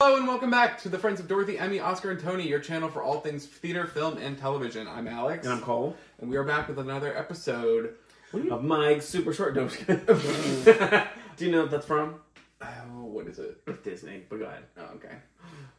Hello 0.00 0.16
and 0.16 0.28
welcome 0.28 0.48
back 0.48 0.78
to 0.82 0.88
the 0.88 0.96
Friends 0.96 1.18
of 1.18 1.26
Dorothy, 1.26 1.58
Emmy, 1.58 1.80
Oscar, 1.80 2.12
and 2.12 2.20
Tony, 2.20 2.46
your 2.46 2.60
channel 2.60 2.88
for 2.88 3.02
all 3.02 3.18
things 3.18 3.44
theater, 3.46 3.84
film, 3.84 4.16
and 4.18 4.38
television. 4.38 4.86
I'm 4.86 5.08
Alex, 5.08 5.44
And 5.44 5.52
I'm 5.56 5.60
Cole. 5.60 5.96
and 6.20 6.30
we 6.30 6.36
are 6.36 6.44
back 6.44 6.68
with 6.68 6.78
another 6.78 7.16
episode. 7.18 7.96
Of 8.32 8.62
Mike's 8.62 9.06
super 9.06 9.32
short. 9.32 9.56
No, 9.56 9.62
I'm 9.62 9.68
just. 9.70 9.84
Do 11.36 11.44
you 11.44 11.50
know 11.50 11.62
what 11.62 11.72
that's 11.72 11.84
from? 11.84 12.20
Oh, 12.62 12.66
what 13.06 13.26
is 13.26 13.40
it? 13.40 13.60
It's 13.66 13.80
Disney. 13.82 14.22
But 14.30 14.38
go 14.38 14.44
ahead. 14.44 14.62
Oh, 14.76 14.84
okay. 14.94 15.16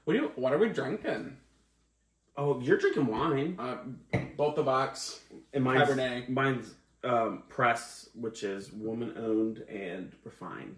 What 0.03 0.15
do 0.15 0.19
you? 0.19 0.31
What 0.35 0.51
are 0.51 0.57
we 0.57 0.67
drinking? 0.67 1.37
Oh, 2.35 2.59
you're 2.59 2.77
drinking 2.77 3.07
wine. 3.07 3.55
Uh, 3.57 3.77
both 4.35 4.55
the 4.57 4.63
box. 4.63 5.21
And 5.53 5.63
mine's, 5.63 5.87
Cabernet. 5.87 6.27
Mine's 6.27 6.73
um, 7.05 7.43
Press, 7.47 8.09
which 8.15 8.43
is 8.43 8.69
woman 8.73 9.13
owned 9.17 9.59
and 9.69 10.13
refined. 10.25 10.75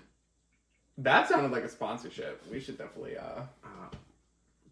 That 1.03 1.27
sounded 1.29 1.51
like 1.51 1.63
a 1.63 1.69
sponsorship. 1.69 2.41
We 2.51 2.59
should 2.59 2.77
definitely. 2.77 3.17
uh 3.17 3.41
Uh, 3.63 3.67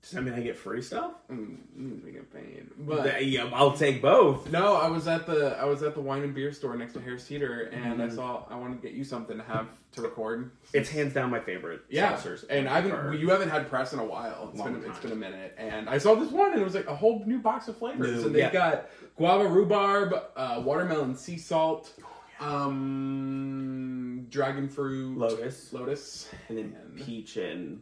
does 0.01 0.11
that 0.11 0.21
mean 0.21 0.33
I 0.33 0.39
get 0.39 0.55
free 0.55 0.81
stuff? 0.81 1.11
mm, 1.29 1.57
mm, 1.77 2.03
We 2.05 2.11
get 2.11 2.33
paid, 2.33 2.67
but. 2.79 3.03
Th- 3.03 3.27
yeah, 3.27 3.49
I'll 3.53 3.73
take 3.73 4.01
both. 4.01 4.49
No, 4.49 4.75
I 4.77 4.87
was 4.87 5.09
at 5.09 5.25
the 5.25 5.57
I 5.59 5.65
was 5.65 5.83
at 5.83 5.93
the 5.93 5.99
wine 5.99 6.23
and 6.23 6.33
beer 6.33 6.53
store 6.53 6.75
next 6.77 6.93
to 6.93 7.01
Harris 7.01 7.27
Teeter, 7.27 7.63
and 7.73 8.01
I 8.01 8.07
Mhm. 8.07 8.15
saw 8.15 8.45
I 8.49 8.55
wanted 8.55 8.81
to 8.81 8.87
get 8.87 8.95
you 8.95 9.03
something 9.03 9.35
to 9.37 9.43
have 9.43 9.67
to 9.93 10.01
record. 10.01 10.51
It's 10.71 10.89
hands 10.89 11.13
down 11.13 11.29
my 11.29 11.41
favorite. 11.41 11.81
Yeah, 11.89 12.13
seltzers 12.15 12.45
and 12.49 12.69
I 12.69 12.79
haven't 12.79 13.19
You 13.19 13.29
haven't 13.29 13.49
had 13.49 13.69
press 13.69 13.91
in 13.91 13.99
a 13.99 14.05
while. 14.05 14.47
It's 14.51 14.59
Long 14.59 14.73
been 14.75 14.83
it's 14.89 14.99
time. 14.99 15.09
been 15.09 15.11
a 15.11 15.15
minute, 15.15 15.53
and 15.57 15.89
I 15.89 15.97
saw 15.97 16.15
this 16.15 16.31
one, 16.31 16.53
and 16.53 16.61
it 16.61 16.63
was 16.63 16.75
like 16.75 16.87
a 16.87 16.95
whole 16.95 17.21
new 17.25 17.39
box 17.39 17.67
of 17.67 17.77
flavors. 17.77 18.21
New, 18.21 18.25
and 18.27 18.35
they've 18.35 18.43
yeah. 18.43 18.51
got 18.53 18.89
guava 19.17 19.49
rhubarb, 19.49 20.13
uh, 20.37 20.61
watermelon 20.63 21.13
sea 21.17 21.37
salt, 21.37 21.91
um, 22.39 24.27
dragon 24.29 24.67
fruit, 24.69 25.17
Lotus. 25.17 25.71
lotus, 25.73 26.29
and 26.47 26.57
then 26.57 26.75
and- 26.81 26.97
peach 27.05 27.37
and 27.37 27.81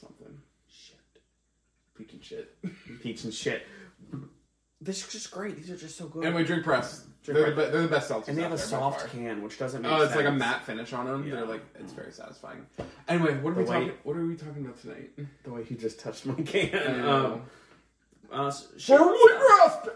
something, 0.00 0.38
shit. 0.68 0.96
peach 1.96 2.12
and 2.12 2.24
shit. 2.24 2.56
Peach 3.02 3.24
and 3.24 3.34
shit. 3.34 3.66
This 4.80 5.06
is 5.06 5.12
just 5.12 5.30
great. 5.30 5.56
These 5.56 5.70
are 5.70 5.76
just 5.76 5.96
so 5.96 6.06
good. 6.06 6.24
anyway, 6.24 6.42
drink 6.44 6.64
press. 6.64 7.04
Drink 7.22 7.38
they're, 7.38 7.50
The, 7.50 7.54
Press. 7.54 7.70
they're 7.72 7.82
the 7.82 7.88
best 7.88 8.10
seltzers. 8.10 8.28
and 8.28 8.38
they 8.38 8.42
have 8.42 8.52
a 8.52 8.58
soft 8.58 9.08
can, 9.12 9.42
which 9.42 9.56
doesn't 9.58 9.80
make 9.82 9.92
Oh, 9.92 10.02
it's 10.02 10.16
like 10.16 10.26
a 10.26 10.32
matte 10.32 10.64
finish 10.64 10.92
on 10.92 11.06
them. 11.06 11.24
Yeah. 11.24 11.36
They're 11.36 11.46
like 11.46 11.62
it's 11.78 11.92
very 11.92 12.10
satisfying. 12.12 12.66
Anyway, 13.08 13.36
what 13.38 13.50
are 13.50 13.54
we 13.54 13.64
The 13.64 13.70
way- 13.70 13.78
talking? 13.80 13.92
What 14.02 14.16
are 14.16 14.26
we 14.26 14.34
talking 14.34 14.64
about 14.64 14.80
tonight? 14.80 15.10
The 15.44 15.52
way 15.52 15.62
he 15.62 15.76
just 15.76 16.00
touched 16.00 16.26
my 16.26 16.34
can. 16.34 17.04
Um, 17.08 17.42
uh, 18.32 18.46
s- 18.48 18.66
Firmly 18.84 19.18
grasped. 19.38 19.88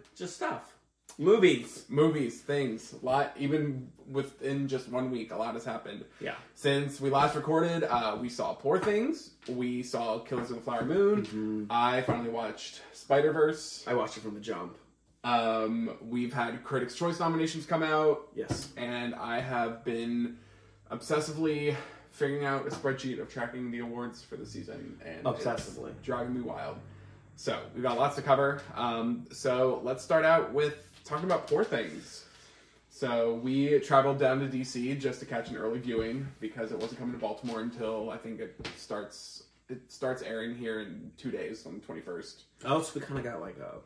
just 0.16 0.36
stuff. 0.36 0.73
Movies. 1.18 1.84
Movies, 1.88 2.40
things, 2.40 2.92
a 3.00 3.04
lot. 3.04 3.32
Even 3.38 3.88
within 4.10 4.66
just 4.68 4.88
one 4.88 5.10
week, 5.10 5.32
a 5.32 5.36
lot 5.36 5.54
has 5.54 5.64
happened. 5.64 6.04
Yeah. 6.20 6.34
Since 6.54 7.00
we 7.00 7.10
last 7.10 7.34
recorded, 7.36 7.84
uh, 7.84 8.16
we 8.20 8.28
saw 8.28 8.54
Poor 8.54 8.78
Things. 8.78 9.30
We 9.48 9.82
saw 9.82 10.18
Killers 10.20 10.50
of 10.50 10.56
the 10.56 10.62
Flower 10.62 10.84
Moon. 10.84 11.22
Mm-hmm. 11.24 11.64
I 11.70 12.02
finally 12.02 12.30
watched 12.30 12.82
Spider 12.92 13.32
Verse. 13.32 13.84
I 13.86 13.94
watched 13.94 14.16
it 14.16 14.20
from 14.22 14.34
the 14.34 14.40
jump. 14.40 14.76
Um, 15.22 15.96
we've 16.02 16.34
had 16.34 16.62
Critics' 16.64 16.94
Choice 16.94 17.18
nominations 17.20 17.64
come 17.64 17.82
out, 17.82 18.28
Yes. 18.34 18.68
and 18.76 19.14
I 19.14 19.40
have 19.40 19.82
been 19.84 20.36
obsessively 20.90 21.74
figuring 22.10 22.44
out 22.44 22.66
a 22.66 22.70
spreadsheet 22.70 23.20
of 23.20 23.32
tracking 23.32 23.70
the 23.70 23.78
awards 23.80 24.22
for 24.22 24.36
the 24.36 24.44
season, 24.46 25.00
and 25.04 25.24
Obsessively. 25.24 25.92
driving 26.02 26.34
me 26.34 26.40
wild. 26.42 26.76
So 27.36 27.58
we've 27.74 27.82
got 27.82 27.98
lots 27.98 28.16
to 28.16 28.22
cover. 28.22 28.62
Um, 28.74 29.26
so 29.32 29.80
let's 29.82 30.02
start 30.02 30.24
out 30.24 30.52
with 30.52 30.76
talking 31.04 31.24
about 31.24 31.46
Poor 31.46 31.64
Things. 31.64 32.24
So 32.88 33.34
we 33.42 33.80
traveled 33.80 34.18
down 34.18 34.38
to 34.40 34.46
DC 34.46 34.98
just 35.00 35.18
to 35.20 35.26
catch 35.26 35.50
an 35.50 35.56
early 35.56 35.80
viewing 35.80 36.28
because 36.40 36.70
it 36.70 36.78
wasn't 36.78 37.00
coming 37.00 37.14
to 37.14 37.20
Baltimore 37.20 37.60
until 37.60 38.10
I 38.10 38.16
think 38.16 38.40
it 38.40 38.56
starts. 38.76 39.44
It 39.68 39.90
starts 39.90 40.22
airing 40.22 40.54
here 40.54 40.80
in 40.80 41.10
two 41.16 41.30
days 41.30 41.66
on 41.66 41.74
the 41.74 41.80
twenty 41.80 42.00
first. 42.00 42.44
Oh, 42.64 42.82
so 42.82 42.92
we 42.94 43.00
kind 43.00 43.18
of 43.18 43.24
got 43.24 43.40
like 43.40 43.56
a 43.58 43.78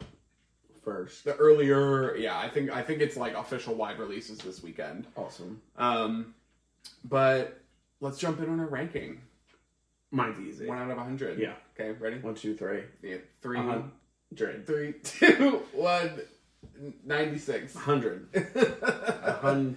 first. 0.85 1.25
The 1.25 1.37
earlier, 1.37 2.17
yeah, 2.17 2.39
I 2.39 2.49
think 2.49 2.71
I 2.71 2.83
think 2.83 3.01
it's 3.01 3.17
like 3.17 3.35
official 3.35 3.75
wide 3.75 3.99
releases 3.99 4.39
this 4.39 4.63
weekend. 4.63 5.07
Awesome. 5.17 5.61
Um, 5.77 6.35
but 7.05 7.61
let's 8.01 8.19
jump 8.19 8.41
in 8.41 8.49
on 8.49 8.61
our 8.61 8.67
ranking. 8.67 9.21
Mine's 10.11 10.41
easy. 10.41 10.67
One 10.67 10.79
out 10.79 10.91
of 10.91 10.99
a 10.99 11.03
hundred. 11.03 11.39
Yeah. 11.39 11.55
Okay, 11.81 11.93
ready? 11.93 12.19
One, 12.19 12.35
two, 12.35 12.55
three. 12.57 12.83
Yeah, 13.03 13.19
three, 13.41 13.57
Hundred. 13.59 14.67
three, 14.67 14.95
two, 15.05 15.63
one, 15.73 16.21
ninety-six. 17.05 17.75
A 17.77 17.79
hundred. 17.79 18.29
A 18.35 19.33
hun- 19.41 19.77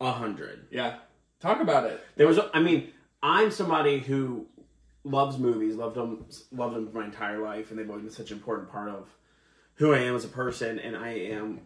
hundred. 0.00 0.66
yeah, 0.70 0.96
talk 1.40 1.60
about 1.60 1.84
it. 1.84 2.00
There 2.16 2.26
was. 2.26 2.38
I 2.54 2.60
mean, 2.60 2.92
I'm 3.22 3.50
somebody 3.50 3.98
who 3.98 4.46
loves 5.04 5.36
movies, 5.38 5.74
loved 5.76 5.96
them, 5.96 6.24
loved 6.50 6.74
them 6.76 6.90
for 6.90 6.98
my 7.00 7.04
entire 7.04 7.38
life, 7.42 7.70
and 7.70 7.78
they've 7.78 7.88
always 7.88 8.04
been 8.04 8.12
such 8.12 8.30
an 8.30 8.38
important 8.38 8.70
part 8.70 8.88
of 8.88 9.08
who 9.74 9.92
I 9.92 9.98
am 9.98 10.16
as 10.16 10.24
a 10.24 10.28
person. 10.28 10.78
And 10.78 10.96
I 10.96 11.10
am 11.10 11.60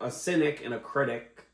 a 0.00 0.10
cynic 0.10 0.62
and 0.64 0.74
a 0.74 0.80
critic 0.80 1.44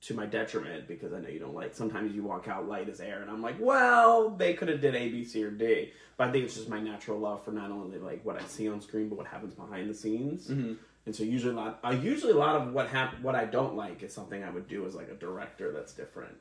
to 0.00 0.14
my 0.14 0.26
detriment 0.26 0.86
because 0.86 1.12
I 1.12 1.18
know 1.18 1.28
you 1.28 1.40
don't 1.40 1.54
like. 1.54 1.74
Sometimes 1.74 2.14
you 2.14 2.22
walk 2.22 2.46
out 2.46 2.68
light 2.68 2.88
as 2.88 3.00
air, 3.00 3.20
and 3.20 3.30
I'm 3.30 3.42
like, 3.42 3.56
well, 3.58 4.30
they 4.30 4.54
could 4.54 4.68
have 4.68 4.80
did 4.80 4.94
A, 4.94 5.08
B, 5.08 5.24
C, 5.24 5.42
or 5.44 5.50
D. 5.50 5.92
But 6.16 6.28
I 6.28 6.32
think 6.32 6.44
it's 6.44 6.54
just 6.54 6.68
my 6.68 6.80
natural 6.80 7.18
love 7.18 7.44
for 7.44 7.50
not 7.50 7.70
only 7.70 7.98
like 7.98 8.24
what 8.24 8.40
I 8.40 8.44
see 8.46 8.68
on 8.68 8.80
screen, 8.80 9.08
but 9.08 9.18
what 9.18 9.26
happens 9.26 9.54
behind 9.54 9.90
the 9.90 9.94
scenes. 9.94 10.48
Mhm. 10.48 10.76
And 11.06 11.16
so 11.16 11.24
usually 11.24 11.54
a 11.54 11.56
lot, 11.56 11.80
uh, 11.82 11.90
usually 11.90 12.32
a 12.32 12.36
lot 12.36 12.54
of 12.56 12.72
what 12.74 12.88
hap- 12.88 13.20
what 13.22 13.34
I 13.34 13.44
don't 13.46 13.74
like 13.76 14.02
is 14.02 14.12
something 14.12 14.44
I 14.44 14.50
would 14.50 14.68
do 14.68 14.86
as 14.86 14.94
like 14.94 15.08
a 15.08 15.14
director 15.14 15.72
that's 15.72 15.92
different. 15.94 16.36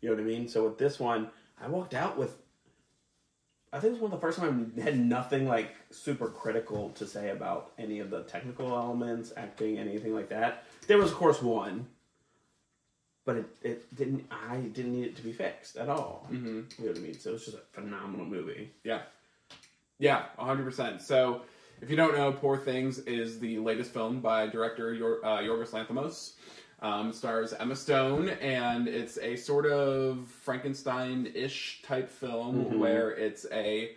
You 0.00 0.08
know 0.10 0.14
what 0.16 0.22
I 0.22 0.26
mean? 0.26 0.48
So 0.48 0.64
with 0.64 0.78
this 0.78 0.98
one, 1.00 1.28
I 1.60 1.68
walked 1.68 1.94
out 1.94 2.16
with. 2.16 2.36
I 3.74 3.78
think 3.80 3.90
it 3.90 3.92
was 3.94 4.02
one 4.02 4.12
of 4.12 4.20
the 4.20 4.26
first 4.26 4.38
time 4.38 4.72
I 4.76 4.80
had 4.82 4.98
nothing 4.98 5.46
like 5.48 5.74
super 5.90 6.28
critical 6.28 6.90
to 6.90 7.06
say 7.06 7.30
about 7.30 7.72
any 7.78 8.00
of 8.00 8.10
the 8.10 8.22
technical 8.24 8.68
elements, 8.68 9.32
acting, 9.36 9.78
anything 9.78 10.14
like 10.14 10.28
that. 10.28 10.64
There 10.86 10.98
was 10.98 11.10
of 11.10 11.16
course 11.16 11.40
one, 11.40 11.86
but 13.24 13.36
it, 13.36 13.46
it 13.62 13.94
didn't. 13.96 14.24
I 14.30 14.56
didn't 14.56 14.92
need 14.92 15.04
it 15.04 15.16
to 15.16 15.22
be 15.22 15.32
fixed 15.32 15.76
at 15.76 15.88
all. 15.88 16.26
Mm-hmm. 16.30 16.46
You 16.46 16.84
know 16.86 16.90
what 16.92 16.98
I 16.98 17.00
mean? 17.00 17.18
So 17.18 17.34
it's 17.34 17.44
just 17.44 17.56
a 17.56 17.60
phenomenal 17.72 18.26
movie. 18.26 18.70
Yeah, 18.84 19.02
yeah, 19.98 20.24
hundred 20.38 20.64
percent. 20.64 21.00
So, 21.02 21.42
if 21.80 21.90
you 21.90 21.96
don't 21.96 22.16
know, 22.16 22.32
Poor 22.32 22.56
Things 22.56 22.98
is 23.00 23.38
the 23.38 23.58
latest 23.58 23.92
film 23.92 24.20
by 24.20 24.46
director 24.46 24.92
Yor- 24.94 25.24
uh, 25.24 25.38
Yorgos 25.38 25.70
Lanthimos. 25.70 26.32
Um, 26.80 27.12
stars 27.12 27.52
Emma 27.52 27.76
Stone, 27.76 28.30
and 28.40 28.88
it's 28.88 29.16
a 29.18 29.36
sort 29.36 29.66
of 29.66 30.26
Frankenstein-ish 30.26 31.82
type 31.82 32.10
film 32.10 32.64
Mhm. 32.64 32.78
where 32.78 33.10
it's 33.12 33.46
a 33.52 33.96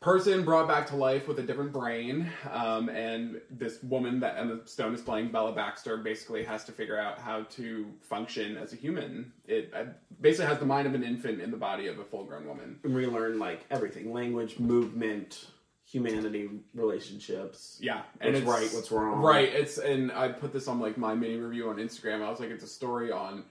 person 0.00 0.44
brought 0.44 0.66
back 0.66 0.86
to 0.88 0.96
life 0.96 1.28
with 1.28 1.38
a 1.38 1.42
different 1.42 1.72
brain, 1.72 2.26
um, 2.50 2.88
and 2.88 3.40
this 3.50 3.82
woman 3.82 4.20
that 4.20 4.38
Emma 4.38 4.66
Stone 4.66 4.94
is 4.94 5.00
playing, 5.02 5.30
Bella 5.30 5.52
Baxter, 5.52 5.98
basically 5.98 6.42
has 6.42 6.64
to 6.64 6.72
figure 6.72 6.98
out 6.98 7.18
how 7.18 7.42
to 7.42 7.86
function 8.00 8.56
as 8.56 8.72
a 8.72 8.76
human. 8.76 9.32
It 9.46 9.72
uh, 9.76 9.84
basically 10.20 10.46
has 10.46 10.58
the 10.58 10.66
mind 10.66 10.86
of 10.86 10.94
an 10.94 11.04
infant 11.04 11.40
in 11.40 11.50
the 11.50 11.56
body 11.56 11.86
of 11.86 11.98
a 11.98 12.04
full-grown 12.04 12.46
woman. 12.46 12.78
And 12.82 12.94
we 12.94 13.06
learned 13.06 13.38
like 13.38 13.64
everything: 13.70 14.12
language, 14.12 14.58
movement, 14.58 15.46
humanity, 15.84 16.48
relationships. 16.74 17.76
Yeah, 17.80 18.02
What's 18.20 18.38
it's 18.38 18.46
right, 18.46 18.70
what's 18.72 18.90
wrong. 18.90 19.20
Right. 19.20 19.48
It's 19.48 19.76
and 19.76 20.12
I 20.12 20.28
put 20.28 20.52
this 20.52 20.66
on 20.66 20.80
like 20.80 20.96
my 20.96 21.14
mini 21.14 21.36
review 21.36 21.68
on 21.68 21.76
Instagram. 21.76 22.22
I 22.22 22.30
was 22.30 22.40
like, 22.40 22.50
it's 22.50 22.64
a 22.64 22.68
story 22.68 23.12
on 23.12 23.44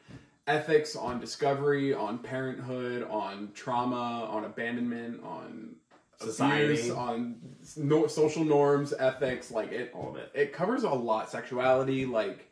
ethics, 0.47 0.95
on 0.95 1.19
discovery, 1.19 1.93
on 1.93 2.17
parenthood, 2.17 3.03
on 3.03 3.51
trauma, 3.53 4.27
on 4.31 4.45
abandonment, 4.45 5.23
on 5.23 5.75
Society. 6.21 6.73
abuse, 6.73 6.89
on 6.91 7.35
no, 7.77 8.07
social 8.07 8.43
norms, 8.43 8.93
ethics. 8.97 9.51
Like 9.51 9.71
it, 9.71 9.91
all 9.93 10.09
of 10.09 10.15
it. 10.17 10.31
it 10.33 10.53
covers 10.53 10.83
a 10.83 10.89
lot. 10.89 11.29
Sexuality, 11.29 12.05
like 12.05 12.49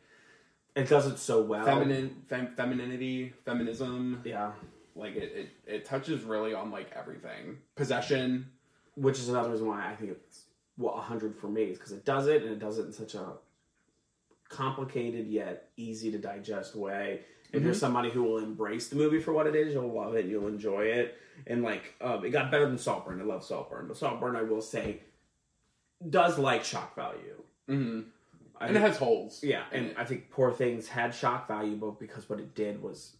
It 0.74 0.88
does 0.88 1.06
it 1.06 1.18
so 1.18 1.42
well. 1.42 1.64
feminine, 1.64 2.22
fem, 2.28 2.48
femininity, 2.56 3.34
feminism. 3.44 4.22
Yeah. 4.24 4.52
Like 4.94 5.16
it, 5.16 5.32
it, 5.34 5.48
it 5.66 5.84
touches 5.84 6.22
really 6.22 6.54
on 6.54 6.70
like 6.70 6.90
everything. 6.96 7.58
Possession. 7.76 8.48
Which 8.96 9.18
is 9.18 9.28
another 9.28 9.50
reason 9.50 9.66
why 9.68 9.86
I 9.90 9.94
think 9.94 10.12
it's 10.12 10.44
well 10.76 10.96
hundred 10.96 11.36
for 11.36 11.48
me 11.48 11.64
is 11.64 11.78
because 11.78 11.92
it 11.92 12.04
does 12.04 12.26
it 12.26 12.42
and 12.42 12.50
it 12.52 12.58
does 12.58 12.78
it 12.78 12.86
in 12.86 12.92
such 12.92 13.14
a 13.14 13.32
complicated 14.48 15.26
yet 15.26 15.68
easy 15.76 16.10
to 16.10 16.18
digest 16.18 16.74
way. 16.74 17.20
If 17.52 17.62
you're 17.62 17.72
Mhm. 17.72 17.76
somebody 17.76 18.10
who 18.10 18.22
will 18.22 18.38
embrace 18.38 18.88
the 18.88 18.96
movie 18.96 19.20
for 19.20 19.32
what 19.32 19.46
it 19.46 19.54
is, 19.56 19.72
you'll 19.72 19.92
love 19.92 20.14
it. 20.14 20.26
You'll 20.26 20.48
enjoy 20.48 20.84
it. 20.86 21.16
And 21.46 21.62
like, 21.62 21.94
um, 22.00 22.24
it 22.24 22.30
got 22.30 22.50
better 22.50 22.66
than 22.66 22.78
Saltburn. 22.78 23.20
I 23.20 23.24
love 23.24 23.44
Saltburn, 23.44 23.86
but 23.88 23.96
Saltburn, 23.96 24.36
I 24.36 24.42
will 24.42 24.60
say, 24.60 25.00
does 26.08 26.38
like 26.38 26.64
shock 26.64 26.94
value. 26.94 27.42
hmm 27.66 28.00
I 28.60 28.66
And 28.66 28.76
it 28.76 28.80
has 28.80 28.96
holes. 28.98 29.42
Yeah, 29.44 29.64
and. 29.72 29.94
I 29.96 30.04
think 30.04 30.30
Poor 30.30 30.50
Things 30.52 30.88
had 30.88 31.14
shock 31.14 31.46
value, 31.46 31.76
but 31.76 32.00
because 32.00 32.28
what 32.28 32.40
it 32.40 32.54
did 32.56 32.82
was 32.82 33.16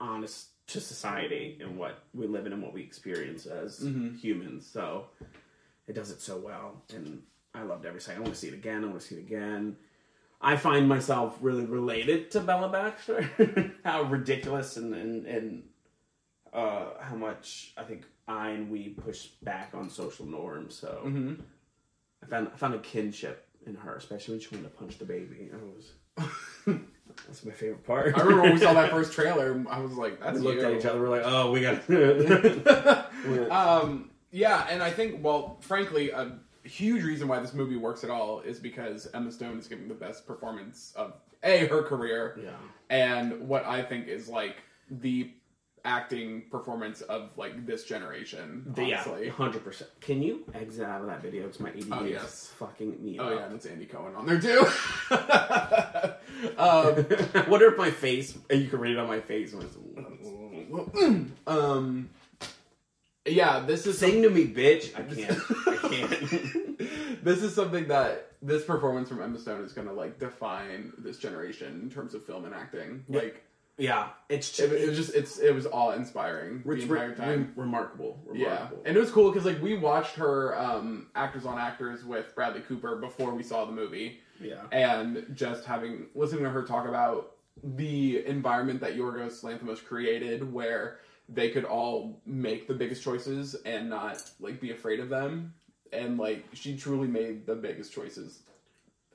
honest 0.00 0.50
to 0.68 0.80
society 0.80 1.58
and 1.60 1.76
what 1.76 2.04
we 2.14 2.26
live 2.28 2.46
in 2.46 2.52
and 2.52 2.62
what 2.62 2.72
we 2.72 2.82
experience 2.82 3.46
as 3.46 3.80
Mhm. 3.80 4.16
humans. 4.18 4.64
So 4.66 5.08
it 5.88 5.94
does 5.94 6.10
it 6.12 6.20
so 6.20 6.38
well, 6.38 6.82
and 6.94 7.24
I 7.52 7.62
loved 7.62 7.84
every 7.84 8.00
second. 8.00 8.20
I 8.22 8.24
want 8.24 8.34
to 8.34 8.40
see 8.40 8.48
it 8.48 8.54
again. 8.54 8.84
I 8.84 8.86
want 8.86 9.00
to 9.00 9.06
see 9.06 9.16
it 9.16 9.20
again. 9.20 9.76
I 10.46 10.56
find 10.56 10.88
myself 10.88 11.36
really 11.40 11.64
related 11.64 12.30
to 12.30 12.40
Bella 12.40 12.68
Baxter. 12.68 13.28
how 13.84 14.04
ridiculous 14.04 14.76
and 14.76 14.94
and, 14.94 15.26
and 15.26 15.62
uh, 16.52 16.90
how 17.00 17.16
much 17.16 17.72
I 17.76 17.82
think 17.82 18.04
I 18.28 18.50
and 18.50 18.70
we 18.70 18.90
push 18.90 19.26
back 19.42 19.70
on 19.74 19.90
social 19.90 20.24
norms. 20.24 20.76
So 20.76 21.00
hmm 21.02 21.34
I 22.22 22.26
found 22.26 22.48
I 22.54 22.56
found 22.56 22.74
a 22.74 22.78
kinship 22.78 23.48
in 23.66 23.74
her, 23.74 23.96
especially 23.96 24.34
when 24.34 24.40
she 24.40 24.54
wanted 24.54 24.70
to 24.70 24.78
punch 24.78 24.98
the 24.98 25.04
baby. 25.04 25.50
I 25.52 25.56
was 25.56 25.92
that's 27.26 27.44
my 27.44 27.52
favorite 27.52 27.84
part. 27.84 28.16
I 28.16 28.20
remember 28.20 28.42
when 28.42 28.54
we 28.54 28.60
saw 28.60 28.72
that 28.74 28.90
first 28.90 29.12
trailer, 29.18 29.64
I 29.68 29.80
was 29.80 29.94
like, 29.94 30.20
"That's 30.20 30.38
we 30.38 30.44
looked 30.44 30.60
you. 30.60 30.66
at 30.66 30.74
each 30.78 30.84
other. 30.86 31.00
We're 31.00 31.08
like, 31.08 31.22
oh, 31.24 31.50
we 31.50 31.60
got. 31.60 33.50
um, 33.50 34.10
yeah, 34.30 34.66
and 34.70 34.82
I 34.82 34.90
think, 34.90 35.24
well, 35.24 35.58
frankly, 35.60 36.10
a 36.10 36.38
huge 36.66 37.02
reason 37.04 37.28
why 37.28 37.38
this 37.40 37.54
movie 37.54 37.76
works 37.76 38.04
at 38.04 38.10
all 38.10 38.40
is 38.40 38.58
because 38.58 39.08
Emma 39.14 39.30
Stone 39.32 39.58
is 39.58 39.68
giving 39.68 39.88
the 39.88 39.94
best 39.94 40.26
performance 40.26 40.92
of 40.96 41.14
a 41.42 41.66
her 41.66 41.82
career, 41.82 42.38
yeah. 42.42 42.50
and 42.90 43.48
what 43.48 43.64
I 43.64 43.82
think 43.82 44.08
is 44.08 44.28
like 44.28 44.56
the 44.90 45.30
acting 45.84 46.42
performance 46.50 47.00
of 47.02 47.30
like 47.36 47.64
this 47.64 47.84
generation. 47.84 48.74
Yeah, 48.76 49.04
hundred 49.30 49.62
percent. 49.62 49.90
Can 50.00 50.20
you 50.22 50.44
exit 50.54 50.84
out 50.84 51.00
of 51.02 51.06
that 51.06 51.22
video? 51.22 51.42
Because 51.44 51.60
my 51.60 51.70
ADD 51.70 51.86
Oh, 51.92 52.04
is 52.04 52.10
yes. 52.10 52.52
fucking 52.58 53.04
me 53.04 53.18
Oh 53.20 53.26
up. 53.26 53.34
yeah, 53.38 53.46
and 53.46 53.54
it's 53.54 53.66
Andy 53.66 53.86
Cohen 53.86 54.14
on 54.16 54.26
there 54.26 54.40
too. 54.40 54.66
um, 56.58 57.06
I 57.34 57.44
wonder 57.48 57.66
if 57.72 57.78
my 57.78 57.90
face, 57.90 58.36
you 58.50 58.66
can 58.68 58.80
read 58.80 58.92
it 58.92 58.98
on 58.98 59.06
my 59.08 59.20
face. 59.20 59.54
When 59.54 59.64
it's, 59.64 59.76
um, 61.46 62.10
yeah, 63.26 63.60
this 63.60 63.86
is 63.86 63.98
Sing 63.98 64.22
to 64.22 64.30
me, 64.30 64.46
bitch. 64.46 64.94
I 64.94 65.02
can't. 65.14 65.40
I 65.66 65.88
can't. 65.88 66.78
this 67.24 67.42
is 67.42 67.54
something 67.54 67.88
that 67.88 68.32
this 68.42 68.64
performance 68.64 69.08
from 69.08 69.22
Emma 69.22 69.38
Stone 69.38 69.64
is 69.64 69.72
going 69.72 69.88
to 69.88 69.92
like 69.94 70.18
define 70.18 70.92
this 70.98 71.18
generation 71.18 71.80
in 71.82 71.90
terms 71.90 72.14
of 72.14 72.24
film 72.24 72.44
and 72.44 72.54
acting. 72.54 73.04
Yeah. 73.08 73.20
Like 73.20 73.42
yeah, 73.78 74.08
it's 74.30 74.58
it, 74.58 74.72
it 74.72 74.88
was 74.88 74.96
just 74.96 75.14
it's 75.14 75.38
it 75.38 75.54
was 75.54 75.66
awe 75.66 75.90
inspiring 75.90 76.62
the 76.64 76.72
entire 76.72 77.10
re- 77.10 77.14
time. 77.14 77.52
re- 77.54 77.64
remarkable. 77.64 78.18
yeah, 78.32 78.68
and 78.86 78.96
it 78.96 79.00
was 79.00 79.10
cool 79.10 79.30
because 79.30 79.44
like 79.44 79.60
we 79.60 79.76
watched 79.76 80.14
her 80.16 80.58
um, 80.58 81.08
actors 81.14 81.44
on 81.44 81.58
actors 81.58 82.02
with 82.02 82.34
Bradley 82.34 82.62
Cooper 82.62 82.96
before 82.96 83.34
we 83.34 83.42
saw 83.42 83.66
the 83.66 83.72
movie, 83.72 84.20
yeah. 84.40 84.62
and 84.72 85.26
just 85.34 85.66
having 85.66 86.06
listening 86.14 86.44
to 86.44 86.50
her 86.50 86.62
talk 86.62 86.88
about 86.88 87.32
the 87.62 88.24
environment 88.26 88.80
that 88.80 88.96
Yorgos 88.96 89.44
Lanthimos 89.44 89.84
created, 89.84 90.50
where 90.50 90.98
they 91.28 91.50
could 91.50 91.64
all 91.64 92.20
make 92.24 92.68
the 92.68 92.74
biggest 92.74 93.02
choices 93.02 93.54
and 93.64 93.90
not 93.90 94.22
like 94.40 94.60
be 94.60 94.70
afraid 94.70 95.00
of 95.00 95.08
them, 95.08 95.54
and 95.92 96.18
like 96.18 96.44
she 96.52 96.76
truly 96.76 97.08
made 97.08 97.46
the 97.46 97.54
biggest 97.54 97.92
choices 97.92 98.42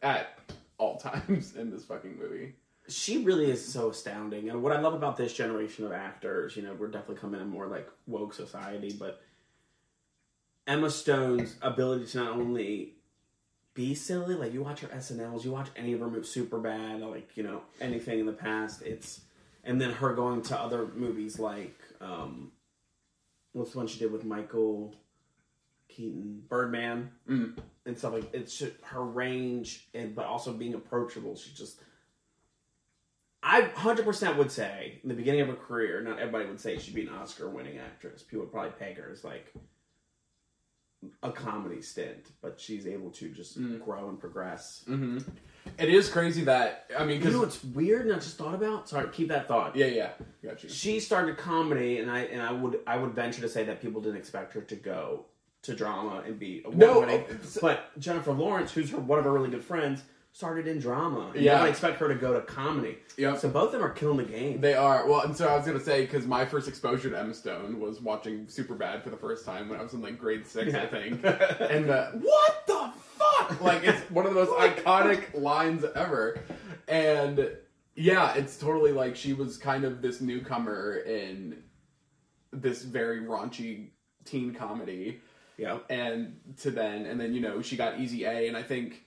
at 0.02 0.40
all 0.78 0.98
times 1.00 1.56
in 1.56 1.72
this 1.72 1.86
fucking 1.86 2.18
movie. 2.18 2.56
she 2.88 3.24
really 3.24 3.50
is 3.50 3.66
so 3.66 3.92
astounding. 3.92 4.50
And 4.50 4.62
what 4.64 4.76
I 4.76 4.82
love 4.82 4.94
about 4.94 5.16
this 5.16 5.34
generation 5.34 5.86
of 5.86 5.92
actors, 5.92 6.56
you 6.58 6.64
know, 6.64 6.74
we're 6.74 6.88
definitely 6.88 7.18
coming 7.18 7.40
in 7.40 7.50
more 7.50 7.68
like 7.68 7.88
woke 8.08 8.34
society, 8.34 8.96
but 8.98 9.22
Emma 10.68 10.90
Stone's 10.90 11.56
ability 11.62 12.06
to 12.08 12.18
not 12.18 12.32
only 12.34 12.96
be 13.74 13.96
silly, 13.96 14.36
like 14.36 14.54
you 14.54 14.64
watch 14.64 14.82
her 14.82 14.88
SNLs, 14.88 15.44
you 15.46 15.52
watch 15.52 15.70
any 15.76 15.94
of 15.94 16.02
her 16.02 16.10
movies, 16.10 16.30
super 16.30 16.60
bad, 16.60 17.02
like, 17.02 17.36
you 17.36 17.44
know, 17.44 17.62
anything 17.80 18.20
in 18.20 18.26
the 18.26 18.34
past, 18.34 18.82
it's 18.82 19.22
and 19.64 19.80
then 19.80 19.92
her 19.92 20.14
going 20.14 20.42
to 20.44 20.60
other 20.60 20.88
movies 20.96 21.40
like 21.40 21.78
um 22.02 22.52
what's 23.54 23.72
the 23.72 23.78
one 23.78 23.88
she 23.88 24.00
did 24.00 24.12
with 24.12 24.24
Michael 24.26 24.96
Keaton, 25.90 26.44
Birdman, 26.48 27.12
Mm. 27.28 27.58
and 27.86 27.98
stuff 27.98 28.14
like 28.14 28.34
it's 28.34 28.58
just 28.58 28.74
her 28.84 29.04
range 29.04 29.88
and 29.94 30.16
but 30.16 30.26
also 30.26 30.54
being 30.54 30.74
approachable. 30.74 31.36
She 31.36 31.52
just 31.54 31.82
I 33.44 33.62
hundred 33.76 34.06
percent 34.06 34.38
would 34.38 34.52
say 34.52 35.00
in 35.04 35.10
the 35.10 35.16
beginning 35.16 35.42
of 35.42 35.48
her 35.50 35.56
career, 35.56 36.02
not 36.02 36.20
everybody 36.20 36.46
would 36.46 36.60
say 36.60 36.78
she'd 36.78 36.94
be 36.96 37.02
an 37.08 37.10
Oscar 37.10 37.50
winning 37.50 37.78
actress. 37.80 38.24
People 38.24 38.42
would 38.46 38.52
probably 38.52 38.72
peg 38.80 38.98
her 38.98 39.10
as 39.12 39.24
like 39.24 39.52
a 41.24 41.32
comedy 41.32 41.82
stint, 41.82 42.28
but 42.42 42.60
she's 42.62 42.86
able 42.86 43.10
to 43.10 43.30
just 43.30 43.60
Mm. 43.60 43.84
grow 43.84 44.08
and 44.10 44.20
progress. 44.20 44.84
hmm 44.86 45.18
It 45.78 45.90
is 45.90 46.10
crazy 46.10 46.44
that 46.46 46.90
I 46.98 47.06
mean, 47.06 47.22
You 47.22 47.32
know 47.32 47.40
what's 47.40 47.64
weird 47.64 48.06
and 48.08 48.14
I 48.16 48.20
just 48.20 48.38
thought 48.38 48.54
about? 48.56 48.90
Sorry, 48.90 49.08
keep 49.12 49.28
that 49.30 49.48
thought. 49.48 49.76
yeah, 49.76 49.86
yeah, 49.88 50.10
got 50.44 50.64
you. 50.64 50.70
She 50.70 51.00
started 51.00 51.38
comedy 51.38 52.00
and 52.00 52.10
I 52.12 52.20
and 52.22 52.42
I 52.42 52.52
would 52.52 52.80
I 52.88 52.98
would 52.98 53.12
venture 53.14 53.42
to 53.42 53.50
say 53.50 53.64
that 53.66 53.82
people 53.82 54.02
didn't 54.02 54.18
expect 54.18 54.54
her 54.54 54.62
to 54.62 54.76
go 54.76 55.26
to 55.64 55.76
drama 55.76 56.24
and 56.26 56.40
be 56.40 56.62
award 56.66 56.78
No, 56.78 57.00
winning. 57.02 57.22
it's- 57.22 57.58
But 57.62 57.98
Jennifer 58.00 58.32
Lawrence, 58.32 58.72
who's 58.72 58.90
her, 58.92 58.98
one 58.98 59.20
of 59.20 59.26
her 59.26 59.32
really 59.32 59.50
good 59.52 59.64
friends, 59.64 60.02
started 60.34 60.66
in 60.66 60.80
drama. 60.80 61.32
And 61.36 61.44
Yeah. 61.44 61.60
yeah. 61.60 61.64
I 61.66 61.68
expect 61.68 62.00
her 62.00 62.08
to 62.08 62.16
go 62.16 62.34
to 62.34 62.42
comedy. 62.42 62.98
Yep. 63.18 63.38
So 63.38 63.50
both 63.50 63.66
of 63.68 63.72
them 63.74 63.84
are 63.84 63.90
killing 63.92 64.18
the 64.18 64.24
game. 64.24 64.60
They 64.62 64.74
are 64.74 65.06
well, 65.08 65.22
and 65.22 65.36
so 65.38 65.48
I 65.48 65.56
was 65.58 65.66
gonna 65.66 65.80
say 65.80 66.02
because 66.06 66.26
my 66.26 66.46
first 66.46 66.68
exposure 66.68 67.10
to 67.12 67.20
Emma 67.20 67.34
Stone 67.36 67.80
was 67.80 68.02
watching 68.02 68.46
Superbad 68.48 69.04
for 69.04 69.10
the 69.12 69.18
first 69.18 69.46
time 69.46 69.70
when 69.70 69.80
I 69.80 69.84
was 69.84 69.94
in 69.94 70.02
like 70.02 70.18
grade 70.18 70.48
six, 70.48 70.74
I 70.74 70.78
Yeah. 70.78 70.86
think. 70.88 71.22
and 71.72 71.90
uh, 71.92 72.12
what 72.14 72.64
the 72.66 72.90
fuck? 73.18 73.28
Like 73.60 73.84
it's 73.84 74.00
one 74.12 74.26
of 74.26 74.34
the 74.34 74.40
most 74.40 74.52
oh 74.56 74.68
iconic 74.68 75.40
lines 75.40 75.84
ever. 75.96 76.40
And 76.88 77.50
yeah, 77.96 78.34
it's 78.36 78.58
totally 78.58 78.92
like 78.92 79.16
she 79.16 79.34
was 79.34 79.58
kind 79.58 79.84
of 79.84 80.02
this 80.02 80.22
newcomer 80.22 80.98
in 80.98 81.64
this 82.52 82.84
very 82.84 83.22
raunchy 83.22 83.90
teen 84.26 84.54
comedy 84.54 85.22
yeah. 85.58 85.80
and 85.90 86.36
to 86.58 86.72
then 86.72 87.06
and 87.06 87.20
then 87.20 87.34
you 87.34 87.42
know 87.42 87.62
she 87.62 87.76
got 87.78 88.00
easy 88.00 88.26
a 88.26 88.48
and 88.48 88.58
i 88.58 88.64
think 88.64 89.06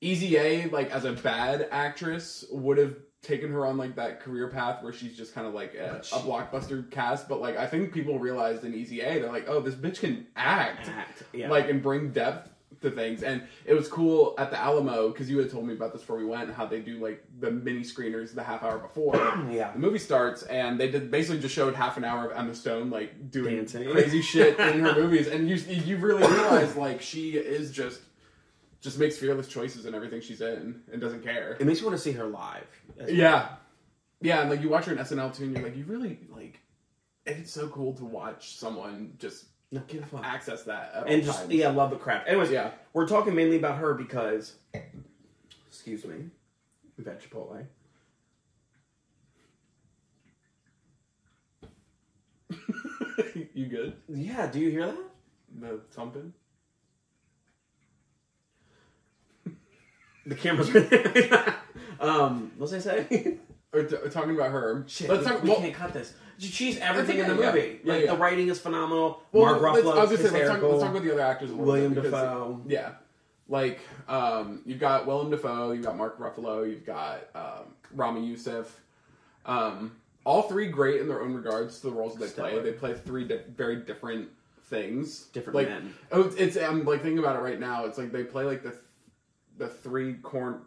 easy 0.00 0.36
a 0.36 0.66
like 0.66 0.90
as 0.90 1.04
a 1.04 1.12
bad 1.12 1.68
actress 1.70 2.44
would 2.50 2.78
have 2.78 2.96
taken 3.22 3.50
her 3.50 3.64
on 3.66 3.76
like 3.76 3.94
that 3.94 4.20
career 4.20 4.48
path 4.48 4.82
where 4.82 4.92
she's 4.92 5.16
just 5.16 5.34
kind 5.34 5.46
of 5.46 5.54
like 5.54 5.74
a, 5.74 5.98
a 6.12 6.18
blockbuster 6.18 6.90
cast 6.90 7.28
but 7.28 7.40
like 7.40 7.56
i 7.56 7.66
think 7.66 7.92
people 7.92 8.18
realized 8.18 8.64
in 8.64 8.74
easy 8.74 9.00
a 9.00 9.20
they're 9.20 9.32
like 9.32 9.48
oh 9.48 9.60
this 9.60 9.74
bitch 9.74 10.00
can 10.00 10.26
act 10.36 10.88
Act. 10.88 11.22
Yeah. 11.32 11.48
like 11.48 11.68
and 11.68 11.82
bring 11.82 12.10
depth 12.10 12.50
to 12.80 12.90
things 12.90 13.22
and 13.22 13.42
it 13.64 13.74
was 13.74 13.88
cool 13.88 14.34
at 14.38 14.50
the 14.50 14.58
alamo 14.58 15.08
because 15.08 15.30
you 15.30 15.38
had 15.38 15.50
told 15.50 15.66
me 15.66 15.74
about 15.74 15.92
this 15.92 16.00
before 16.00 16.16
we 16.16 16.24
went 16.24 16.52
how 16.52 16.66
they 16.66 16.80
do 16.80 16.98
like 16.98 17.24
the 17.40 17.50
mini 17.50 17.80
screeners 17.80 18.34
the 18.34 18.42
half 18.42 18.62
hour 18.62 18.78
before 18.78 19.16
yeah. 19.50 19.72
the 19.72 19.78
movie 19.78 19.98
starts 19.98 20.42
and 20.44 20.78
they 20.78 20.90
did 20.90 21.10
basically 21.10 21.40
just 21.40 21.54
showed 21.54 21.74
half 21.74 21.96
an 21.96 22.04
hour 22.04 22.30
of 22.30 22.36
Emma 22.36 22.54
Stone 22.54 22.90
like 22.90 23.30
doing 23.30 23.56
Dancing. 23.56 23.90
crazy 23.90 24.22
shit 24.32 24.58
in 24.58 24.80
her 24.80 24.94
movies, 24.94 25.28
and 25.28 25.48
you 25.48 25.56
you 25.56 25.96
really 25.96 26.26
realize 26.26 26.76
like 26.76 27.00
she 27.00 27.30
is 27.30 27.70
just 27.70 28.00
just 28.80 28.98
makes 28.98 29.16
fearless 29.16 29.48
choices 29.48 29.86
in 29.86 29.94
everything 29.94 30.20
she's 30.20 30.40
in 30.40 30.82
and 30.92 31.00
doesn't 31.00 31.22
care. 31.22 31.56
It 31.60 31.66
makes 31.66 31.80
you 31.80 31.86
want 31.86 31.96
to 31.96 32.02
see 32.02 32.12
her 32.12 32.26
live. 32.26 32.66
as 32.98 33.06
well. 33.06 33.16
Yeah, 33.16 33.48
yeah, 34.20 34.40
and 34.40 34.50
like 34.50 34.60
you 34.60 34.68
watch 34.68 34.86
her 34.86 34.92
in 34.92 34.98
SNL 34.98 35.34
too, 35.34 35.44
and 35.44 35.56
you're 35.56 35.64
like, 35.64 35.76
you 35.76 35.84
really 35.84 36.18
like. 36.28 36.60
It's 37.24 37.52
so 37.52 37.68
cool 37.68 37.94
to 37.94 38.04
watch 38.04 38.56
someone 38.56 39.14
just 39.18 39.44
No, 39.72 39.80
give 39.88 40.02
a 40.02 40.06
fuck. 40.06 40.24
access 40.24 40.62
that 40.64 40.92
at 40.94 41.06
And 41.08 41.20
all 41.22 41.26
just 41.26 41.38
times. 41.40 41.52
yeah, 41.54 41.70
love 41.70 41.90
the 41.90 41.96
craft. 41.96 42.28
Anyways, 42.28 42.50
Yeah. 42.50 42.70
we're 42.92 43.08
talking 43.08 43.34
mainly 43.34 43.56
about 43.56 43.78
her 43.78 43.94
because, 43.94 44.56
excuse 45.66 46.04
me, 46.04 46.26
we've 46.98 47.06
had 47.06 47.20
Chipotle. 47.22 47.64
you 53.54 53.66
good? 53.66 53.94
Yeah, 54.08 54.46
do 54.46 54.60
you 54.60 54.70
hear 54.70 54.86
that? 54.86 54.96
The 55.60 55.80
thumping. 55.90 56.32
The 60.24 60.34
camera's. 60.36 60.68
um, 62.00 62.52
what 62.56 62.70
was 62.70 62.74
I 62.74 62.78
saying? 62.78 63.40
Or 63.72 63.84
t- 63.84 63.96
talking 64.10 64.34
about 64.34 64.50
her. 64.50 64.84
Shit, 64.86 65.08
Let's 65.08 65.24
we, 65.24 65.30
talk. 65.30 65.42
we 65.42 65.48
Well, 65.50 65.58
can't 65.60 65.74
cut 65.74 65.92
this. 65.92 66.12
She's 66.38 66.78
everything 66.78 67.18
in 67.18 67.28
the 67.28 67.34
movie. 67.34 67.80
Yeah, 67.84 67.92
like 67.92 68.04
yeah. 68.04 68.12
the 68.12 68.18
writing 68.18 68.48
is 68.48 68.58
phenomenal. 68.58 69.22
well, 69.32 69.44
Mark 69.46 69.62
Ruffalo, 69.62 69.96
I 69.96 70.04
was 70.04 70.10
let's 70.10 70.48
talk, 70.48 70.62
let's 70.62 70.82
talk 70.82 70.90
about 70.90 71.02
the 71.02 71.12
other 71.12 71.20
actors. 71.22 71.50
William 71.50 71.94
bit 71.94 72.04
because- 72.04 72.56
Yeah, 72.66 72.92
like 73.48 73.80
um, 74.08 74.60
you've 74.66 74.80
got 74.80 75.06
Willem 75.06 75.30
Dafoe, 75.30 75.72
you've 75.72 75.84
got 75.84 75.96
Mark 75.96 76.18
Ruffalo, 76.18 76.68
you've 76.68 76.84
got 76.84 77.28
um, 77.34 77.74
Ramy 77.94 78.26
Youssef. 78.26 78.80
Um, 79.46 79.96
all 80.24 80.42
three 80.42 80.68
great 80.68 81.00
in 81.00 81.08
their 81.08 81.22
own 81.22 81.34
regards 81.34 81.80
to 81.80 81.88
the 81.88 81.92
roles 81.92 82.16
they 82.16 82.28
play. 82.28 82.58
They 82.60 82.72
play 82.72 82.94
three 82.94 83.24
di- 83.24 83.40
very 83.56 83.76
different 83.76 84.28
things. 84.64 85.24
Different 85.32 85.54
like, 85.56 85.68
men. 85.68 85.94
Oh, 86.10 86.32
it's 86.36 86.56
I'm 86.56 86.84
like 86.84 87.02
thinking 87.02 87.18
about 87.18 87.36
it 87.36 87.40
right 87.40 87.58
now. 87.60 87.84
It's 87.86 87.98
like 87.98 88.12
they 88.12 88.24
play 88.24 88.44
like 88.44 88.62
the 88.62 88.74
the 89.58 89.68
three 89.68 90.14
corn. 90.14 90.60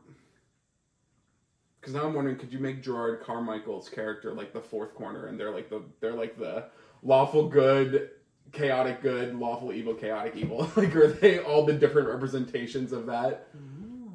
Because 1.85 2.01
now 2.01 2.07
I'm 2.07 2.15
wondering, 2.15 2.37
could 2.37 2.51
you 2.51 2.57
make 2.57 2.81
Jerrod 2.81 3.21
Carmichael's 3.21 3.89
character 3.89 4.33
like 4.33 4.53
the 4.53 4.59
fourth 4.59 4.95
corner, 4.95 5.27
and 5.27 5.39
they're 5.39 5.51
like 5.51 5.69
the 5.69 5.83
they're 5.99 6.15
like 6.15 6.35
the 6.35 6.65
lawful 7.03 7.47
good, 7.47 8.09
chaotic 8.51 9.03
good, 9.03 9.35
lawful 9.35 9.71
evil, 9.71 9.93
chaotic 9.93 10.35
evil. 10.35 10.67
like, 10.75 10.95
are 10.95 11.05
they 11.09 11.37
all 11.37 11.63
the 11.63 11.73
different 11.73 12.07
representations 12.07 12.91
of 12.91 13.05
that 13.05 13.49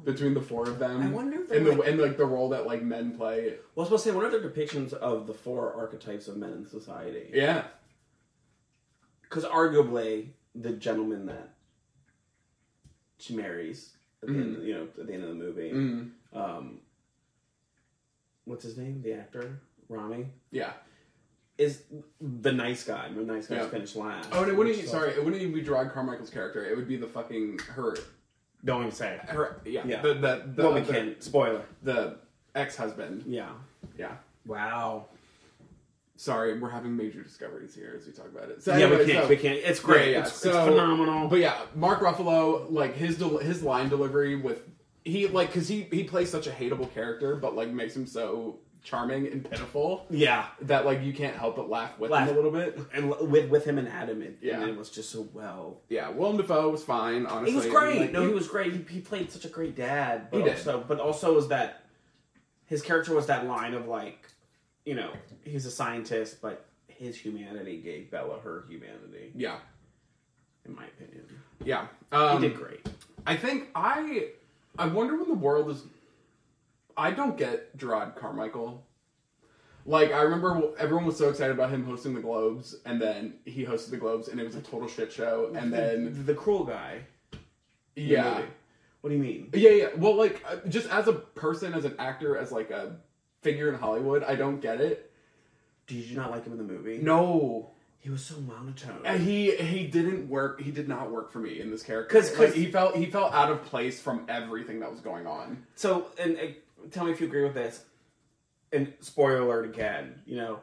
between 0.03 0.33
the 0.33 0.41
four 0.41 0.67
of 0.67 0.79
them? 0.79 1.01
I 1.01 1.07
wonder 1.11 1.43
if 1.43 1.49
and 1.51 1.65
the 1.65 1.75
like- 1.77 1.87
and 1.87 1.97
like 2.01 2.17
the 2.17 2.25
role 2.25 2.49
that 2.49 2.67
like 2.67 2.83
men 2.83 3.15
play. 3.15 3.53
Well, 3.75 3.77
I 3.77 3.79
was 3.79 3.87
supposed 3.87 4.03
to 4.03 4.09
say, 4.09 4.15
what 4.17 4.25
are 4.25 4.29
their 4.37 4.41
depictions 4.49 4.91
of 4.91 5.25
the 5.25 5.33
four 5.33 5.73
archetypes 5.73 6.27
of 6.27 6.35
men 6.35 6.51
in 6.51 6.65
society? 6.67 7.29
Yeah, 7.33 7.63
Because 9.21 9.45
arguably, 9.45 10.31
the 10.55 10.73
gentleman 10.73 11.25
that 11.27 11.53
she 13.17 13.33
marries, 13.33 13.91
at 14.21 14.27
the 14.27 14.35
end, 14.35 14.63
you 14.67 14.73
know, 14.73 14.87
at 14.99 15.07
the 15.07 15.13
end 15.13 15.23
of 15.23 15.29
the 15.29 15.35
movie, 15.35 15.71
mm, 15.71 16.09
um, 16.33 16.79
what's 18.45 18.63
his 18.63 18.77
name? 18.77 19.01
The 19.01 19.13
actor 19.13 19.59
Rami. 19.89 20.27
yeah, 20.51 20.73
is 21.57 21.83
the 22.19 22.51
nice 22.51 22.83
guy. 22.83 23.09
The 23.13 23.21
nice 23.23 23.47
guys 23.47 23.59
Yeah. 23.63 23.69
finished 23.69 23.95
last. 23.95 24.29
Oh, 24.31 24.41
and 24.43 24.51
it 24.51 24.57
wouldn't. 24.57 24.75
which 24.75 24.85
is 24.85 24.91
Sorry, 24.91 25.11
it 25.11 25.23
wouldn't 25.23 25.41
even 25.41 25.53
be 25.53 25.63
Jerrod 25.63 25.93
Carmichael's 25.93 26.29
character. 26.29 26.63
It 26.65 26.75
would 26.75 26.87
be 26.87 26.97
the 26.97 27.07
fucking 27.07 27.59
her. 27.69 27.95
Don't 28.63 28.81
even 28.81 28.91
say. 28.91 29.15
it. 29.15 29.29
Her. 29.29 29.59
Yeah. 29.65 29.81
Yeah. 29.85 30.01
The 30.01 30.13
the 30.13 30.43
the, 30.55 30.63
well, 30.63 30.73
we 30.73 30.81
the, 30.81 30.93
can. 30.93 31.21
Spoiler. 31.21 31.63
the 31.83 32.17
ex-husband. 32.55 33.23
Yeah. 33.27 33.49
Yeah. 33.97 34.11
Wow. 34.45 35.05
Sorry, 36.15 36.59
we're 36.59 36.69
having 36.69 36.95
major 36.95 37.23
discoveries 37.23 37.73
here 37.73 37.95
as 37.97 38.05
we 38.05 38.13
talk 38.13 38.27
about 38.27 38.49
it. 38.49 38.61
So 38.61 38.77
yeah, 38.77 38.89
we 38.91 39.05
can't. 39.05 39.23
so- 39.23 39.29
we 39.29 39.37
can't. 39.37 39.57
It's 39.57 39.79
great. 39.79 40.11
Yeah, 40.11 40.17
yeah. 40.19 40.23
It's, 40.25 40.33
So- 40.33 40.49
it's 40.49 40.69
phenomenal. 40.69 41.27
But 41.27 41.39
yeah, 41.39 41.59
Mark 41.75 41.99
Ruffalo, 42.01 42.71
like 42.71 42.95
his 42.95 43.17
del- 43.17 43.39
his 43.39 43.63
line 43.63 43.89
delivery 43.89 44.35
with 44.35 44.61
he 45.03 45.27
like 45.27 45.47
because 45.47 45.67
he 45.67 45.83
he 45.91 46.03
plays 46.03 46.29
such 46.29 46.47
a 46.47 46.51
hateable 46.51 46.91
character, 46.93 47.35
but 47.35 47.55
like 47.55 47.69
makes 47.69 47.95
him 47.95 48.05
so 48.07 48.59
charming 48.83 49.27
and 49.27 49.47
pitiful 49.47 50.07
yeah. 50.09 50.47
that 50.61 50.85
like 50.87 51.03
you 51.03 51.13
can't 51.13 51.35
help 51.35 51.55
but 51.55 51.69
laugh 51.69 51.99
with 51.99 52.09
Laugh. 52.09 52.27
him 52.27 52.33
a 52.33 52.35
little 52.35 52.51
bit. 52.51 52.79
And 52.93 53.11
l- 53.11 53.27
with 53.27 53.49
with 53.49 53.63
him 53.65 53.77
and 53.77 53.87
Adam, 53.87 54.21
it, 54.23 54.39
Yeah. 54.41 54.59
and 54.61 54.69
it 54.71 54.75
was 54.77 54.89
just 54.89 55.11
so 55.11 55.27
well. 55.33 55.81
Yeah, 55.89 56.09
Willem 56.09 56.37
Dafoe 56.37 56.69
was 56.69 56.83
fine. 56.83 57.25
Honestly, 57.27 57.51
He 57.51 57.55
was 57.57 57.67
great. 57.67 57.99
like, 57.99 58.11
no, 58.11 58.21
he- 58.23 58.29
he 58.29 58.33
was 58.33 58.47
great. 58.47 58.73
He, 58.73 58.95
he 58.95 58.99
played 59.01 59.31
such 59.31 59.45
a 59.45 59.49
great 59.49 59.75
dad. 59.75 60.29
But 60.31 60.37
He 60.37 60.43
did. 60.45 60.53
Also, 60.53 60.83
but 60.87 60.99
also 60.99 61.35
was 61.35 61.47
that 61.49 61.85
his 62.65 62.81
character 62.81 63.13
was 63.13 63.27
that 63.27 63.45
line 63.45 63.73
of 63.75 63.87
like, 63.87 64.27
you 64.85 64.95
know, 64.95 65.11
he's 65.43 65.65
a 65.67 65.71
scientist, 65.71 66.41
but 66.41 66.65
his 66.87 67.15
humanity 67.19 67.77
gave 67.81 68.09
Bella 68.09 68.39
her 68.39 68.65
humanity. 68.67 69.31
Yeah, 69.35 69.57
In 70.65 70.75
my 70.75 70.85
opinion, 70.85 71.25
yeah. 71.63 71.85
he 72.11 72.15
Um, 72.17 72.41
did 72.41 72.55
great. 72.55 72.87
I 73.27 73.35
think 73.35 73.69
I 73.75 74.29
I 74.77 74.85
wonder 74.87 75.17
when 75.17 75.27
the 75.27 75.35
world 75.35 75.69
is. 75.69 75.83
I 76.97 77.11
don't 77.11 77.37
get 77.37 77.77
Jerrod 77.77 78.15
Carmichael. 78.15 78.85
Like 79.85 80.11
I 80.11 80.21
remember 80.21 80.73
everyone 80.77 81.05
was 81.05 81.17
so 81.17 81.29
excited 81.29 81.53
about 81.53 81.71
him 81.71 81.83
hosting 81.83 82.13
the 82.13 82.21
Globes, 82.21 82.75
and 82.85 83.01
then 83.01 83.35
he 83.45 83.65
hosted 83.65 83.89
the 83.91 83.97
Globes, 83.97 84.27
and 84.27 84.39
it 84.39 84.43
was 84.43 84.55
a 84.55 84.61
total 84.61 84.87
shit 84.87 85.11
show. 85.11 85.51
And 85.55 85.73
then 85.73 86.05
the, 86.05 86.09
the 86.09 86.33
cruel 86.33 86.63
guy. 86.63 87.01
yeah. 87.95 88.41
What 89.01 89.09
do 89.09 89.15
you 89.15 89.21
mean? 89.21 89.49
yeah, 89.53 89.71
yeah. 89.71 89.87
Well, 89.97 90.15
like 90.15 90.43
uh, 90.47 90.57
just 90.69 90.87
as 90.89 91.07
a 91.07 91.13
person, 91.13 91.73
as 91.73 91.85
an 91.85 91.95
actor, 91.97 92.37
as 92.37 92.51
like 92.51 92.69
a 92.69 92.97
figure 93.41 93.69
in 93.69 93.79
Hollywood, 93.79 94.23
I 94.23 94.35
don't 94.35 94.59
get 94.59 94.79
it. 94.79 95.11
Did 95.87 96.05
you 96.05 96.15
not 96.15 96.29
like 96.29 96.45
him 96.45 96.53
in 96.53 96.59
the 96.59 96.63
movie? 96.63 96.99
No, 96.99 97.71
He 98.01 98.09
was 98.09 98.25
so 98.25 98.39
monotone. 98.41 99.01
And 99.05 99.21
he 99.21 99.55
he 99.55 99.85
didn't 99.87 100.27
work. 100.27 100.59
He 100.59 100.71
did 100.71 100.87
not 100.89 101.11
work 101.11 101.31
for 101.31 101.39
me 101.39 101.59
in 101.61 101.69
this 101.69 101.83
character. 101.83 102.19
'cause- 102.19 102.37
Like, 102.37 102.53
he 102.53 102.71
felt 102.71 102.95
he 102.95 103.05
felt 103.05 103.31
out 103.33 103.51
of 103.51 103.63
place 103.63 104.01
from 104.01 104.25
everything 104.27 104.79
that 104.79 104.91
was 104.91 104.99
going 105.01 105.27
on. 105.27 105.65
So, 105.75 106.07
and 106.17 106.35
uh, 106.37 106.41
tell 106.89 107.05
me 107.05 107.11
if 107.11 107.21
you 107.21 107.27
agree 107.27 107.43
with 107.43 107.53
this. 107.53 107.85
And 108.73 108.93
spoiler 109.01 109.39
alert 109.41 109.65
again, 109.65 110.21
you 110.25 110.35
know, 110.37 110.61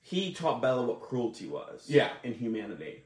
he 0.00 0.32
taught 0.32 0.60
Bella 0.62 0.82
what 0.84 1.00
cruelty 1.00 1.46
was. 1.46 1.84
Yeah. 1.88 2.10
In 2.24 2.34
humanity. 2.34 3.04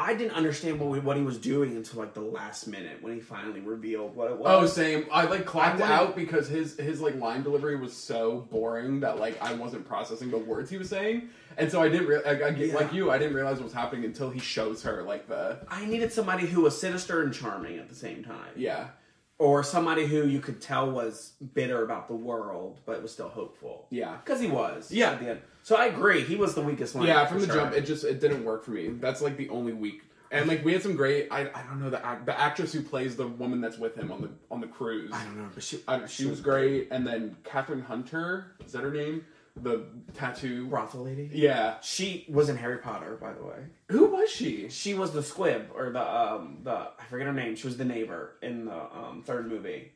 I 0.00 0.14
didn't 0.14 0.34
understand 0.34 0.78
what, 0.78 0.90
we, 0.90 1.00
what 1.00 1.16
he 1.16 1.24
was 1.24 1.38
doing 1.38 1.74
until 1.74 1.98
like 1.98 2.14
the 2.14 2.20
last 2.20 2.68
minute 2.68 3.02
when 3.02 3.14
he 3.14 3.18
finally 3.20 3.58
revealed 3.58 4.14
what 4.14 4.30
it 4.30 4.38
was. 4.38 4.46
Oh, 4.48 4.64
same. 4.66 5.06
I 5.12 5.24
like 5.24 5.44
clapped 5.44 5.80
I 5.80 5.92
out 5.92 6.14
because 6.14 6.46
his 6.46 6.76
his 6.78 7.00
like 7.00 7.16
line 7.16 7.42
delivery 7.42 7.74
was 7.74 7.92
so 7.92 8.46
boring 8.52 9.00
that 9.00 9.18
like 9.18 9.42
I 9.42 9.54
wasn't 9.54 9.88
processing 9.88 10.30
the 10.30 10.38
words 10.38 10.70
he 10.70 10.76
was 10.78 10.88
saying, 10.88 11.30
and 11.56 11.68
so 11.68 11.82
I 11.82 11.88
didn't 11.88 12.06
re- 12.06 12.22
I, 12.24 12.30
I, 12.30 12.48
Yeah. 12.50 12.74
like 12.76 12.92
you. 12.92 13.10
I 13.10 13.18
didn't 13.18 13.34
realize 13.34 13.56
what 13.56 13.64
was 13.64 13.72
happening 13.72 14.04
until 14.04 14.30
he 14.30 14.38
shows 14.38 14.84
her 14.84 15.02
like 15.02 15.26
the 15.26 15.58
I 15.68 15.84
needed 15.84 16.12
somebody 16.12 16.46
who 16.46 16.60
was 16.60 16.80
sinister 16.80 17.22
and 17.24 17.34
charming 17.34 17.78
at 17.80 17.88
the 17.88 17.96
same 17.96 18.22
time. 18.22 18.52
yeah 18.54 18.90
Or 19.38 19.62
somebody 19.62 20.06
who 20.06 20.26
you 20.26 20.40
could 20.40 20.60
tell 20.60 20.90
was 20.90 21.32
bitter 21.54 21.84
about 21.84 22.08
the 22.08 22.14
world, 22.14 22.80
but 22.84 23.00
was 23.02 23.12
still 23.12 23.28
hopeful. 23.28 23.86
yeah 23.90 24.16
Because 24.24 24.40
he 24.40 24.48
was. 24.48 24.90
Yeah. 24.90 25.12
At 25.12 25.20
the 25.20 25.30
end. 25.30 25.40
So 25.62 25.76
I 25.76 25.86
agree. 25.86 26.22
He 26.24 26.34
was 26.34 26.54
the 26.54 26.62
weakest 26.62 26.94
one. 26.94 27.06
yeah 27.06 27.24
from 27.26 27.40
the 27.40 27.46
sure. 27.46 27.54
jump. 27.54 27.74
It 27.74 27.82
just 27.82 28.04
it 28.04 28.20
didn't 28.20 28.44
work 28.44 28.64
for 28.64 28.72
me. 28.72 28.88
That's 28.88 29.22
like 29.22 29.36
the 29.36 29.48
only 29.50 29.72
week. 29.72 30.02
And 30.30 30.46
like 30.48 30.64
we 30.64 30.72
had 30.72 30.82
some 30.82 30.96
great. 30.96 31.28
I, 31.30 31.42
I 31.54 31.62
don't 31.62 31.80
know 31.80 31.88
the 31.90 32.04
act, 32.04 32.26
the 32.26 32.38
actress 32.38 32.72
who 32.72 32.82
plays 32.82 33.16
the 33.16 33.26
woman 33.26 33.60
that's 33.60 33.78
with 33.78 33.94
him 33.96 34.12
on 34.12 34.20
the 34.20 34.30
on 34.50 34.60
the 34.60 34.66
cruise. 34.66 35.10
I 35.12 35.24
don't 35.24 35.38
know, 35.38 35.48
but 35.54 35.62
she, 35.62 35.80
I, 35.88 36.06
she 36.06 36.26
was 36.26 36.40
great, 36.40 36.88
and 36.90 37.06
then 37.06 37.36
Kathryn 37.44 37.84
Hunter 37.84 38.52
is 38.64 38.72
that 38.72 38.82
her 38.82 38.90
name? 38.90 39.24
The 39.56 39.86
tattoo. 40.14 40.66
brothel 40.66 41.04
lady. 41.04 41.30
Yeah. 41.32 41.80
She 41.80 42.26
was 42.28 42.48
in 42.48 42.56
Harry 42.56 42.78
Potter, 42.78 43.16
by 43.20 43.32
the 43.32 43.42
way. 43.42 43.64
Who 43.88 44.06
was 44.06 44.30
she? 44.30 44.68
She 44.68 44.94
was 44.94 45.12
the 45.12 45.22
squib 45.22 45.70
or 45.74 45.90
the 45.90 46.00
um 46.02 46.58
the 46.62 46.72
I 46.98 47.04
forget 47.08 47.26
her 47.26 47.32
name. 47.32 47.56
She 47.56 47.66
was 47.66 47.76
the 47.76 47.84
neighbor 47.84 48.36
in 48.42 48.66
the 48.66 48.74
um 48.74 49.22
third 49.26 49.48
movie 49.48 49.92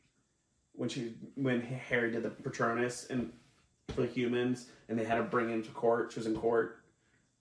when 0.74 0.88
she 0.88 1.14
when 1.36 1.60
Harry 1.60 2.10
did 2.10 2.22
the 2.22 2.30
Patronus 2.30 3.06
and 3.10 3.32
for 3.88 4.00
the 4.02 4.06
humans 4.08 4.66
and 4.88 4.98
they 4.98 5.04
had 5.04 5.16
to 5.16 5.22
bring 5.22 5.48
him 5.50 5.62
to 5.62 5.70
court. 5.70 6.12
She 6.12 6.18
was 6.20 6.26
in 6.26 6.34
court. 6.36 6.78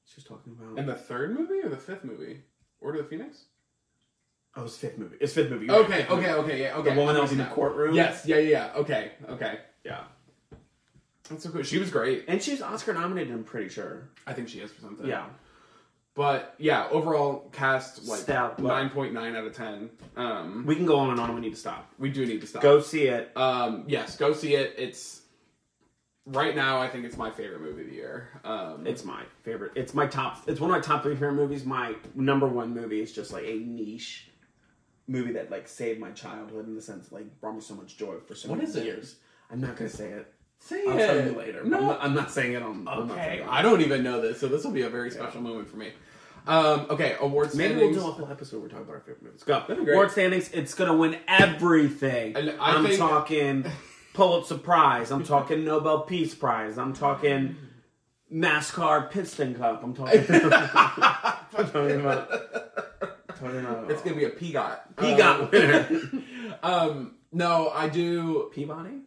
She 0.06 0.15
was 0.18 0.25
talking 0.25 0.53
about. 0.60 0.77
In 0.77 0.86
the 0.86 0.96
third 0.96 1.38
movie 1.38 1.62
or 1.63 1.70
the 1.70 1.77
fifth 1.77 2.03
movie? 2.03 2.41
Order 2.82 3.00
of 3.00 3.06
the 3.06 3.10
Phoenix. 3.18 3.46
oh, 4.56 4.65
it's 4.65 4.75
fifth 4.77 4.98
movie. 4.98 5.15
It's 5.22 5.34
fifth 5.34 5.50
movie. 5.51 5.68
You're 5.68 5.75
Okay, 5.75 6.00
right, 6.00 6.12
okay, 6.12 6.34
okay, 6.34 6.62
yeah, 6.62 6.75
okay. 6.77 6.89
The 6.94 7.00
woman 7.00 7.15
that 7.15 7.22
was 7.22 7.32
in 7.32 7.38
the 7.38 7.46
courtroom. 7.46 7.94
Yes, 7.96 8.25
yeah, 8.25 8.38
yeah, 8.38 8.50
yeah. 8.50 8.72
Okay, 8.75 9.12
okay. 9.30 9.60
Yeah. 9.86 10.03
That's 11.32 11.44
so 11.44 11.50
cool. 11.50 11.64
She 11.64 11.80
was 11.80 11.90
great. 11.90 12.26
And 12.28 12.42
she's 12.44 12.62
Oscar 12.62 12.94
nominated. 12.94 13.34
I'm 13.34 13.44
pretty 13.44 13.70
sure. 13.70 14.10
I 14.28 14.34
think 14.34 14.50
she 14.50 14.60
is 14.60 14.72
for 14.72 14.82
something. 14.82 15.08
Yeah. 15.08 15.26
But 16.14 16.56
yeah, 16.58 16.88
overall 16.92 17.50
cast 17.54 18.06
like 18.06 18.20
Stout. 18.20 18.60
nine 18.60 18.90
point 18.90 19.14
nine 19.14 19.36
out 19.36 19.46
of 19.46 19.56
ten. 19.56 19.90
Um, 20.18 20.66
We 20.66 20.76
can 20.76 20.86
go 20.86 20.98
on 21.00 21.10
and 21.12 21.20
on. 21.20 21.34
We 21.34 21.42
need 21.42 21.54
to 21.54 21.60
stop. 21.60 21.90
we 21.98 22.10
do 22.10 22.26
need 22.26 22.42
to 22.42 22.48
stop. 22.48 22.62
Go 22.62 22.82
see 22.82 23.04
it. 23.08 23.32
Um, 23.38 23.86
yes, 23.88 24.18
go 24.18 24.34
see 24.34 24.56
it. 24.56 24.76
It's 24.78 25.22
right 26.26 26.54
now. 26.54 26.80
I 26.82 26.90
think 26.90 27.06
it's 27.06 27.16
my 27.18 27.32
favorite 27.32 27.62
movie 27.62 27.84
of 27.84 27.88
the 27.88 27.94
year. 27.96 28.28
Um, 28.44 28.86
It's 28.86 29.06
my 29.06 29.24
favorite. 29.44 29.72
It's 29.76 29.94
my 29.94 30.06
top. 30.06 30.44
It's 30.48 30.60
one 30.60 30.70
of 30.70 30.76
my 30.76 30.82
top 30.82 31.02
three 31.04 31.14
favorite 31.16 31.34
movies. 31.34 31.64
My 31.64 31.96
number 32.14 32.48
one 32.48 32.74
movie 32.74 33.02
is 33.02 33.14
just 33.14 33.32
like 33.32 33.46
a 33.46 33.56
niche 33.60 34.28
movie 35.08 35.32
that 35.34 35.50
like 35.50 35.68
saved 35.68 36.00
my 36.00 36.12
childhood 36.12 36.68
in 36.68 36.76
the 36.76 36.82
sense 36.82 37.12
like 37.12 37.40
brought 37.42 37.56
me 37.56 37.62
so 37.62 37.74
much 37.74 37.98
joy 37.98 38.16
for 38.28 38.36
so 38.36 38.50
What 38.50 38.58
many 38.60 38.70
is 38.70 38.76
it? 38.76 38.86
years. 38.86 39.16
I'm 39.50 39.62
not 39.62 39.78
gonna 39.78 39.90
say 39.90 40.10
it. 40.12 40.34
Say 40.62 40.84
I'll 40.88 40.98
it. 40.98 41.08
tell 41.08 41.25
you 41.25 41.32
later. 41.38 41.63
No, 41.65 41.77
I'm 41.77 41.86
not, 41.88 42.00
I'm 42.03 42.13
not 42.15 42.32
saying 42.32 42.53
it 42.53 42.63
on. 42.63 42.88
I'm 42.88 43.08
not 43.08 43.18
saying 43.18 43.39
okay. 43.39 43.41
on- 43.41 43.50
I 43.50 43.62
don't 43.62 43.82
even 43.82 44.03
know 44.03 44.22
this, 44.22 44.39
so 44.39 44.48
this 44.48 44.63
will 44.63 44.72
be 44.72 44.84
a 44.84 44.89
very 44.89 45.12
special 45.12 45.41
moment 45.41 45.68
for 45.70 45.75
me. 45.77 45.91
Um, 46.48 46.88
okay, 46.89 47.18
awards. 47.20 47.53
Maybe 47.56 47.75
we'll 47.75 47.94
do 47.94 48.00
a 48.00 48.03
whole 48.03 48.27
episode 48.32 48.58
where 48.58 48.63
we 48.68 48.70
talk 48.70 48.82
about 48.82 48.94
our 48.96 49.00
favorite 49.01 49.22
movies. 49.24 49.44
Go. 49.44 49.60
That'd 49.60 49.77
be 49.77 49.84
great. 49.86 49.94
Award 49.94 50.12
standings. 50.12 50.50
It's 50.51 50.74
gonna 50.74 50.96
win 50.96 51.18
everything. 51.27 52.36
And 52.36 52.51
I 52.60 52.75
I'm 52.75 52.86
think- 52.86 52.98
talking 52.98 53.65
Pulitzer 54.13 54.58
Prize. 54.58 55.12
I'm 55.12 55.24
talking 55.24 55.63
Nobel 55.63 56.01
Peace 56.01 56.34
Prize. 56.34 56.77
I'm 56.80 56.94
talking 56.94 57.58
NASCAR 58.34 59.12
Piston 59.12 59.53
Cup. 59.56 59.84
I'm 59.84 59.94
talking. 59.94 60.20
I'm 60.30 61.70
talking 61.72 62.00
about 62.00 62.30
It's 63.89 64.01
gonna 64.01 64.15
be 64.15 64.25
a 64.25 64.30
Peagot. 64.32 64.80
Peagot 64.96 65.41
Um, 65.44 65.50
winner. 65.51 66.24
Um, 66.63 67.15
no, 67.32 67.70
I 67.70 67.88
do. 67.89 68.51
Peabody? 68.53 69.01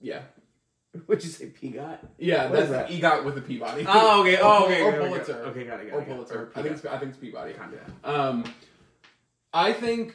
Yeah, 0.00 0.20
What'd 1.06 1.24
you 1.24 1.30
say 1.30 1.46
Peagot? 1.46 1.98
yeah. 2.18 2.44
What 2.44 2.52
that's 2.52 2.64
is 2.64 2.70
that? 2.70 2.88
EGOT 2.90 3.24
with 3.24 3.38
a 3.38 3.40
Peabody. 3.42 3.84
Oh, 3.86 4.20
okay. 4.22 4.38
Oh, 4.42 4.64
okay. 4.64 4.82
Or 4.82 4.88
okay, 4.88 4.98
okay. 4.98 5.08
Pulitzer. 5.08 5.34
Okay, 5.46 5.64
got 5.64 5.80
it. 5.80 5.90
Got 5.90 5.96
Or 5.96 6.02
it, 6.02 6.06
got 6.06 6.12
it. 6.12 6.14
Pulitzer. 6.14 6.38
Or 6.40 6.52
I 6.56 6.62
think 6.62 6.74
it's. 6.76 6.84
I 6.86 6.98
think 6.98 7.10
it's 7.10 7.18
Peabody. 7.18 7.52
Kinda. 7.54 7.78
Um, 8.04 8.44
I 9.52 9.72
think 9.72 10.14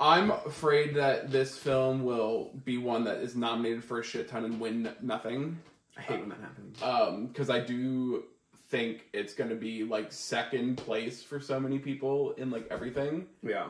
I'm 0.00 0.30
afraid 0.30 0.94
that 0.96 1.30
this 1.30 1.56
film 1.56 2.04
will 2.04 2.50
be 2.64 2.78
one 2.78 3.04
that 3.04 3.18
is 3.18 3.34
nominated 3.36 3.84
for 3.84 4.00
a 4.00 4.04
shit 4.04 4.28
ton 4.28 4.44
and 4.44 4.60
win 4.60 4.90
nothing. 5.00 5.58
I 5.96 6.00
hate 6.00 6.20
when 6.20 6.28
that 6.30 6.40
happens. 6.40 6.82
Um, 6.82 7.26
because 7.28 7.50
I 7.50 7.60
do 7.60 8.24
think 8.68 9.04
it's 9.12 9.34
going 9.34 9.50
to 9.50 9.56
be 9.56 9.84
like 9.84 10.12
second 10.12 10.76
place 10.78 11.22
for 11.22 11.38
so 11.38 11.60
many 11.60 11.78
people 11.78 12.32
in 12.32 12.50
like 12.50 12.66
everything. 12.70 13.26
Yeah. 13.42 13.66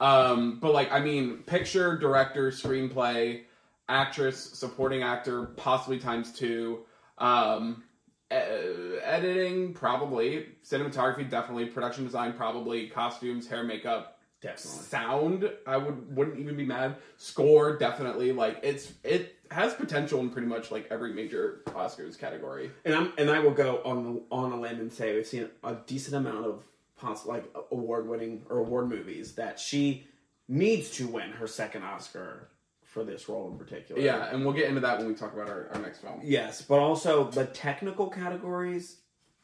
Um, 0.00 0.58
but 0.60 0.72
like 0.72 0.90
I 0.92 1.00
mean, 1.00 1.38
picture, 1.38 1.96
director, 1.96 2.50
screenplay, 2.50 3.42
actress, 3.88 4.38
supporting 4.38 5.02
actor, 5.02 5.46
possibly 5.56 5.98
times 5.98 6.32
two. 6.32 6.80
Um, 7.18 7.84
e- 8.30 8.34
editing, 8.34 9.74
probably. 9.74 10.46
Cinematography, 10.64 11.28
definitely. 11.28 11.66
Production 11.66 12.04
design, 12.04 12.32
probably. 12.34 12.88
Costumes, 12.88 13.46
hair, 13.48 13.64
makeup, 13.64 14.18
Definitely. 14.40 14.80
sound. 14.82 15.52
I 15.66 15.76
would 15.76 16.16
wouldn't 16.16 16.38
even 16.38 16.56
be 16.56 16.64
mad. 16.64 16.96
Score, 17.16 17.76
definitely. 17.76 18.30
Like 18.32 18.60
it's 18.62 18.92
it 19.02 19.34
has 19.50 19.74
potential 19.74 20.20
in 20.20 20.30
pretty 20.30 20.46
much 20.46 20.70
like 20.70 20.86
every 20.90 21.12
major 21.12 21.62
Oscars 21.68 22.16
category. 22.16 22.70
And 22.84 22.94
I'm 22.94 23.12
and 23.18 23.30
I 23.30 23.40
will 23.40 23.50
go 23.50 23.80
on 23.84 24.04
the, 24.04 24.22
on 24.30 24.52
a 24.52 24.60
limb 24.60 24.78
and 24.78 24.92
say 24.92 25.14
we've 25.14 25.26
seen 25.26 25.48
a 25.64 25.74
decent 25.86 26.14
amount 26.14 26.46
of 26.46 26.62
poss- 26.96 27.26
like 27.26 27.52
award 27.72 28.08
winning 28.08 28.44
or 28.48 28.58
award 28.58 28.88
movies 28.88 29.32
that 29.34 29.58
she 29.58 30.06
needs 30.46 30.90
to 30.90 31.08
win 31.08 31.30
her 31.32 31.48
second 31.48 31.82
Oscar 31.82 32.48
for 32.88 33.04
this 33.04 33.28
role 33.28 33.50
in 33.52 33.58
particular. 33.58 34.00
Yeah, 34.00 34.30
and 34.32 34.44
we'll 34.44 34.54
get 34.54 34.68
into 34.68 34.80
that 34.80 34.98
when 34.98 35.06
we 35.08 35.14
talk 35.14 35.34
about 35.34 35.48
our, 35.48 35.68
our 35.74 35.80
next 35.80 35.98
film. 35.98 36.20
Yes, 36.24 36.62
but 36.62 36.78
also 36.78 37.30
the 37.30 37.44
technical 37.44 38.08
categories. 38.08 38.96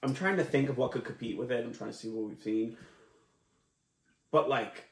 I'm 0.02 0.14
trying 0.14 0.36
to 0.38 0.44
think 0.44 0.68
of 0.70 0.78
what 0.78 0.92
could 0.92 1.04
compete 1.04 1.36
with 1.36 1.52
it. 1.52 1.64
I'm 1.64 1.72
trying 1.74 1.90
to 1.90 1.96
see 1.96 2.08
what 2.08 2.24
we've 2.28 2.42
seen. 2.42 2.76
But 4.32 4.48
like 4.48 4.84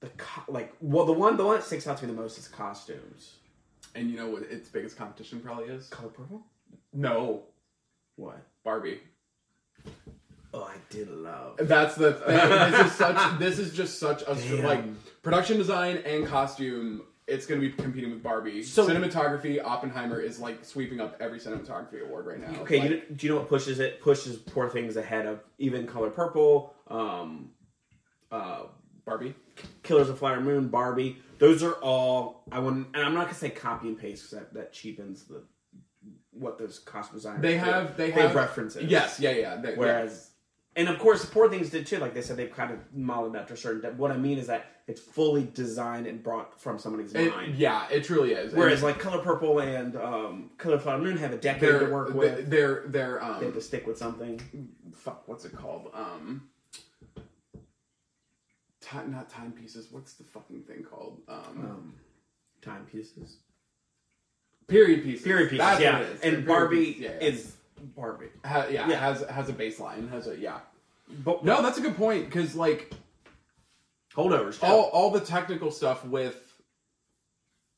the 0.00 0.08
co- 0.16 0.42
like 0.48 0.72
well 0.80 1.04
the 1.04 1.12
one 1.12 1.36
the 1.36 1.44
one 1.44 1.56
that 1.56 1.64
sticks 1.64 1.86
out 1.86 1.98
to 1.98 2.06
me 2.06 2.12
the 2.14 2.20
most 2.20 2.38
is 2.38 2.48
costumes. 2.48 3.34
And 3.94 4.10
you 4.10 4.16
know 4.16 4.28
what 4.28 4.42
its 4.42 4.68
biggest 4.68 4.96
competition 4.96 5.40
probably 5.40 5.66
is? 5.66 5.86
Color 5.88 6.08
purple. 6.08 6.42
No, 6.92 7.42
What? 8.16 8.44
Barbie. 8.64 9.00
Oh, 10.52 10.62
I 10.64 10.76
did 10.88 11.10
love. 11.10 11.56
That's 11.58 11.94
the 11.96 12.12
thing. 12.14 12.36
this 12.36 12.86
is 12.86 12.92
such. 12.92 13.38
This 13.38 13.58
is 13.58 13.72
just 13.74 13.98
such 13.98 14.22
a 14.26 14.34
Damn. 14.34 14.62
like 14.64 15.22
production 15.22 15.58
design 15.58 15.98
and 15.98 16.26
costume. 16.26 17.02
It's 17.26 17.46
going 17.46 17.60
to 17.60 17.66
be 17.66 17.72
competing 17.72 18.10
with 18.10 18.22
Barbie. 18.22 18.62
So- 18.62 18.86
cinematography, 18.86 19.62
Oppenheimer 19.64 20.20
is 20.20 20.38
like 20.38 20.64
sweeping 20.64 21.00
up 21.00 21.16
every 21.20 21.38
cinematography 21.38 22.02
award 22.02 22.26
right 22.26 22.40
now. 22.40 22.60
Okay, 22.62 22.80
Like, 22.80 22.90
you, 22.90 23.02
do 23.16 23.26
you 23.26 23.32
know 23.32 23.38
what 23.40 23.48
pushes 23.48 23.80
it? 23.80 24.00
Pushes 24.02 24.36
Poor 24.36 24.68
Things 24.68 24.96
ahead 24.96 25.26
of 25.26 25.40
even 25.58 25.86
Color 25.86 26.10
Purple, 26.10 26.74
um, 26.88 27.50
uh, 28.30 28.64
Barbie. 29.06 29.34
Killers 29.82 30.08
of 30.08 30.18
Flower 30.18 30.40
Moon, 30.40 30.68
Barbie. 30.68 31.18
Those 31.38 31.62
are 31.62 31.74
all 31.74 32.42
I 32.50 32.58
wouldn't, 32.58 32.88
and 32.94 33.04
I'm 33.04 33.14
not 33.14 33.24
gonna 33.26 33.34
say 33.34 33.50
copy 33.50 33.88
and 33.88 33.98
paste 33.98 34.30
because 34.30 34.38
that, 34.46 34.54
that 34.54 34.72
cheapens 34.72 35.24
the 35.24 35.44
what 36.32 36.58
those 36.58 36.78
costume 36.80 37.16
designers. 37.16 37.42
They 37.42 37.52
do. 37.52 37.58
have. 37.58 37.96
They 37.96 38.10
They 38.10 38.22
have 38.22 38.34
references. 38.34 38.84
Yes. 38.90 39.20
Yeah. 39.20 39.30
Yeah. 39.30 39.56
They, 39.56 39.74
Whereas, 39.74 40.30
and 40.74 40.88
of 40.88 40.98
course, 40.98 41.24
Poor 41.24 41.48
Things 41.48 41.70
did 41.70 41.86
too. 41.86 41.98
Like 41.98 42.14
they 42.14 42.22
said, 42.22 42.36
they've 42.36 42.50
kind 42.52 42.72
of 42.72 42.78
modeled 42.92 43.36
after 43.36 43.54
certain. 43.56 43.96
What 43.96 44.10
I 44.10 44.16
mean 44.16 44.38
is 44.38 44.46
that 44.48 44.66
it's 44.86 45.00
fully 45.00 45.44
designed 45.54 46.06
and 46.06 46.22
brought 46.22 46.60
from 46.60 46.78
somebody's. 46.78 47.14
It, 47.14 47.30
mind. 47.34 47.54
yeah. 47.56 47.86
It 47.90 48.04
truly 48.04 48.32
is. 48.32 48.52
And 48.52 48.58
Whereas, 48.60 48.82
like 48.82 48.98
Color 48.98 49.22
Purple 49.22 49.60
and 49.60 49.96
um, 49.96 50.50
Color 50.58 50.78
Flower 50.78 50.98
Moon 50.98 51.16
have 51.16 51.32
a 51.32 51.38
decade 51.38 51.80
to 51.80 51.86
work 51.86 52.12
with. 52.14 52.50
they're 52.50 52.84
they're 52.86 53.18
They 53.18 53.24
have 53.26 53.42
um 53.44 53.52
to 53.54 53.60
stick 53.60 53.86
with 53.86 53.96
something. 53.96 54.40
fuck 54.92 55.26
what's 55.26 55.44
it 55.44 55.56
called 55.56 55.90
um. 55.94 56.48
Time, 58.80 59.10
not 59.12 59.30
timepieces. 59.30 59.88
What's 59.90 60.12
the 60.14 60.24
fucking 60.24 60.62
thing 60.64 60.82
called? 60.84 61.22
Um, 61.28 61.38
Um, 61.58 61.94
timepieces. 62.60 63.38
period 64.68 65.02
pieces. 65.02 65.24
Period 65.24 65.48
pieces, 65.48 65.58
That's 65.58 65.80
yeah. 65.80 65.92
what 65.98 66.02
it 66.02 66.08
is. 66.08 66.20
And 66.20 66.20
Period 66.20 66.46
Barbie 66.46 66.96
yeah, 67.00 67.10
yeah. 67.20 67.26
is 67.28 67.56
Barbie. 67.96 68.26
Ha- 68.44 68.66
yeah, 68.70 68.88
Yeah. 68.88 68.96
has 68.98 69.22
has 69.22 69.48
a 69.48 69.54
baseline, 69.54 70.10
has 70.10 70.26
a 70.26 70.36
yeah. 70.38 70.58
But 71.24 71.44
No, 71.44 71.62
that's 71.62 71.78
a 71.78 71.80
good 71.80 71.96
point 71.96 72.26
because 72.26 72.54
like 72.54 72.92
holdovers. 74.16 74.62
all 74.62 74.84
all 74.92 75.10
the 75.10 75.20
technical 75.20 75.70
stuff 75.70 76.04
with 76.04 76.40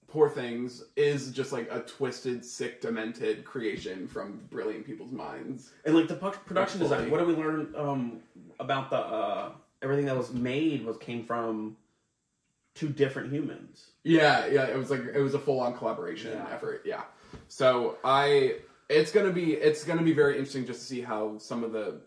Poor 0.09 0.29
Things 0.31 0.85
is 0.97 1.31
just 1.33 1.53
like 1.53 1.69
a 1.71 1.81
twisted, 1.81 2.45
sick, 2.45 2.81
demented 2.81 3.45
creation 3.45 4.07
from 4.07 4.41
brilliant 4.51 4.87
people's 4.87 5.13
minds. 5.13 5.73
and 5.85 5.95
like 5.95 6.09
the 6.09 6.15
production 6.15 6.79
Fully. 6.81 6.91
design. 6.91 7.11
What 7.11 7.19
did 7.19 7.27
we 7.29 7.35
learn 7.35 7.75
um, 7.77 8.21
about 8.61 8.89
the 8.91 8.99
uh, 8.99 9.51
everything 9.83 10.07
that 10.07 10.17
was 10.17 10.33
made 10.33 10.85
was 10.85 10.97
came 10.99 11.25
from 11.25 11.77
two 12.75 12.89
different 12.89 13.33
humans. 13.33 13.91
Yeah, 14.05 14.47
yeah, 14.47 14.67
it 14.67 14.77
was 14.77 14.91
like 14.91 15.01
it 15.15 15.21
was 15.21 15.35
a 15.35 15.39
full 15.39 15.61
on 15.61 15.77
collaboration 15.77 16.33
Yeah. 16.33 16.47
effort. 16.53 16.83
Yeah, 16.85 17.03
so 17.49 17.99
I 18.05 18.57
it's 18.89 19.11
gonna 19.11 19.33
be 19.33 19.55
it's 19.55 19.83
gonna 19.83 20.03
be 20.03 20.13
very 20.13 20.35
interesting 20.35 20.67
just 20.67 20.81
to 20.81 20.87
see 20.87 21.01
how 21.01 21.39
some 21.39 21.65
of 21.65 21.73
the 21.73 22.01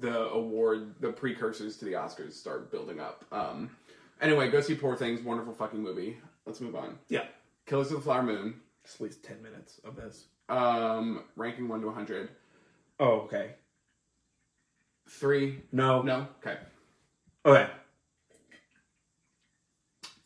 the 0.00 0.28
award 0.30 0.94
the 1.00 1.12
precursors 1.12 1.76
to 1.78 1.84
the 1.84 1.92
Oscars 1.92 2.32
start 2.32 2.70
building 2.70 3.00
up. 3.00 3.24
Um, 3.32 3.70
anyway, 4.20 4.50
go 4.50 4.60
see 4.60 4.74
Poor 4.74 4.96
Things, 4.96 5.22
wonderful 5.22 5.54
fucking 5.54 5.82
movie. 5.82 6.18
Let's 6.46 6.60
move 6.60 6.74
on. 6.76 6.98
Yeah, 7.08 7.24
Killers 7.66 7.88
of 7.90 7.96
the 7.98 8.02
Flower 8.02 8.22
Moon. 8.22 8.60
just 8.84 8.96
at 8.96 9.00
least 9.02 9.22
ten 9.24 9.42
minutes 9.42 9.80
of 9.84 9.96
this. 9.96 10.26
Um, 10.48 11.24
ranking 11.36 11.68
one 11.68 11.80
to 11.82 11.90
hundred. 11.90 12.30
Oh, 13.00 13.20
okay. 13.22 13.54
Three. 15.08 15.62
No, 15.72 16.02
No. 16.02 16.28
Okay. 16.44 16.58
Okay, 17.46 17.66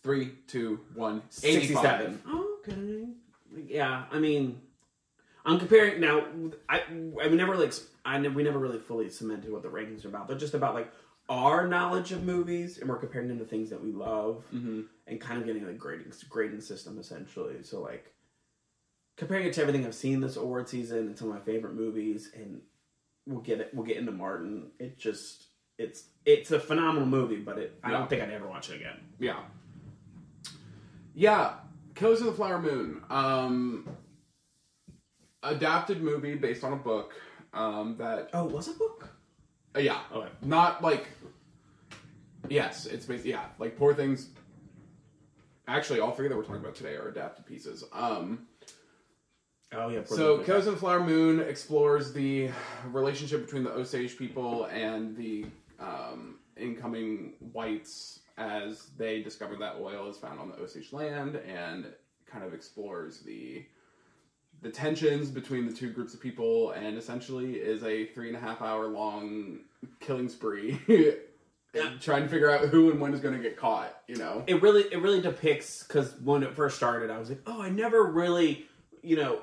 Three, 0.02 0.33
two, 0.49 0.81
one. 0.95 1.23
67. 1.28 2.21
Okay. 2.66 3.04
Yeah, 3.69 4.04
I 4.11 4.19
mean, 4.19 4.61
I'm 5.45 5.59
comparing 5.61 6.00
now. 6.00 6.25
I 6.69 6.83
I've 7.23 7.33
never 7.33 7.57
like 7.57 7.73
I 8.04 8.18
ne- 8.18 8.28
we 8.28 8.42
never 8.42 8.59
really 8.59 8.78
fully 8.78 9.09
cemented 9.11 9.52
what 9.52 9.62
the 9.62 9.68
rankings 9.68 10.04
are 10.04 10.09
about. 10.09 10.28
They're 10.28 10.37
just 10.37 10.54
about 10.54 10.75
like 10.75 10.90
our 11.28 11.66
knowledge 11.68 12.11
of 12.12 12.25
movies, 12.25 12.78
and 12.78 12.88
we're 12.88 12.97
comparing 12.99 13.28
them 13.28 13.38
to 13.38 13.44
things 13.44 13.71
that 13.71 13.82
we 13.82 13.92
love, 13.92 14.44
Mm-hmm. 14.53 14.81
and 15.07 15.20
kind 15.20 15.40
of 15.40 15.46
getting 15.46 15.64
a 15.66 15.72
grading 15.72 16.12
grading 16.29 16.61
system 16.61 16.98
essentially. 16.98 17.62
So 17.62 17.81
like 17.81 18.12
comparing 19.16 19.46
it 19.46 19.53
to 19.55 19.61
everything 19.62 19.87
I've 19.87 19.94
seen 19.94 20.20
this 20.20 20.37
award 20.37 20.68
season 20.68 20.98
and 20.98 21.16
some 21.18 21.29
of 21.29 21.35
my 21.35 21.40
favorite 21.40 21.74
movies, 21.74 22.31
and 22.35 22.61
we'll 23.26 23.40
get 23.40 23.61
it. 23.61 23.70
We'll 23.72 23.87
get 23.87 23.98
into 23.98 24.12
Martin. 24.12 24.72
It 24.81 24.98
just 24.98 25.46
it's 25.79 26.05
it's 26.26 26.50
a 26.50 26.59
phenomenal 26.59 27.07
movie, 27.07 27.37
but 27.37 27.59
it 27.59 27.79
I 27.85 27.90
don't 27.92 28.11
think 28.11 28.20
I'd 28.22 28.31
ever 28.31 28.48
watch 28.48 28.68
it 28.70 28.76
again. 28.76 28.98
Yeah. 29.20 29.40
Yeah. 31.14 31.55
Killers 31.94 32.20
of 32.20 32.26
the 32.26 32.33
Flower 32.33 32.59
Moon. 32.61 33.03
Um, 33.11 33.87
adapted 35.42 36.03
movie 36.03 36.35
based 36.35 36.64
on 36.64 36.72
a 36.72 36.76
book. 36.76 37.14
Um, 37.52 37.96
that 37.98 38.30
Oh, 38.32 38.46
it 38.48 38.52
was 38.52 38.68
a 38.68 38.72
book. 38.72 39.08
uh, 39.76 39.80
yeah, 39.80 40.00
Okay. 40.12 40.28
not 40.42 40.82
like. 40.82 41.08
Yes, 42.48 42.86
it's 42.86 43.06
based. 43.06 43.24
Yeah, 43.24 43.44
like 43.58 43.76
Poor 43.78 43.94
Things. 43.94 44.30
Actually, 45.68 46.00
all 46.00 46.10
three 46.12 46.28
that 46.28 46.36
we're 46.36 46.42
talking 46.42 46.60
about 46.62 46.74
today 46.74 46.96
are 46.96 47.08
adapted 47.08 47.46
pieces. 47.46 47.84
Um, 47.92 48.46
Oh 49.74 49.88
yeah. 49.88 50.04
So, 50.04 50.38
Killers 50.40 50.66
of 50.66 50.74
the 50.74 50.80
Flower 50.80 51.00
Moon 51.02 51.40
explores 51.40 52.12
the 52.12 52.50
relationship 52.90 53.42
between 53.44 53.64
the 53.64 53.70
Osage 53.70 54.18
people 54.18 54.64
and 54.66 55.16
the 55.16 55.46
um, 55.80 56.36
incoming 56.58 57.32
whites 57.52 58.20
as 58.36 58.88
they 58.98 59.22
discover 59.22 59.56
that 59.56 59.76
oil 59.80 60.10
is 60.10 60.18
found 60.18 60.40
on 60.40 60.50
the 60.50 60.56
Osage 60.56 60.92
land, 60.92 61.36
and 61.36 61.86
kind 62.26 62.44
of 62.44 62.52
explores 62.52 63.20
the 63.20 63.64
the 64.62 64.70
tensions 64.70 65.29
between 65.29 65.66
the 65.66 65.72
two 65.72 65.90
groups 65.90 66.14
of 66.14 66.20
people, 66.20 66.70
and 66.70 66.96
essentially 66.96 67.55
is 67.57 67.83
a 67.83 68.07
three 68.07 68.29
and 68.29 68.37
a 68.37 68.40
half 68.40 68.62
hour 68.62 68.87
long 68.87 69.59
killing 70.01 70.29
spree, 70.29 70.81
trying 72.01 72.22
to 72.22 72.29
figure 72.29 72.51
out 72.51 72.68
who 72.68 72.90
and 72.90 73.01
when 73.01 73.12
is 73.12 73.20
going 73.20 73.35
to 73.37 73.42
get 73.42 73.57
caught. 73.57 73.94
You 74.09 74.16
know? 74.16 74.44
it 74.46 74.62
really 74.62 74.83
it 74.92 75.01
really 75.03 75.20
depicts 75.20 75.83
because 75.83 76.14
when 76.22 76.42
it 76.42 76.55
first 76.55 76.77
started, 76.77 77.11
I 77.11 77.18
was 77.18 77.29
like, 77.29 77.42
oh, 77.46 77.61
I 77.61 77.70
never 77.70 78.05
really, 78.05 78.66
you 79.03 79.16
know, 79.16 79.42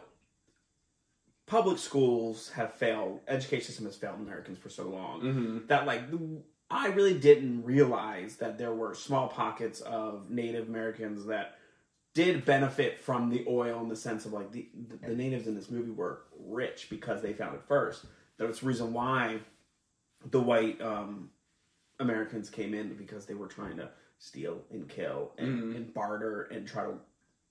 public 1.47 1.79
schools 1.79 2.49
have 2.51 2.73
failed, 2.73 3.19
education 3.27 3.65
system 3.65 3.85
has 3.85 3.95
failed 3.97 4.19
Americans 4.19 4.57
for 4.57 4.69
so 4.69 4.87
long 4.87 5.21
Mm-hmm. 5.21 5.67
that 5.67 5.85
like 5.85 6.03
I 6.71 6.87
really 6.87 7.17
didn't 7.17 7.65
realize 7.65 8.37
that 8.37 8.57
there 8.57 8.73
were 8.73 8.93
small 8.93 9.27
pockets 9.27 9.81
of 9.81 10.29
Native 10.29 10.69
Americans 10.69 11.25
that 11.25 11.55
did 12.25 12.43
benefit 12.45 12.99
from 12.99 13.29
the 13.29 13.45
oil 13.47 13.79
in 13.81 13.87
the 13.89 13.95
sense 13.95 14.25
of 14.25 14.33
like 14.33 14.51
the 14.51 14.67
the 15.01 15.15
natives 15.15 15.47
in 15.47 15.55
this 15.55 15.69
movie 15.69 15.91
were 15.91 16.23
rich 16.37 16.87
because 16.89 17.21
they 17.21 17.33
found 17.33 17.55
it 17.55 17.61
first. 17.67 18.05
That's 18.37 18.59
the 18.59 18.65
reason 18.67 18.93
why 18.93 19.39
the 20.31 20.39
white 20.41 20.81
um, 20.81 21.29
Americans 21.99 22.49
came 22.49 22.73
in 22.73 22.93
because 22.95 23.25
they 23.25 23.35
were 23.35 23.47
trying 23.47 23.77
to 23.77 23.89
steal 24.17 24.61
and 24.71 24.87
kill 24.89 25.31
and, 25.37 25.47
Mhm. 25.63 25.75
and 25.77 25.93
barter 25.93 26.41
and 26.43 26.67
try 26.67 26.83
to 26.85 26.95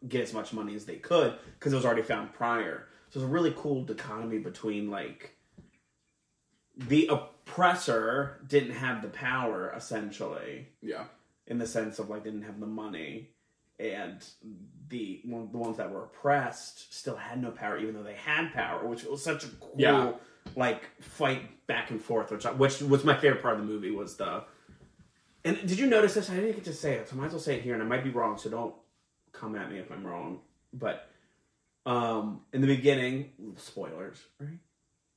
get 0.06 0.22
as 0.22 0.34
much 0.34 0.52
money 0.52 0.74
as 0.74 0.84
they 0.84 0.96
could 0.96 1.34
because 1.58 1.72
it 1.72 1.76
was 1.76 1.86
already 1.86 2.02
found 2.02 2.32
prior. 2.34 2.86
So 3.10 3.20
it's 3.20 3.24
a 3.24 3.32
really 3.32 3.54
cool 3.56 3.84
dichotomy 3.84 4.38
between 4.38 4.90
like 4.90 5.34
the 6.76 7.06
oppressor 7.08 8.40
didn't 8.46 8.72
have 8.76 9.00
the 9.02 9.08
power 9.08 9.72
essentially 9.74 10.68
Yeah. 10.82 11.06
in 11.46 11.56
the 11.58 11.66
sense 11.66 11.98
of 11.98 12.08
like 12.10 12.22
they 12.24 12.30
didn't 12.30 12.44
have 12.46 12.60
the 12.60 12.66
money 12.66 13.30
and 13.80 14.24
the 14.88 15.20
one, 15.24 15.48
the 15.52 15.58
ones 15.58 15.76
that 15.76 15.90
were 15.90 16.04
oppressed 16.04 16.92
still 16.94 17.16
had 17.16 17.40
no 17.40 17.50
power 17.50 17.78
even 17.78 17.94
though 17.94 18.02
they 18.02 18.14
had 18.14 18.52
power 18.52 18.86
which 18.86 19.04
was 19.04 19.22
such 19.22 19.44
a 19.44 19.48
cool 19.60 19.74
Yeah. 19.76 20.12
like 20.56 20.82
fight 21.02 21.66
back 21.66 21.90
and 21.90 22.00
forth 22.00 22.30
which 22.30 22.46
I, 22.46 22.52
which 22.52 22.80
was 22.80 23.04
my 23.04 23.16
favorite 23.16 23.42
part 23.42 23.54
of 23.54 23.60
the 23.60 23.66
movie 23.72 23.90
was 23.90 24.16
the 24.16 24.44
and 25.44 25.56
did 25.66 25.78
you 25.78 25.86
notice 25.86 26.14
this 26.14 26.28
I 26.30 26.36
didn't 26.36 26.52
get 26.56 26.64
to 26.64 26.72
say 26.72 26.94
it 26.94 27.08
so 27.08 27.14
I 27.16 27.18
might 27.20 27.26
as 27.26 27.32
well 27.32 27.40
say 27.40 27.56
it 27.56 27.62
here 27.62 27.74
and 27.74 27.82
I 27.82 27.86
might 27.86 28.02
be 28.04 28.10
wrong 28.10 28.36
so 28.38 28.50
don't 28.50 28.74
come 29.32 29.54
at 29.54 29.70
me 29.70 29.78
if 29.78 29.90
I'm 29.92 30.04
wrong 30.06 30.40
but 30.72 31.08
um 31.86 32.40
in 32.52 32.60
the 32.60 32.66
beginning 32.66 33.30
spoilers 33.56 34.18
right 34.40 34.58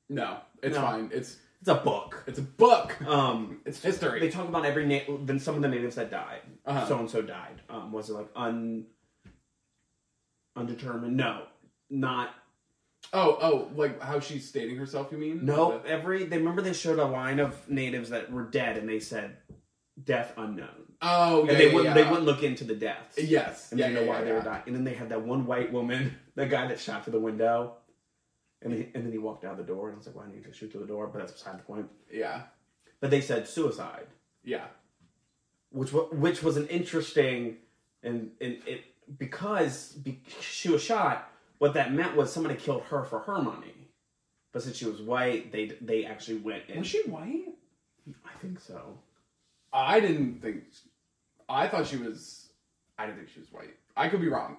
No, 0.09 0.39
it's 0.61 0.75
No. 0.75 0.81
fine. 0.81 1.09
It's 1.13 1.37
it's 1.61 1.69
a 1.69 1.75
book 1.75 2.23
it's 2.27 2.39
a 2.39 2.43
book. 2.43 2.99
um 3.07 3.61
It's 3.65 3.81
history. 3.81 4.19
they 4.19 4.29
talk 4.29 4.47
about 4.49 4.65
every 4.65 4.85
na- 4.85 5.17
then 5.23 5.39
some 5.39 5.55
of 5.55 5.61
the 5.61 5.67
natives 5.67 5.95
that 5.95 6.09
died. 6.11 6.41
So 6.87 6.97
and 6.99 7.09
so 7.09 7.21
died. 7.21 7.61
Um, 7.69 7.91
was 7.91 8.09
it 8.09 8.13
like 8.13 8.29
un 8.35 8.85
undetermined? 10.55 11.15
No, 11.17 11.43
not 11.89 12.35
Oh, 13.13 13.37
oh, 13.41 13.71
like 13.75 13.99
how 14.01 14.19
she's 14.19 14.47
stating 14.47 14.75
herself, 14.77 15.11
you 15.11 15.17
mean? 15.17 15.43
no. 15.43 15.79
Every 15.85 16.23
they 16.25 16.37
remember 16.37 16.61
they 16.61 16.71
showed 16.73 16.99
a 16.99 17.05
line 17.05 17.39
of 17.39 17.67
natives 17.69 18.09
that 18.11 18.31
were 18.31 18.43
dead, 18.43 18.77
and 18.77 18.87
they 18.87 18.99
said 18.99 19.37
death 20.01 20.33
unknown, 20.37 20.93
Oh, 21.01 21.43
yeah, 21.43 21.51
and 21.51 21.59
they 21.59 21.67
yeah, 21.69 21.73
wouldn't 21.75 21.95
yeah. 21.95 22.03
they 22.03 22.09
wouldn't 22.09 22.25
look 22.25 22.43
into 22.43 22.63
the 22.63 22.75
deaths. 22.75 23.17
Yes. 23.17 23.71
and 23.71 23.79
yeah, 23.79 23.87
they 23.89 23.95
know 23.95 24.01
yeah, 24.01 24.07
why 24.07 24.19
yeah, 24.19 24.25
they 24.25 24.31
were 24.31 24.37
yeah. 24.37 24.43
dying. 24.43 24.63
And 24.67 24.75
then 24.75 24.83
they 24.83 24.93
had 24.93 25.09
that 25.09 25.21
one 25.23 25.45
white 25.45 25.73
woman, 25.73 26.15
the 26.35 26.45
guy 26.45 26.67
that 26.67 26.79
shot 26.79 27.03
through 27.03 27.13
the 27.13 27.19
window. 27.19 27.73
And, 28.63 28.71
he, 28.73 28.89
and 28.93 29.03
then 29.05 29.11
he 29.11 29.17
walked 29.17 29.43
out 29.43 29.57
the 29.57 29.63
door, 29.63 29.87
and 29.89 29.95
I 29.95 29.97
was 29.97 30.05
like, 30.07 30.15
"Why 30.15 30.23
didn't 30.25 30.37
you 30.37 30.43
just 30.43 30.59
shoot 30.59 30.71
through 30.71 30.81
the 30.81 30.87
door?" 30.87 31.07
But 31.07 31.19
that's 31.19 31.31
beside 31.31 31.57
the 31.57 31.63
point. 31.63 31.89
Yeah. 32.11 32.43
But 32.99 33.09
they 33.09 33.21
said 33.21 33.47
suicide. 33.47 34.07
Yeah. 34.43 34.65
which 35.71 35.91
wa- 35.93 36.09
which 36.11 36.43
was 36.43 36.57
an 36.57 36.67
interesting 36.67 37.57
and 38.03 38.31
and 38.41 38.59
it 38.67 38.83
because 39.17 39.93
be, 39.93 40.21
she 40.39 40.69
was 40.69 40.83
shot. 40.83 41.29
What 41.59 41.73
that 41.75 41.93
meant 41.93 42.15
was 42.15 42.31
somebody 42.31 42.55
killed 42.55 42.83
her 42.83 43.03
for 43.03 43.19
her 43.19 43.41
money. 43.41 43.73
But 44.51 44.63
since 44.63 44.77
she 44.77 44.85
was 44.85 45.01
white, 45.01 45.51
they 45.51 45.71
they 45.81 46.05
actually 46.05 46.37
went 46.39 46.63
and 46.69 46.79
Was 46.79 46.87
she 46.87 47.01
white? 47.03 47.53
I 48.25 48.37
think 48.41 48.59
so. 48.59 48.97
I 49.73 49.99
didn't 49.99 50.41
think. 50.41 50.63
I 51.49 51.67
thought 51.67 51.87
she 51.87 51.97
was. 51.97 52.49
I 52.97 53.05
didn't 53.05 53.19
think 53.19 53.29
she 53.29 53.39
was 53.39 53.51
white. 53.51 53.75
I 53.95 54.09
could 54.09 54.21
be 54.21 54.27
wrong. 54.27 54.57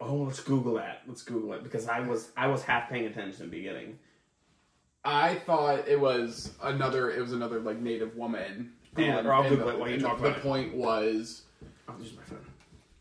Oh, 0.00 0.14
let's 0.16 0.40
Google 0.40 0.74
that. 0.74 1.02
Let's 1.06 1.22
Google 1.22 1.52
it 1.54 1.62
because 1.62 1.88
I 1.88 2.00
was 2.00 2.30
I 2.36 2.46
was 2.48 2.62
half 2.62 2.88
paying 2.90 3.06
attention 3.06 3.44
in 3.44 3.50
the 3.50 3.56
beginning. 3.56 3.98
I 5.04 5.36
thought 5.36 5.86
it 5.88 5.98
was 6.00 6.52
another. 6.62 7.10
It 7.10 7.20
was 7.20 7.32
another 7.32 7.60
like 7.60 7.78
native 7.80 8.16
woman. 8.16 8.72
Yeah, 8.96 9.24
or 9.24 9.32
I'll 9.32 9.42
and 9.42 9.50
Google 9.50 9.66
the, 9.68 9.72
it 9.74 9.78
while 9.78 9.90
you 9.90 10.00
talk 10.00 10.18
the 10.20 10.26
about 10.26 10.38
it. 10.38 10.42
point 10.42 10.74
was, 10.74 11.42
I'll 11.88 11.98
use 11.98 12.12
my 12.16 12.22
phone. 12.24 12.44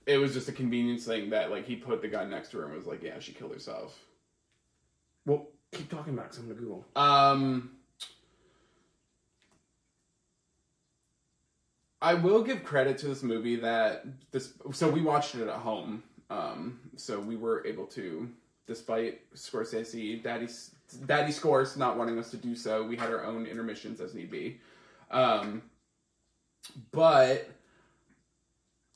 it 0.06 0.18
was 0.18 0.34
just 0.34 0.48
a 0.50 0.52
convenience 0.52 1.06
thing 1.06 1.30
that 1.32 1.52
like 1.52 1.66
he 1.66 1.76
put 1.76 2.02
the 2.02 2.08
gun 2.08 2.30
next 2.30 2.52
to 2.52 2.58
her 2.60 2.66
and 2.66 2.76
was 2.76 2.86
like, 2.86 3.02
yeah, 3.04 3.20
she 3.20 3.32
killed 3.34 3.54
herself. 3.54 3.98
Well, 5.26 5.48
keep 5.74 5.90
talking 5.90 6.14
about 6.14 6.26
because 6.26 6.40
I'm 6.40 6.48
gonna 6.48 6.60
Google. 6.60 6.86
Um, 6.96 7.72
I 12.02 12.14
will 12.14 12.44
give 12.44 12.64
credit 12.64 12.98
to 13.00 13.08
this 13.08 13.24
movie 13.24 13.56
that 13.58 14.06
this. 14.32 14.54
So 14.74 14.90
we 14.90 15.02
watched 15.02 15.36
it 15.36 15.48
at 15.48 15.56
home. 15.56 16.04
Um, 16.30 16.80
so 16.96 17.20
we 17.20 17.36
were 17.36 17.66
able 17.66 17.86
to, 17.88 18.30
despite 18.68 19.32
Scorsese, 19.36 20.22
Daddy, 20.24 20.48
Daddy 21.06 21.32
Scores 21.32 21.78
not 21.78 21.98
wanting 21.98 22.18
us 22.18 22.32
to 22.32 22.38
do 22.38 22.56
so, 22.56 22.84
we 22.84 22.96
had 22.96 23.12
our 23.12 23.24
own 23.24 23.46
intermissions 23.46 24.02
as 24.02 24.14
need 24.14 24.32
be. 24.32 24.60
Um, 25.12 25.62
but 26.92 27.50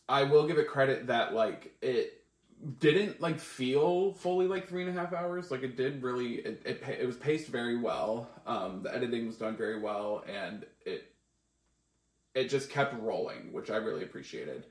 I 0.08 0.24
will 0.24 0.48
give 0.48 0.58
it 0.58 0.68
credit 0.68 1.08
that 1.08 1.34
like 1.34 1.72
it 1.82 2.24
didn't 2.80 3.22
like 3.22 3.40
feel 3.40 4.14
fully 4.14 4.48
like 4.48 4.68
three 4.68 4.82
and 4.82 4.90
a 4.90 5.00
half 5.00 5.14
hours. 5.14 5.52
Like 5.52 5.64
it 5.64 5.78
did 5.78 6.02
really. 6.04 6.36
It 6.36 6.62
it, 6.66 6.84
it 7.02 7.06
was 7.06 7.16
paced 7.16 7.48
very 7.48 7.78
well. 7.78 8.30
Um, 8.46 8.82
the 8.84 8.94
editing 8.94 9.28
was 9.28 9.38
done 9.38 9.56
very 9.56 9.80
well, 9.80 10.24
and 10.28 10.66
it 10.86 11.14
it 12.34 12.50
just 12.50 12.70
kept 12.70 13.00
rolling, 13.02 13.54
which 13.54 13.70
I 13.70 13.78
really 13.78 14.04
appreciated. 14.04 14.66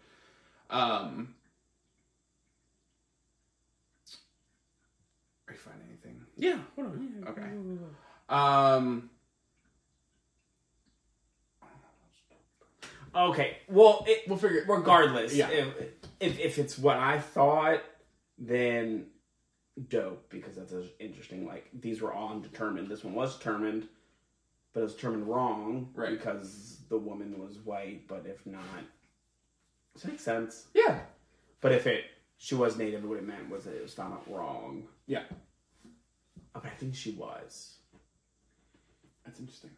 Um, 0.70 1.34
are 5.46 5.54
you 5.54 5.58
finding 5.58 5.88
anything? 5.88 6.28
Yeah. 6.38 6.59
Hold 6.77 6.87
on. 6.88 7.27
Okay. 7.29 7.42
Um, 8.29 9.11
Okay. 13.14 13.57
Well, 13.68 14.05
it, 14.07 14.29
we'll 14.29 14.38
figure. 14.38 14.64
regardless, 14.68 15.35
Yeah. 15.35 15.48
if, 15.48 15.74
if 16.20 16.38
if 16.38 16.59
it's 16.59 16.79
what 16.79 16.98
I 16.98 17.18
thought, 17.18 17.81
then 18.38 19.07
dope 19.88 20.29
because 20.31 20.57
that's 20.57 20.72
interesting. 21.01 21.46
Like 21.46 21.68
these 21.79 22.01
were 22.01 22.12
all 22.12 22.31
undetermined. 22.33 22.88
This 22.88 23.03
one 23.05 23.14
was 23.14 23.37
determined, 23.38 23.88
but 24.72 24.81
it 24.81 24.83
was 24.85 24.94
determined 24.94 25.27
wrong 25.27 25.90
Right. 25.94 26.11
because 26.11 26.81
the 26.88 26.98
woman 26.98 27.38
was 27.38 27.59
white. 27.61 28.07
But 28.07 28.27
if 28.27 28.44
not, 28.46 28.62
does 29.94 30.03
that 30.03 30.11
make 30.12 30.20
sense? 30.20 30.66
Yeah. 30.74 31.01
But 31.61 31.72
if 31.72 31.87
it 31.87 32.05
she 32.37 32.55
was 32.55 32.77
native, 32.77 33.05
what 33.05 33.18
it 33.18 33.27
meant 33.27 33.51
was 33.51 33.64
that 33.64 33.74
it 33.74 33.83
was 33.83 33.94
found 33.94 34.12
out 34.12 34.31
wrong. 34.31 34.87
Yeah. 35.07 35.24
But 36.62 36.66
I 36.66 36.74
think 36.74 36.94
she 36.94 37.12
was. 37.12 37.76
That's 39.24 39.38
interesting. 39.40 39.70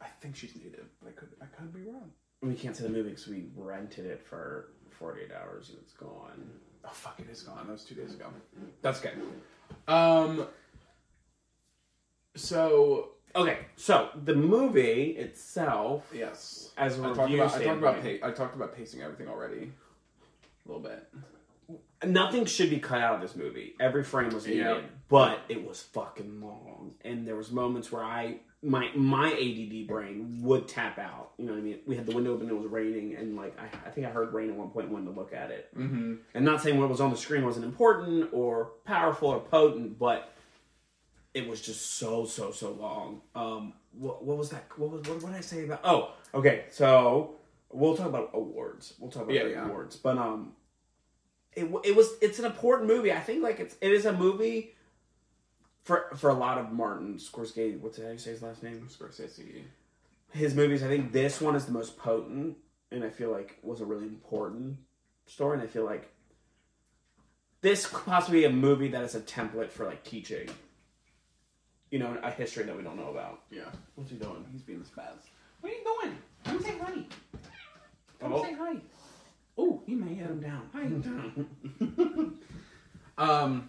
I 0.00 0.06
think 0.20 0.36
she's 0.36 0.54
native, 0.56 0.86
but 1.02 1.08
I 1.08 1.12
could 1.12 1.28
I 1.40 1.46
could 1.46 1.72
be 1.72 1.80
wrong. 1.82 2.10
We 2.42 2.54
can't 2.54 2.76
see 2.76 2.82
the 2.82 2.90
movie 2.90 3.10
because 3.10 3.26
we 3.26 3.46
rented 3.56 4.04
it 4.04 4.20
for 4.22 4.72
48 4.90 5.30
hours 5.32 5.70
and 5.70 5.78
it's 5.82 5.94
gone. 5.94 6.50
Oh 6.84 6.90
fuck! 6.92 7.18
It 7.18 7.30
is 7.30 7.42
gone. 7.42 7.66
That 7.66 7.72
was 7.72 7.84
two 7.84 7.94
days 7.94 8.14
ago. 8.14 8.26
That's 8.82 9.00
okay. 9.00 9.12
Um. 9.88 10.46
So 12.36 13.12
Okay, 13.36 13.58
so 13.76 14.08
the 14.24 14.34
movie 14.34 15.10
itself, 15.18 16.10
yes, 16.14 16.70
as 16.78 16.98
a 16.98 17.02
I 17.02 17.06
talked 17.08 17.18
review 17.18 17.42
about 17.42 17.54
I 17.60 17.64
talked 17.64 17.78
about 17.78 17.94
standpoint, 17.96 18.20
pa- 18.22 18.28
I 18.28 18.30
talked 18.30 18.56
about 18.56 18.76
pacing 18.76 19.02
everything 19.02 19.28
already. 19.28 19.72
A 20.64 20.68
little 20.68 20.82
bit. 20.82 21.06
nothing 22.04 22.46
should 22.46 22.70
be 22.70 22.78
cut 22.78 23.00
out 23.00 23.16
of 23.16 23.20
this 23.20 23.36
movie. 23.36 23.74
Every 23.78 24.02
frame 24.04 24.30
was 24.30 24.46
needed, 24.46 24.60
Yeah. 24.64 24.80
But 25.08 25.40
it 25.48 25.66
was 25.66 25.82
fucking 25.82 26.40
long, 26.40 26.94
and 27.04 27.26
there 27.26 27.36
was 27.36 27.50
moments 27.50 27.92
where 27.92 28.02
I 28.02 28.40
my 28.62 28.90
my 28.94 29.32
ADD 29.32 29.86
brain 29.86 30.38
would 30.42 30.66
tap 30.66 30.98
out. 30.98 31.30
You 31.38 31.46
know 31.46 31.52
what 31.52 31.58
I 31.58 31.62
mean? 31.62 31.78
We 31.86 31.96
had 31.96 32.06
the 32.06 32.14
window 32.14 32.34
open, 32.34 32.48
it 32.48 32.56
was 32.56 32.66
raining, 32.66 33.14
and 33.14 33.36
like 33.36 33.56
I, 33.58 33.66
I 33.86 33.90
think 33.90 34.06
I 34.06 34.10
heard 34.10 34.32
rain 34.32 34.50
at 34.50 34.56
one 34.56 34.70
point, 34.70 34.88
wanted 34.88 35.12
to 35.12 35.18
look 35.18 35.32
at 35.32 35.50
it. 35.50 35.68
Mm-hmm. 35.76 36.14
And 36.34 36.44
not 36.44 36.62
saying 36.62 36.78
what 36.78 36.88
was 36.88 37.00
on 37.00 37.10
the 37.10 37.16
screen 37.16 37.44
wasn't 37.44 37.64
important 37.64 38.30
or 38.32 38.72
powerful 38.84 39.28
or 39.28 39.40
potent, 39.40 39.98
but 39.98 40.32
it 41.34 41.46
was 41.46 41.60
just 41.60 41.98
so 41.98 42.24
so 42.24 42.50
so 42.50 42.72
long. 42.72 43.20
Um, 43.34 43.74
what, 43.92 44.24
what 44.24 44.38
was 44.38 44.50
that? 44.50 44.64
What 44.76 44.90
was 44.90 45.02
what, 45.02 45.22
what 45.22 45.32
did 45.32 45.38
I 45.38 45.42
say 45.42 45.64
about? 45.64 45.80
Oh, 45.84 46.12
okay. 46.34 46.64
So 46.70 47.36
we'll 47.70 47.96
talk 47.96 48.06
about 48.06 48.30
awards. 48.34 48.94
We'll 48.98 49.10
talk 49.10 49.24
about 49.24 49.34
Yeah, 49.34 49.44
the 49.44 49.50
yeah. 49.50 49.66
awards, 49.66 49.96
but 49.96 50.18
um, 50.18 50.52
it 51.52 51.70
it 51.84 51.94
was 51.94 52.10
it's 52.20 52.38
an 52.38 52.46
important 52.46 52.88
movie. 52.88 53.12
I 53.12 53.20
think 53.20 53.42
like 53.42 53.60
it's 53.60 53.76
it 53.80 53.92
is 53.92 54.06
a 54.06 54.12
movie 54.12 54.72
for 55.86 56.08
for 56.16 56.30
a 56.30 56.34
lot 56.34 56.58
of 56.58 56.72
Martin 56.72 57.14
Scorsese. 57.14 57.78
What's 57.80 57.96
how 58.02 58.10
you 58.10 58.18
say 58.18 58.30
his 58.32 58.42
last 58.42 58.62
name? 58.62 58.88
Scorsese. 58.90 59.62
His 60.32 60.54
movies. 60.54 60.82
I 60.82 60.88
think 60.88 61.12
this 61.12 61.40
one 61.40 61.54
is 61.54 61.64
the 61.64 61.72
most 61.72 61.96
potent, 61.96 62.56
and 62.90 63.04
I 63.04 63.08
feel 63.10 63.30
like 63.30 63.56
was 63.62 63.80
a 63.80 63.84
really 63.84 64.04
important 64.06 64.78
story. 65.26 65.54
And 65.58 65.62
I 65.62 65.68
feel 65.68 65.84
like 65.84 66.12
this 67.60 67.86
could 67.86 68.04
possibly 68.04 68.40
be 68.40 68.44
a 68.46 68.50
movie 68.50 68.88
that 68.88 69.04
is 69.04 69.14
a 69.14 69.20
template 69.20 69.70
for 69.70 69.86
like 69.86 70.02
teaching. 70.02 70.48
You 71.92 72.00
know, 72.00 72.18
a 72.20 72.32
history 72.32 72.64
that 72.64 72.76
we 72.76 72.82
don't 72.82 72.96
know 72.96 73.10
about. 73.10 73.42
Yeah. 73.48 73.70
What's 73.94 74.10
he 74.10 74.16
doing? 74.16 74.44
He's 74.50 74.62
being 74.62 74.80
the 74.80 74.84
spaz. 74.84 75.12
What 75.60 75.72
are 75.72 75.76
you 75.76 75.84
doing? 76.02 76.18
Come 76.44 76.60
say 76.60 76.74
hi. 76.82 76.92
Come 78.20 78.32
Oh. 78.32 78.42
say 78.42 78.54
hi. 78.54 78.74
Oh, 79.56 79.80
he 79.86 79.94
may 79.94 80.14
have 80.16 80.30
him 80.30 80.40
down. 80.40 80.68
Hi. 80.74 80.82
Down. 80.86 82.38
Um. 83.18 83.68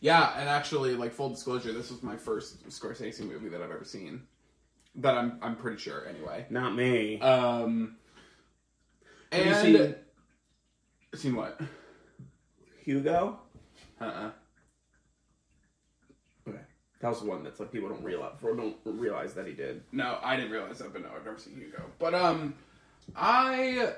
Yeah, 0.00 0.38
and 0.38 0.48
actually, 0.48 0.94
like 0.94 1.12
full 1.12 1.30
disclosure, 1.30 1.72
this 1.72 1.90
was 1.90 2.02
my 2.02 2.16
first 2.16 2.68
Scorsese 2.68 3.20
movie 3.20 3.48
that 3.48 3.60
I've 3.60 3.70
ever 3.70 3.84
seen. 3.84 4.22
That 4.96 5.16
I'm 5.16 5.38
I'm 5.42 5.56
pretty 5.56 5.78
sure 5.78 6.06
anyway. 6.08 6.46
Not 6.50 6.74
me. 6.74 7.20
Um. 7.20 7.96
Have 9.32 9.44
you 9.44 9.52
And 9.52 9.76
seen 9.76 9.94
seen 11.14 11.36
what? 11.36 11.60
Hugo? 12.82 13.40
Uh. 14.00 14.04
uh 14.04 14.30
Okay, 16.48 16.60
that 17.00 17.08
was 17.08 17.20
the 17.20 17.26
one 17.26 17.42
that's 17.42 17.60
like 17.60 17.72
people 17.72 17.88
don't 17.88 18.02
realize 18.02 18.32
don't 18.40 18.76
realize 18.84 19.34
that 19.34 19.46
he 19.46 19.52
did. 19.52 19.82
No, 19.92 20.18
I 20.22 20.36
didn't 20.36 20.52
realize 20.52 20.78
that, 20.78 20.92
but 20.92 21.02
no, 21.02 21.08
I've 21.14 21.24
never 21.24 21.38
seen 21.38 21.56
Hugo. 21.56 21.82
But 21.98 22.14
um, 22.14 22.54
I 23.14 23.94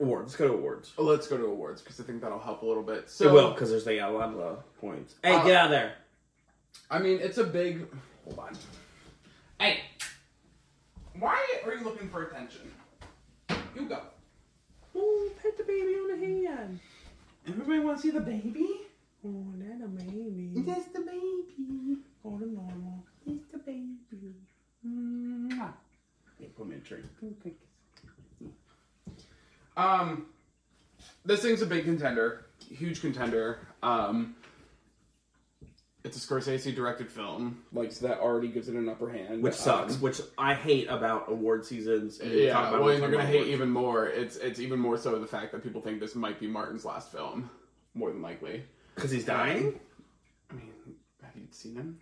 Awards. 0.00 0.32
Let's 0.32 0.36
go 0.36 0.48
to 0.48 0.54
awards. 0.54 0.92
let's 0.96 1.28
go 1.28 1.36
to 1.36 1.44
awards 1.44 1.82
because 1.82 2.00
I 2.00 2.04
think 2.04 2.22
that'll 2.22 2.38
help 2.38 2.62
a 2.62 2.66
little 2.66 2.82
bit. 2.82 3.10
So 3.10 3.28
it 3.28 3.32
will 3.32 3.50
because 3.52 3.70
there's 3.70 3.84
like 3.86 4.00
a 4.00 4.08
lot 4.08 4.32
of 4.34 4.40
uh, 4.40 4.54
points. 4.80 5.14
Hey, 5.22 5.34
Uh, 5.34 5.44
get 5.44 5.56
out 5.56 5.64
of 5.66 5.70
there. 5.72 5.94
I 6.90 6.98
mean, 6.98 7.18
it's 7.20 7.38
a 7.38 7.44
big. 7.44 7.86
Hold 8.24 8.38
on. 8.38 8.58
Hey, 9.58 9.80
why 11.18 11.38
are 11.66 11.74
you 11.74 11.84
looking 11.84 12.08
for 12.08 12.22
attention? 12.22 12.72
You 13.76 13.82
go. 13.82 14.00
Oh, 14.96 15.30
pet 15.42 15.56
the 15.58 15.64
baby 15.64 15.94
on 15.94 16.18
the 16.20 16.26
hand. 16.26 16.80
Everybody 17.46 17.78
want 17.80 17.98
to 17.98 18.02
see 18.02 18.10
the 18.10 18.20
baby? 18.20 18.66
Oh, 19.24 19.44
that 19.58 19.84
a 19.84 19.88
baby. 19.88 20.50
That's 20.56 20.86
the 20.86 21.00
baby. 21.00 21.98
Oh, 22.24 22.38
the 22.38 22.46
normal. 22.46 23.04
It's 23.26 23.46
the 23.52 23.58
baby. 23.58 24.34
Mwah. 24.86 25.72
Yeah, 26.38 26.48
put 26.56 26.66
me 26.68 26.76
in 26.76 26.80
a 26.80 26.84
tree. 26.84 27.02
Um, 29.80 30.26
this 31.24 31.42
thing's 31.42 31.62
a 31.62 31.66
big 31.66 31.84
contender, 31.84 32.46
huge 32.68 33.00
contender. 33.00 33.58
Um, 33.82 34.36
it's 36.02 36.16
a 36.16 36.26
Scorsese 36.26 36.74
directed 36.74 37.10
film, 37.10 37.62
like 37.72 37.92
so 37.92 38.06
that 38.08 38.20
already 38.20 38.48
gives 38.48 38.68
it 38.68 38.74
an 38.74 38.88
upper 38.88 39.10
hand. 39.10 39.42
Which 39.42 39.54
sucks. 39.54 39.96
Um, 39.96 40.00
which 40.00 40.20
I 40.38 40.54
hate 40.54 40.88
about 40.88 41.30
award 41.30 41.64
seasons. 41.66 42.20
And 42.20 42.32
yeah, 42.32 42.70
well, 42.72 42.88
and 42.88 43.00
you're 43.00 43.10
gonna 43.10 43.26
hate 43.26 43.48
even 43.48 43.70
more. 43.70 44.06
It's 44.06 44.36
it's 44.36 44.60
even 44.60 44.78
more 44.78 44.96
so 44.96 45.18
the 45.18 45.26
fact 45.26 45.52
that 45.52 45.62
people 45.62 45.80
think 45.82 46.00
this 46.00 46.14
might 46.14 46.40
be 46.40 46.46
Martin's 46.46 46.84
last 46.86 47.12
film, 47.12 47.50
more 47.94 48.10
than 48.10 48.22
likely. 48.22 48.64
because 48.94 49.10
he's 49.10 49.24
dying. 49.26 49.78
I 50.50 50.54
mean, 50.54 50.72
have 51.22 51.36
you 51.36 51.46
seen 51.50 51.76
him? 51.76 51.98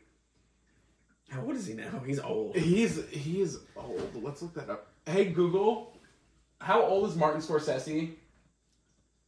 How 1.29 1.43
old 1.43 1.57
is 1.57 1.67
he 1.67 1.75
now? 1.75 2.01
He's 2.07 2.21
old. 2.21 2.57
He's 2.57 3.07
he's 3.11 3.59
old. 3.77 4.11
Let's 4.23 4.43
look 4.43 4.55
that 4.55 4.71
up. 4.71 4.87
Hey 5.07 5.27
Google, 5.27 5.98
how 6.61 6.83
old 6.83 7.09
is 7.09 7.17
Martin 7.17 7.41
Scorsese? 7.41 8.13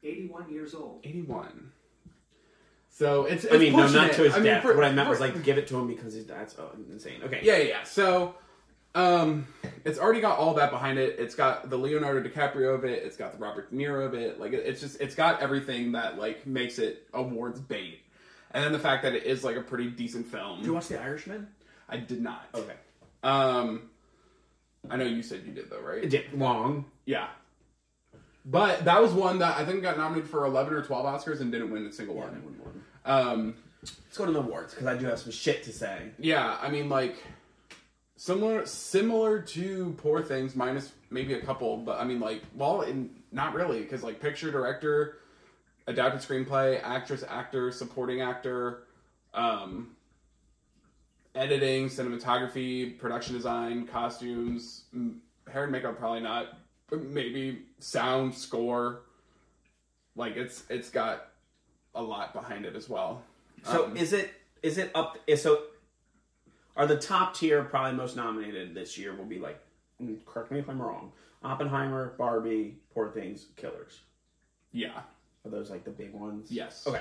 81 0.03 0.51
years 0.51 0.75
old. 0.75 1.01
Eighty-one. 1.05 1.73
So 2.89 3.25
it's, 3.25 3.45
it's 3.45 3.55
I 3.55 3.59
mean, 3.59 3.73
no, 3.75 3.87
not 3.89 4.11
it. 4.11 4.15
to 4.15 4.23
his 4.25 4.33
I 4.35 4.37
mean, 4.37 4.45
death. 4.47 4.63
for- 4.63 4.75
what 4.75 4.85
I 4.85 4.93
meant 4.93 5.07
for- 5.07 5.11
was 5.11 5.21
like, 5.21 5.43
give 5.43 5.59
it 5.59 5.67
to 5.69 5.77
him 5.79 5.87
because 5.87 6.15
he's 6.15 6.27
that's 6.27 6.57
oh, 6.59 6.71
insane. 6.91 7.21
Okay. 7.25 7.41
Yeah, 7.43 7.57
yeah, 7.59 7.65
yeah. 7.65 7.83
So, 7.85 8.35
um, 8.95 9.47
it's 9.85 9.99
already 9.99 10.21
got 10.21 10.39
all 10.39 10.55
that 10.55 10.71
behind 10.71 10.99
it. 10.99 11.17
It's 11.19 11.35
got 11.35 11.71
the 11.71 11.77
Leonardo 11.77 12.27
DiCaprio 12.29 12.75
of 12.75 12.85
it. 12.85 13.03
It's 13.05 13.17
got 13.17 13.33
the 13.33 13.39
Robert 13.39 13.71
De 13.71 13.77
Niro 13.77 14.05
of 14.07 14.15
it. 14.15 14.41
Like, 14.41 14.53
it- 14.53 14.67
it's 14.67 14.81
just, 14.81 15.01
it's 15.01 15.15
got 15.15 15.41
everything 15.41 15.93
that 15.93 16.19
like 16.19 16.47
makes 16.47 16.79
it 16.79 17.07
awards 17.15 17.61
bait. 17.61 18.01
and 18.53 18.65
then 18.65 18.73
the 18.73 18.79
fact 18.79 19.03
that 19.05 19.15
it 19.15 19.25
is 19.25 19.45
like 19.45 19.57
a 19.57 19.63
pretty 19.63 19.89
decent 19.91 20.27
film. 20.27 20.59
Did 20.59 20.67
you 20.67 20.75
watch 20.75 20.89
The 20.89 21.01
Irishman? 21.01 21.47
I 21.89 21.99
did 21.99 22.21
not. 22.23 22.49
Okay. 22.55 22.75
Um, 23.23 23.90
I 24.89 24.97
know 24.97 25.05
you 25.05 25.23
said 25.23 25.43
you 25.47 25.53
did 25.53 25.69
though, 25.71 25.81
right? 25.81 26.03
It 26.03 26.11
did 26.11 26.33
long. 26.33 26.87
Yeah. 27.05 27.29
But 28.45 28.85
that 28.87 29.03
was 29.03 29.13
one 29.13 29.39
that 29.41 29.59
I 29.59 29.65
think 29.65 29.83
got 29.83 29.99
nominated 29.99 30.31
for 30.31 30.47
11 30.47 30.73
or 30.73 30.83
12 30.83 31.05
Oscars 31.05 31.41
and 31.41 31.53
didn't 31.53 31.71
win 31.71 31.85
a 31.87 31.93
single 31.93 32.15
one. 32.15 32.43
Um, 33.05 33.55
Let's 33.83 34.17
go 34.17 34.27
to 34.27 34.33
the 34.33 34.41
awards 34.41 34.73
because 34.75 34.87
I 34.87 34.97
do 34.97 35.07
have 35.07 35.19
some 35.19 35.33
shit 35.33 35.63
to 35.65 35.73
say. 35.73 36.11
yeah, 36.19 36.57
I 36.61 36.71
mean, 36.71 36.89
like, 36.89 37.23
similar 38.17 38.67
similar 38.67 39.41
to 39.41 39.95
Poor 39.99 40.23
Things, 40.23 40.57
minus 40.57 40.93
maybe 41.11 41.35
a 41.35 41.41
couple, 41.41 41.79
but 41.79 41.99
I 42.01 42.05
mean, 42.05 42.21
like, 42.21 42.43
well, 42.55 42.83
in, 42.83 43.11
not 43.33 43.55
really, 43.55 43.81
because, 43.81 44.03
like, 44.03 44.21
picture, 44.21 44.51
director, 44.51 45.19
adapted 45.87 46.21
screenplay, 46.21 46.83
actress, 46.83 47.25
actor, 47.29 47.71
supporting 47.73 48.21
actor, 48.21 48.85
um, 49.35 49.91
editing, 51.35 51.89
cinematography, 51.89 52.99
production 52.99 53.35
design, 53.35 53.87
costumes, 53.87 54.85
hair 55.51 55.65
and 55.65 55.73
makeup, 55.73 55.99
probably 55.99 56.21
not, 56.21 56.59
but 56.89 57.03
maybe 57.03 57.63
sound, 57.79 58.35
score. 58.35 59.03
Like, 60.17 60.37
it's 60.37 60.65
it's 60.69 60.91
got 60.91 61.29
a 61.95 62.03
lot 62.03 62.33
behind 62.33 62.65
it 62.65 62.77
as 62.77 62.89
well. 62.89 63.23
So 63.65 63.87
Um, 63.87 63.97
is 63.97 64.13
it 64.13 64.33
is 64.63 64.79
it 64.79 64.91
up? 64.95 65.19
So 65.37 65.65
are 66.77 66.87
the 66.87 66.97
top 66.99 67.35
tier 67.35 67.63
probably 67.65 67.97
most 67.97 68.17
nominated 68.17 68.75
this 68.75 68.97
year? 68.99 69.15
Will 69.15 69.25
be 69.25 69.39
like, 69.39 69.61
mm, 70.03 70.17
correct 70.27 70.51
me 70.51 70.59
if 70.59 70.69
I'm 70.69 70.81
wrong. 70.81 71.13
Oppenheimer, 71.43 72.15
Barbie, 72.19 72.77
Poor 72.93 73.09
Things, 73.11 73.47
Killers. 73.57 74.01
yeah. 74.73 75.01
Are 75.45 75.51
those 75.51 75.71
like 75.71 75.85
the 75.85 75.91
big 75.91 76.13
ones? 76.13 76.51
Yes. 76.51 76.87
Okay. 76.87 77.01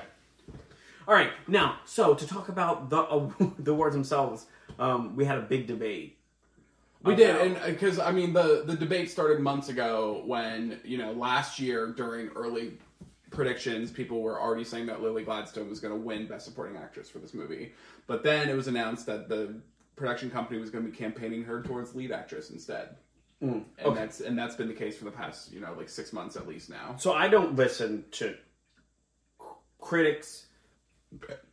All 1.09 1.15
right. 1.15 1.31
Now, 1.47 1.79
so 1.85 2.13
to 2.13 2.27
talk 2.27 2.49
about 2.49 2.91
the 2.91 2.99
uh, 2.99 3.31
the 3.59 3.71
awards 3.71 3.95
themselves, 3.95 4.45
um, 4.77 5.15
we 5.15 5.25
had 5.25 5.39
a 5.39 5.41
big 5.41 5.65
debate. 5.65 6.17
We 7.01 7.15
did, 7.15 7.31
about- 7.31 7.47
and 7.47 7.75
because 7.75 7.97
I 7.97 8.11
mean 8.11 8.31
the 8.31 8.61
the 8.63 8.75
debate 8.75 9.09
started 9.09 9.39
months 9.39 9.69
ago 9.69 10.21
when 10.27 10.79
you 10.83 10.99
know 10.99 11.11
last 11.13 11.59
year 11.59 11.87
during 11.97 12.27
early 12.35 12.77
predictions, 13.31 13.89
people 13.89 14.21
were 14.21 14.39
already 14.39 14.63
saying 14.63 14.85
that 14.85 15.01
Lily 15.01 15.23
Gladstone 15.23 15.67
was 15.67 15.79
going 15.79 15.95
to 15.95 15.99
win 15.99 16.27
Best 16.27 16.45
Supporting 16.45 16.77
Actress 16.77 17.09
for 17.09 17.17
this 17.17 17.33
movie, 17.33 17.73
but 18.05 18.21
then 18.21 18.47
it 18.47 18.55
was 18.55 18.67
announced 18.67 19.07
that 19.07 19.29
the 19.29 19.55
production 19.95 20.29
company 20.29 20.59
was 20.59 20.69
going 20.69 20.85
to 20.85 20.91
be 20.91 20.95
campaigning 20.95 21.43
her 21.43 21.63
towards 21.63 21.95
lead 21.95 22.11
actress 22.11 22.51
instead, 22.51 22.97
and 23.41 23.65
okay. 23.83 23.95
that's 23.95 24.19
and 24.19 24.37
that's 24.37 24.55
been 24.55 24.67
the 24.67 24.75
case 24.75 24.95
for 24.95 25.05
the 25.05 25.11
past 25.11 25.51
you 25.51 25.59
know 25.59 25.73
like 25.75 25.89
six 25.89 26.13
months 26.13 26.35
at 26.35 26.47
least 26.47 26.69
now. 26.69 26.95
So 26.99 27.13
I 27.13 27.29
don't 27.29 27.55
listen 27.55 28.05
to 28.11 28.35
critics. 29.81 30.45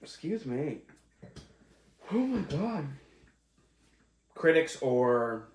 Excuse 0.03 0.47
me. 0.47 0.79
Oh 2.13 2.19
my 2.19 2.41
god. 2.43 2.87
Critics 4.35 4.79
or 4.81 5.49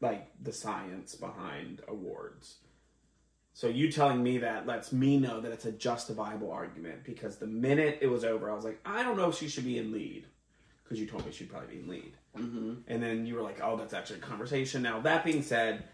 like 0.00 0.30
the 0.42 0.52
science 0.52 1.14
behind 1.14 1.82
awards. 1.88 2.56
So 3.52 3.68
you 3.68 3.90
telling 3.90 4.22
me 4.22 4.38
that 4.38 4.66
lets 4.66 4.92
me 4.92 5.18
know 5.18 5.40
that 5.40 5.52
it's 5.52 5.66
a 5.66 5.72
justifiable 5.72 6.50
argument 6.50 7.04
because 7.04 7.36
the 7.36 7.46
minute 7.46 7.98
it 8.00 8.06
was 8.06 8.24
over, 8.24 8.50
I 8.50 8.54
was 8.54 8.64
like, 8.64 8.80
I 8.84 9.02
don't 9.02 9.16
know 9.16 9.28
if 9.28 9.36
she 9.36 9.48
should 9.48 9.64
be 9.64 9.78
in 9.78 9.92
lead 9.92 10.26
because 10.82 10.98
you 10.98 11.06
told 11.06 11.24
me 11.24 11.32
she'd 11.32 11.50
probably 11.50 11.76
be 11.76 11.82
in 11.82 11.88
lead. 11.88 12.12
Mm-hmm. 12.36 12.74
And 12.88 13.02
then 13.02 13.26
you 13.26 13.34
were 13.34 13.42
like, 13.42 13.60
oh, 13.62 13.76
that's 13.76 13.94
actually 13.94 14.18
a 14.18 14.22
conversation. 14.22 14.82
Now, 14.82 15.00
that 15.00 15.24
being 15.24 15.42
said, 15.42 15.84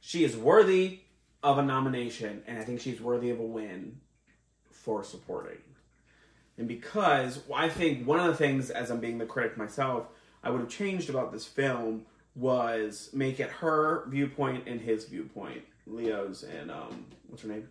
she 0.00 0.22
is 0.22 0.36
worthy 0.36 1.00
of 1.42 1.58
a 1.58 1.62
nomination, 1.62 2.42
and 2.46 2.58
I 2.58 2.64
think 2.64 2.80
she's 2.80 3.00
worthy 3.00 3.30
of 3.30 3.40
a 3.40 3.44
win 3.44 4.00
for 4.70 5.02
supporting. 5.02 5.58
And 6.58 6.68
because 6.68 7.40
I 7.52 7.68
think 7.68 8.06
one 8.06 8.20
of 8.20 8.26
the 8.26 8.36
things, 8.36 8.70
as 8.70 8.90
I'm 8.90 9.00
being 9.00 9.18
the 9.18 9.26
critic 9.26 9.56
myself, 9.56 10.06
I 10.42 10.50
would 10.50 10.60
have 10.60 10.70
changed 10.70 11.10
about 11.10 11.32
this 11.32 11.46
film 11.46 12.06
was 12.34 13.10
make 13.12 13.40
it 13.40 13.50
her 13.50 14.04
viewpoint 14.08 14.66
and 14.66 14.80
his 14.80 15.06
viewpoint, 15.06 15.62
Leo's 15.86 16.42
and 16.42 16.70
um, 16.70 17.06
what's 17.28 17.42
her 17.42 17.48
name, 17.48 17.68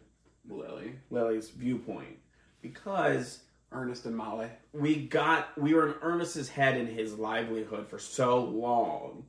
Lily, 0.49 0.95
Lily's 1.09 1.49
viewpoint, 1.49 2.17
because 2.61 3.39
Ernest, 3.73 4.05
and 4.05 4.15
Molly. 4.15 4.49
we 4.71 4.95
got 4.95 5.57
we 5.59 5.73
were 5.73 5.87
in 5.87 5.95
Ernest's 6.01 6.49
head 6.49 6.77
and 6.77 6.87
his 6.87 7.17
livelihood 7.17 7.87
for 7.87 7.99
so 7.99 8.43
long 8.43 9.25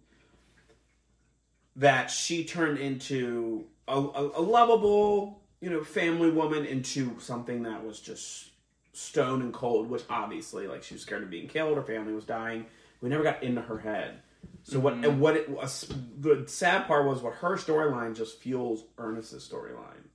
that 1.76 2.10
she 2.10 2.44
turned 2.44 2.78
into 2.78 3.64
a, 3.88 3.96
a, 3.96 4.40
a 4.40 4.42
lovable, 4.42 5.42
you 5.60 5.70
know, 5.70 5.82
family 5.82 6.30
woman 6.30 6.64
into 6.64 7.18
something 7.18 7.62
that 7.64 7.84
was 7.84 8.00
just 8.00 8.50
stone 8.94 9.42
and 9.42 9.52
cold. 9.52 9.90
Which 9.90 10.04
obviously, 10.08 10.66
like, 10.66 10.82
she 10.82 10.94
was 10.94 11.02
scared 11.02 11.22
of 11.22 11.30
being 11.30 11.48
killed. 11.48 11.76
Her 11.76 11.82
family 11.82 12.12
was 12.12 12.24
dying. 12.24 12.66
We 13.00 13.08
never 13.08 13.22
got 13.22 13.42
into 13.42 13.60
her 13.60 13.78
head. 13.78 14.20
So 14.62 14.78
what? 14.80 14.94
And 14.94 15.20
what 15.20 15.36
it 15.36 15.48
was 15.48 15.92
the 16.18 16.44
sad 16.46 16.86
part 16.86 17.06
was 17.06 17.20
what 17.20 17.34
her 17.34 17.56
storyline 17.56 18.16
just 18.16 18.40
fuels 18.40 18.84
Ernest's 18.98 19.48
storyline, 19.48 20.08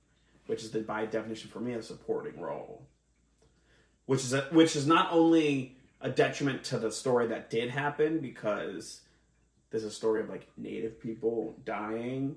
which 0.46 0.62
is 0.62 0.70
the 0.70 0.80
by 0.80 1.06
definition 1.06 1.50
for 1.50 1.60
me 1.60 1.74
a 1.74 1.82
supporting 1.82 2.40
role 2.40 2.86
which 4.10 4.24
is 4.24 4.32
a, 4.32 4.40
which 4.50 4.74
is 4.74 4.88
not 4.88 5.12
only 5.12 5.76
a 6.00 6.10
detriment 6.10 6.64
to 6.64 6.80
the 6.80 6.90
story 6.90 7.28
that 7.28 7.48
did 7.48 7.70
happen 7.70 8.18
because 8.18 9.02
there's 9.70 9.84
a 9.84 9.90
story 9.90 10.20
of 10.20 10.28
like 10.28 10.48
native 10.56 11.00
people 11.00 11.54
dying 11.64 12.34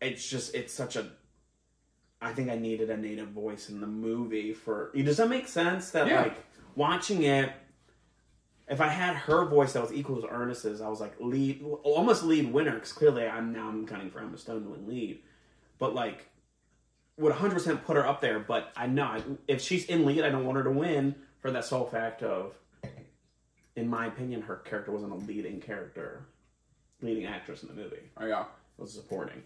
it's 0.00 0.28
just 0.28 0.52
it's 0.52 0.74
such 0.74 0.96
a 0.96 1.06
i 2.20 2.32
think 2.32 2.50
i 2.50 2.56
needed 2.56 2.90
a 2.90 2.96
native 2.96 3.28
voice 3.28 3.68
in 3.68 3.80
the 3.80 3.86
movie 3.86 4.52
for 4.52 4.90
does 4.94 5.16
that 5.16 5.28
make 5.28 5.48
sense 5.48 5.90
that 5.90 6.06
Yeah. 6.06 6.22
like 6.22 6.36
watching 6.76 7.22
it 7.22 7.52
if 8.68 8.80
i 8.80 8.86
had 8.88 9.14
her 9.16 9.44
voice 9.44 9.72
that 9.72 9.82
was 9.82 9.92
equal 9.92 10.20
to 10.22 10.28
ernest's 10.28 10.80
i 10.80 10.88
was 10.88 11.00
like 11.00 11.14
lead 11.20 11.62
almost 11.82 12.22
lead 12.24 12.52
winner 12.52 12.74
because 12.74 12.92
clearly 12.92 13.26
i'm 13.26 13.52
now 13.52 13.68
i'm 13.68 13.86
counting 13.86 14.10
for 14.10 14.20
emma 14.20 14.36
stone 14.38 14.62
to 14.64 14.70
win 14.70 14.86
lead 14.88 15.20
but 15.78 15.94
like 15.94 16.26
would 17.16 17.34
100% 17.34 17.84
put 17.84 17.96
her 17.96 18.06
up 18.06 18.22
there, 18.22 18.38
but 18.38 18.72
I 18.74 18.86
know 18.86 19.20
if 19.46 19.60
she's 19.60 19.84
in 19.84 20.06
lead, 20.06 20.22
I 20.24 20.30
don't 20.30 20.46
want 20.46 20.56
her 20.56 20.64
to 20.64 20.70
win 20.70 21.14
for 21.42 21.50
that 21.50 21.66
sole 21.66 21.84
fact 21.84 22.22
of, 22.22 22.54
in 23.76 23.88
my 23.90 24.06
opinion, 24.06 24.40
her 24.40 24.56
character 24.56 24.90
wasn't 24.90 25.12
a 25.12 25.16
leading 25.16 25.60
character, 25.60 26.24
leading 27.02 27.26
actress 27.26 27.62
in 27.62 27.68
the 27.68 27.74
movie. 27.74 27.98
Oh 28.16 28.24
yeah. 28.24 28.42
It 28.42 28.80
was 28.82 28.94
supporting. 28.94 29.42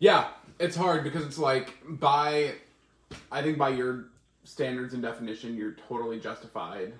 Yeah, 0.00 0.28
it's 0.58 0.74
hard 0.76 1.04
because 1.04 1.24
it's 1.24 1.38
like 1.38 1.74
by 1.86 2.54
I 3.30 3.42
think 3.42 3.58
by 3.58 3.68
your 3.70 4.06
standards 4.44 4.94
and 4.94 5.02
definition 5.02 5.56
you're 5.56 5.76
totally 5.88 6.18
justified. 6.18 6.92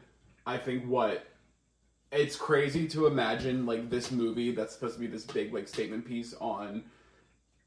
I 0.47 0.59
think 0.59 0.85
what 0.87 1.27
it's 2.13 2.37
crazy 2.37 2.87
to 2.89 3.07
imagine 3.07 3.67
like 3.67 3.89
this 3.91 4.11
movie 4.11 4.53
that's 4.53 4.75
supposed 4.75 4.95
to 4.95 5.01
be 5.01 5.07
this 5.07 5.25
big 5.25 5.53
like 5.55 5.67
statement 5.67 6.05
piece 6.07 6.35
on 6.41 6.85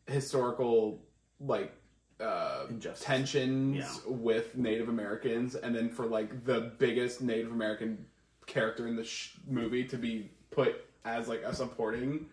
historical 0.07 0.99
like 1.39 1.73
uh 2.19 2.65
Injustice. 2.69 3.03
tensions 3.05 3.77
Yeah. 3.77 4.11
with 4.13 4.55
Native 4.55 4.87
Americans 4.89 5.55
and 5.55 5.73
then 5.75 5.89
for 5.89 6.05
like 6.05 6.45
the 6.45 6.71
biggest 6.77 7.21
Native 7.21 7.51
American 7.51 8.05
character 8.45 8.87
in 8.87 8.95
the 8.95 9.03
sh- 9.03 9.35
movie 9.47 9.85
to 9.85 9.97
be 9.97 10.29
put 10.51 10.85
as 11.05 11.27
like 11.27 11.41
a 11.43 11.55
supporting 11.55 12.27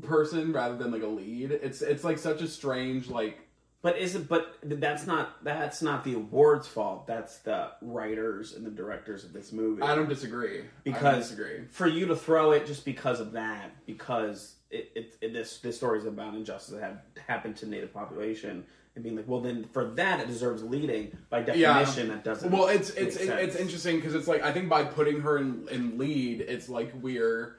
person 0.00 0.52
rather 0.52 0.76
than 0.76 0.90
like 0.92 1.02
a 1.02 1.06
lead. 1.06 1.50
It's 1.52 1.82
it's 1.82 2.04
like 2.04 2.18
such 2.18 2.40
a 2.42 2.48
strange 2.48 3.08
like 3.08 3.38
But 3.82 3.98
is 3.98 4.14
it? 4.14 4.28
But 4.28 4.56
that's 4.62 5.06
not 5.06 5.42
that's 5.44 5.82
not 5.82 6.04
the 6.04 6.14
awards' 6.14 6.68
fault. 6.68 7.06
That's 7.06 7.38
the 7.38 7.70
writers 7.82 8.54
and 8.54 8.64
the 8.64 8.70
directors 8.70 9.24
of 9.24 9.32
this 9.32 9.52
movie. 9.52 9.82
I 9.82 9.94
don't 9.94 10.08
disagree. 10.08 10.58
I 10.58 10.62
don't 10.62 10.68
because 10.84 11.30
disagree. 11.30 11.64
for 11.70 11.86
you 11.86 12.06
to 12.06 12.16
throw 12.16 12.52
it 12.52 12.66
just 12.66 12.84
because 12.84 13.20
of 13.20 13.32
that, 13.32 13.70
because 13.86 14.54
it, 14.70 14.90
it, 14.94 15.14
it 15.20 15.32
this 15.32 15.58
this 15.58 15.76
story 15.76 15.98
is 15.98 16.06
about 16.06 16.34
injustice 16.34 16.74
that 16.74 16.82
had 16.82 17.00
happened 17.26 17.56
to 17.56 17.66
Native 17.68 17.92
population, 17.92 18.64
and 18.94 19.02
being 19.04 19.16
like, 19.16 19.26
well, 19.28 19.40
then 19.40 19.64
for 19.72 19.84
that 19.84 20.20
it 20.20 20.28
deserves 20.28 20.62
leading. 20.62 21.16
By 21.28 21.40
Yeah. 21.40 21.78
definition, 21.80 22.08
that 22.08 22.22
doesn't. 22.24 22.50
Well, 22.52 22.68
it's 22.68 22.90
it's 22.90 23.16
it's 23.16 23.26
sense. 23.26 23.56
interesting 23.56 23.96
because 23.96 24.14
it's 24.14 24.28
like 24.28 24.42
I 24.42 24.52
think 24.52 24.68
by 24.68 24.84
putting 24.84 25.20
her 25.22 25.38
in 25.38 25.66
in 25.70 25.98
lead, 25.98 26.40
it's 26.42 26.68
like 26.68 26.92
we're 27.02 27.56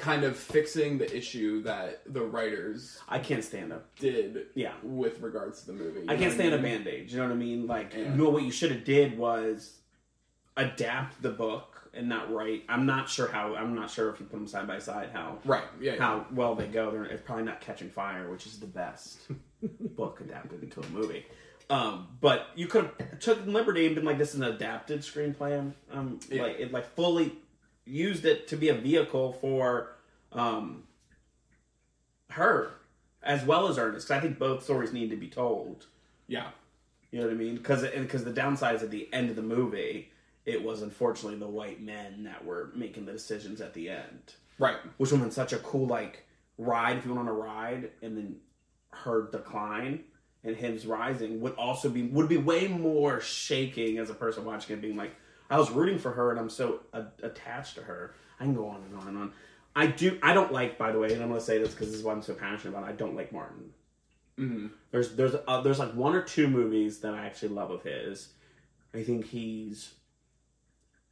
kind 0.00 0.24
of 0.24 0.36
fixing 0.36 0.98
the 0.98 1.16
issue 1.16 1.62
that 1.62 2.02
the 2.12 2.22
writers 2.22 2.98
I 3.08 3.18
can't 3.18 3.44
stand 3.44 3.70
them. 3.70 3.82
did 3.98 4.46
Yeah. 4.54 4.72
with 4.82 5.20
regards 5.20 5.60
to 5.60 5.66
the 5.68 5.72
movie. 5.74 6.06
I 6.08 6.16
can't 6.16 6.32
stand 6.32 6.54
a 6.54 6.58
band 6.58 6.86
aid. 6.88 7.10
You 7.10 7.18
know 7.18 7.24
what 7.24 7.32
I 7.32 7.36
mean? 7.36 7.66
Like, 7.66 7.92
Yeah. 7.94 8.00
you 8.00 8.08
know 8.16 8.30
what 8.30 8.42
you 8.42 8.50
should 8.50 8.70
have 8.72 8.84
did 8.84 9.16
was 9.18 9.78
adapt 10.56 11.22
the 11.22 11.30
book 11.30 11.88
and 11.94 12.08
not 12.08 12.32
write. 12.32 12.64
I'm 12.68 12.86
not 12.86 13.08
sure 13.08 13.28
how. 13.28 13.54
I'm 13.54 13.74
not 13.74 13.90
sure 13.90 14.10
if 14.10 14.20
you 14.20 14.26
put 14.26 14.36
them 14.36 14.46
side 14.46 14.66
by 14.66 14.78
side 14.78 15.10
how 15.12 15.38
Right. 15.44 15.64
Yeah. 15.80 15.94
yeah. 15.94 15.98
how 15.98 16.26
well 16.32 16.54
they 16.54 16.66
go. 16.66 16.90
They're 16.90 17.04
it's 17.04 17.22
probably 17.22 17.44
not 17.44 17.60
Catching 17.60 17.90
Fire, 17.90 18.30
which 18.30 18.46
is 18.46 18.58
the 18.60 18.66
best 18.66 19.20
book 19.96 20.20
adapted 20.20 20.62
into 20.62 20.80
a 20.80 20.86
movie. 20.88 21.26
Um, 21.68 22.08
but 22.20 22.48
you 22.56 22.66
could 22.66 22.90
have 22.98 23.18
took 23.20 23.46
liberty 23.46 23.86
and 23.86 23.94
been 23.94 24.04
like, 24.04 24.18
"This 24.18 24.30
is 24.30 24.36
an 24.40 24.44
adapted 24.44 25.00
screenplay." 25.00 25.72
Um, 25.92 26.18
Yeah. 26.28 26.42
like 26.44 26.58
it 26.58 26.72
like 26.72 26.94
fully 26.94 27.32
used 27.90 28.24
it 28.24 28.46
to 28.48 28.56
be 28.56 28.68
a 28.68 28.74
vehicle 28.74 29.32
for 29.34 29.96
um, 30.32 30.84
her 32.30 32.70
as 33.22 33.44
well 33.44 33.68
as 33.68 33.78
Ernest. 33.78 34.08
'cause 34.08 34.16
I 34.16 34.20
think 34.20 34.38
both 34.38 34.62
stories 34.64 34.92
need 34.92 35.10
to 35.10 35.16
be 35.16 35.28
told. 35.28 35.86
Yeah. 36.26 36.50
You 37.10 37.18
know 37.20 37.26
what 37.26 37.32
I 37.34 37.36
mean? 37.36 37.56
Because 37.56 37.82
because 37.82 38.24
the 38.24 38.32
downside 38.32 38.76
is 38.76 38.82
at 38.82 38.90
the 38.90 39.12
end 39.12 39.30
of 39.30 39.36
the 39.36 39.42
movie, 39.42 40.12
it 40.46 40.62
was 40.62 40.80
unfortunately 40.82 41.38
the 41.38 41.48
white 41.48 41.80
men 41.82 42.22
that 42.24 42.44
were 42.44 42.70
making 42.74 43.04
the 43.04 43.12
decisions 43.12 43.60
at 43.60 43.74
the 43.74 43.90
end, 43.90 44.34
Right. 44.58 44.76
which 44.96 45.10
would 45.10 45.18
have 45.18 45.26
been 45.26 45.32
such 45.32 45.52
a 45.52 45.58
cool 45.58 45.86
like 45.86 46.24
ride 46.56 46.96
if 46.98 47.04
you 47.04 47.12
went 47.14 47.28
on 47.28 47.28
a 47.28 47.32
ride 47.38 47.90
and 48.02 48.16
then 48.16 48.40
her 48.92 49.28
decline 49.30 50.04
and 50.44 50.56
him's 50.56 50.86
rising 50.86 51.40
would 51.40 51.54
also 51.54 51.88
be 51.90 52.02
would 52.04 52.28
be 52.28 52.36
way 52.36 52.68
more 52.68 53.20
shaking 53.20 53.98
as 53.98 54.08
a 54.08 54.14
person 54.14 54.44
watching 54.44 54.76
it, 54.76 54.80
being 54.80 54.96
like, 54.96 55.14
I 55.50 55.58
was 55.58 55.70
rooting 55.70 55.98
for 55.98 56.12
her 56.12 56.30
and 56.30 56.38
I'm 56.38 56.48
so 56.50 56.80
a- 56.92 57.06
attached 57.22 57.74
to 57.74 57.82
her. 57.82 58.14
I 58.38 58.44
can 58.44 58.54
go 58.54 58.68
on 58.68 58.82
and 58.82 58.96
on 58.98 59.08
and 59.08 59.18
on. 59.18 59.32
I 59.76 59.86
do. 59.86 60.18
I 60.22 60.32
don't 60.34 60.52
like, 60.52 60.78
by 60.78 60.90
the 60.92 60.98
way, 60.98 61.12
and 61.12 61.22
I'm 61.22 61.28
going 61.28 61.40
to 61.40 61.44
say 61.46 61.58
this 61.58 61.72
because 61.72 61.88
this 61.88 61.96
is 61.98 62.04
what 62.04 62.12
I'm 62.16 62.22
so 62.22 62.34
passionate 62.34 62.70
about. 62.76 62.88
I 62.88 62.92
don't 62.92 63.14
like 63.16 63.32
Martin. 63.32 63.70
hmm 64.36 64.66
There's 64.90 65.14
there's 65.16 65.34
uh, 65.46 65.60
there's 65.60 65.78
like 65.78 65.92
one 65.94 66.14
or 66.14 66.22
two 66.22 66.48
movies 66.48 67.00
that 67.00 67.14
I 67.14 67.26
actually 67.26 67.50
love 67.50 67.70
of 67.70 67.82
his. 67.82 68.28
I 68.94 69.02
think 69.04 69.26
he's 69.26 69.94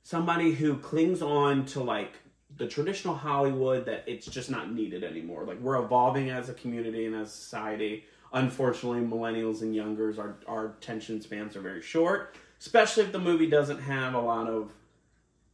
somebody 0.02 0.52
who 0.52 0.76
clings 0.78 1.22
on 1.22 1.64
to 1.66 1.82
like 1.82 2.14
the 2.56 2.66
traditional 2.66 3.14
Hollywood 3.14 3.84
that 3.86 4.04
it's 4.06 4.26
just 4.26 4.50
not 4.50 4.72
needed 4.72 5.04
anymore. 5.04 5.44
Like 5.44 5.60
we're 5.60 5.82
evolving 5.82 6.30
as 6.30 6.48
a 6.48 6.54
community 6.54 7.06
and 7.06 7.14
as 7.14 7.28
a 7.28 7.30
society. 7.32 8.04
Unfortunately, 8.32 9.00
millennials 9.00 9.62
and 9.62 9.74
youngers 9.74 10.18
our 10.18 10.36
our 10.46 10.66
attention 10.78 11.20
spans 11.20 11.56
are 11.56 11.60
very 11.60 11.80
short, 11.82 12.34
especially 12.60 13.04
if 13.04 13.12
the 13.12 13.18
movie 13.18 13.48
doesn't 13.48 13.80
have 13.80 14.14
a 14.14 14.20
lot 14.20 14.48
of 14.48 14.72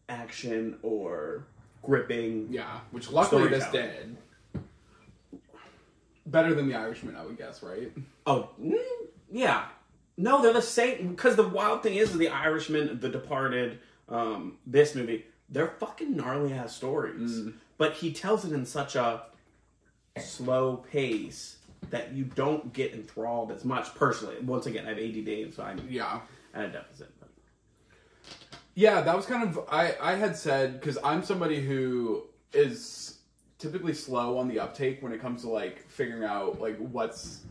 action 0.08 0.78
or 0.82 1.44
gripping. 1.82 2.48
Yeah. 2.50 2.80
Which 2.90 3.10
luckily 3.10 3.48
this 3.48 3.68
did. 3.70 4.16
Better 6.26 6.54
than 6.54 6.68
The 6.68 6.74
Irishman, 6.74 7.16
I 7.16 7.24
would 7.24 7.36
guess, 7.36 7.62
right? 7.62 7.92
Oh, 8.26 8.48
mm, 8.60 8.74
yeah. 9.30 9.66
No, 10.16 10.40
they're 10.40 10.54
the 10.54 10.62
same. 10.62 11.08
Because 11.08 11.36
the 11.36 11.46
wild 11.46 11.82
thing 11.82 11.96
is, 11.96 12.16
The 12.16 12.28
Irishman, 12.28 12.98
The 13.00 13.10
Departed, 13.10 13.78
um, 14.08 14.56
this 14.66 14.94
movie, 14.94 15.26
they're 15.50 15.74
fucking 15.78 16.16
gnarly 16.16 16.54
ass 16.54 16.74
stories. 16.74 17.48
But 17.76 17.94
he 17.94 18.12
tells 18.12 18.46
it 18.46 18.52
in 18.52 18.64
such 18.64 18.96
a 18.96 19.24
slow 20.18 20.78
pace 20.90 21.56
that 21.90 22.12
you 22.12 22.24
don't 22.24 22.72
get 22.72 22.94
enthralled 22.94 23.50
as 23.52 23.64
much. 23.64 23.94
Personally, 23.94 24.36
once 24.40 24.64
again, 24.64 24.86
I 24.86 24.90
have 24.90 24.98
ADD, 24.98 25.52
so 25.54 25.62
I'm 25.62 25.86
Yeah. 25.90 26.20
At 26.54 26.64
a 26.64 26.68
deficit. 26.68 27.10
Yeah, 28.74 29.02
that 29.02 29.16
was 29.16 29.26
kind 29.26 29.48
of 29.48 29.60
I 29.70 29.94
I 30.00 30.14
had 30.14 30.36
said 30.36 30.80
because 30.80 30.98
I'm 31.04 31.22
somebody 31.22 31.60
who 31.60 32.24
is 32.52 33.18
typically 33.58 33.94
slow 33.94 34.36
on 34.38 34.48
the 34.48 34.58
uptake 34.58 35.02
when 35.02 35.12
it 35.12 35.20
comes 35.20 35.42
to 35.42 35.48
like 35.48 35.88
figuring 35.88 36.24
out 36.24 36.60
like 36.60 36.76
what's 36.78 37.44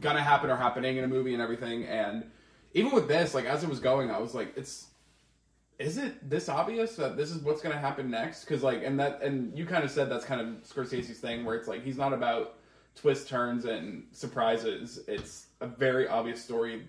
gonna 0.00 0.22
happen 0.22 0.48
or 0.48 0.56
happening 0.56 0.96
in 0.96 1.04
a 1.04 1.08
movie 1.08 1.32
and 1.32 1.42
everything. 1.42 1.84
And 1.84 2.24
even 2.72 2.92
with 2.92 3.08
this, 3.08 3.34
like 3.34 3.46
as 3.46 3.64
it 3.64 3.68
was 3.68 3.80
going, 3.80 4.10
I 4.10 4.18
was 4.18 4.34
like, 4.34 4.56
it's 4.56 4.86
is 5.80 5.96
it 5.96 6.28
this 6.28 6.48
obvious 6.48 6.96
that 6.96 7.16
this 7.16 7.30
is 7.30 7.42
what's 7.42 7.60
gonna 7.60 7.78
happen 7.78 8.08
next? 8.08 8.44
Because 8.44 8.62
like 8.62 8.84
and 8.84 8.98
that 9.00 9.20
and 9.22 9.56
you 9.58 9.66
kind 9.66 9.82
of 9.82 9.90
said 9.90 10.08
that's 10.08 10.24
kind 10.24 10.40
of 10.40 10.46
Scorsese's 10.62 11.18
thing 11.18 11.44
where 11.44 11.56
it's 11.56 11.66
like 11.66 11.82
he's 11.82 11.96
not 11.96 12.12
about 12.12 12.58
twists, 12.94 13.28
turns, 13.28 13.64
and 13.64 14.04
surprises. 14.12 15.00
It's 15.08 15.46
a 15.60 15.66
very 15.66 16.06
obvious 16.06 16.42
story, 16.42 16.86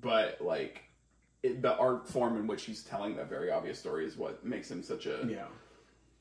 but 0.00 0.40
like 0.40 0.82
it, 1.42 1.62
the 1.62 1.76
art 1.76 2.08
form 2.08 2.36
in 2.36 2.46
which 2.46 2.64
he's 2.64 2.82
telling 2.82 3.16
that 3.16 3.28
very 3.28 3.50
obvious 3.50 3.78
story 3.78 4.06
is 4.06 4.16
what 4.16 4.44
makes 4.44 4.70
him 4.70 4.82
such 4.82 5.06
a 5.06 5.26
yeah. 5.28 5.44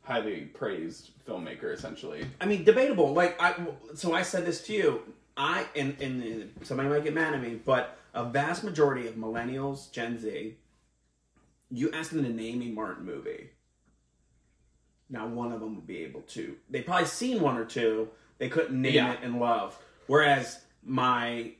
highly 0.01 0.41
praised 0.41 1.11
filmmaker. 1.27 1.73
Essentially, 1.73 2.25
I 2.41 2.45
mean, 2.45 2.63
debatable. 2.63 3.13
Like 3.13 3.41
I, 3.41 3.55
so 3.93 4.13
I 4.13 4.23
said 4.23 4.45
this 4.45 4.61
to 4.67 4.73
you. 4.73 5.01
I 5.37 5.65
and 5.75 5.99
and 6.01 6.51
somebody 6.63 6.89
might 6.89 7.03
get 7.03 7.13
mad 7.13 7.33
at 7.33 7.41
me, 7.41 7.59
but 7.63 7.97
a 8.13 8.25
vast 8.25 8.63
majority 8.63 9.07
of 9.07 9.15
millennials, 9.15 9.91
Gen 9.91 10.17
Z, 10.17 10.55
you 11.69 11.91
ask 11.91 12.11
them 12.11 12.23
to 12.23 12.29
name 12.29 12.61
a 12.61 12.71
Martin 12.71 13.05
movie. 13.05 13.51
Now, 15.09 15.27
one 15.27 15.51
of 15.51 15.59
them 15.59 15.75
would 15.75 15.87
be 15.87 15.99
able 16.03 16.21
to. 16.21 16.55
They 16.69 16.81
probably 16.81 17.07
seen 17.07 17.41
one 17.41 17.57
or 17.57 17.65
two. 17.65 18.09
They 18.37 18.49
couldn't 18.49 18.79
name 18.79 18.93
Yeah. 18.93 19.13
it 19.13 19.23
in 19.23 19.39
love. 19.39 19.77
Whereas 20.07 20.59
my, 20.83 21.53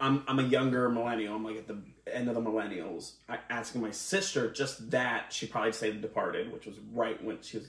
I'm 0.00 0.22
I'm 0.28 0.38
a 0.38 0.44
younger 0.44 0.88
millennial. 0.88 1.34
I'm 1.34 1.44
like 1.44 1.56
at 1.56 1.66
the 1.66 1.78
end 2.12 2.28
of 2.28 2.34
the 2.34 2.40
millennials. 2.40 3.12
I 3.28 3.38
asking 3.50 3.82
my 3.82 3.90
sister 3.90 4.50
just 4.50 4.90
that 4.90 5.32
she 5.32 5.46
probably 5.46 5.72
say 5.72 5.90
The 5.90 5.98
Departed, 5.98 6.52
which 6.52 6.66
was 6.66 6.76
right 6.92 7.22
when 7.22 7.40
she 7.42 7.58
was 7.58 7.68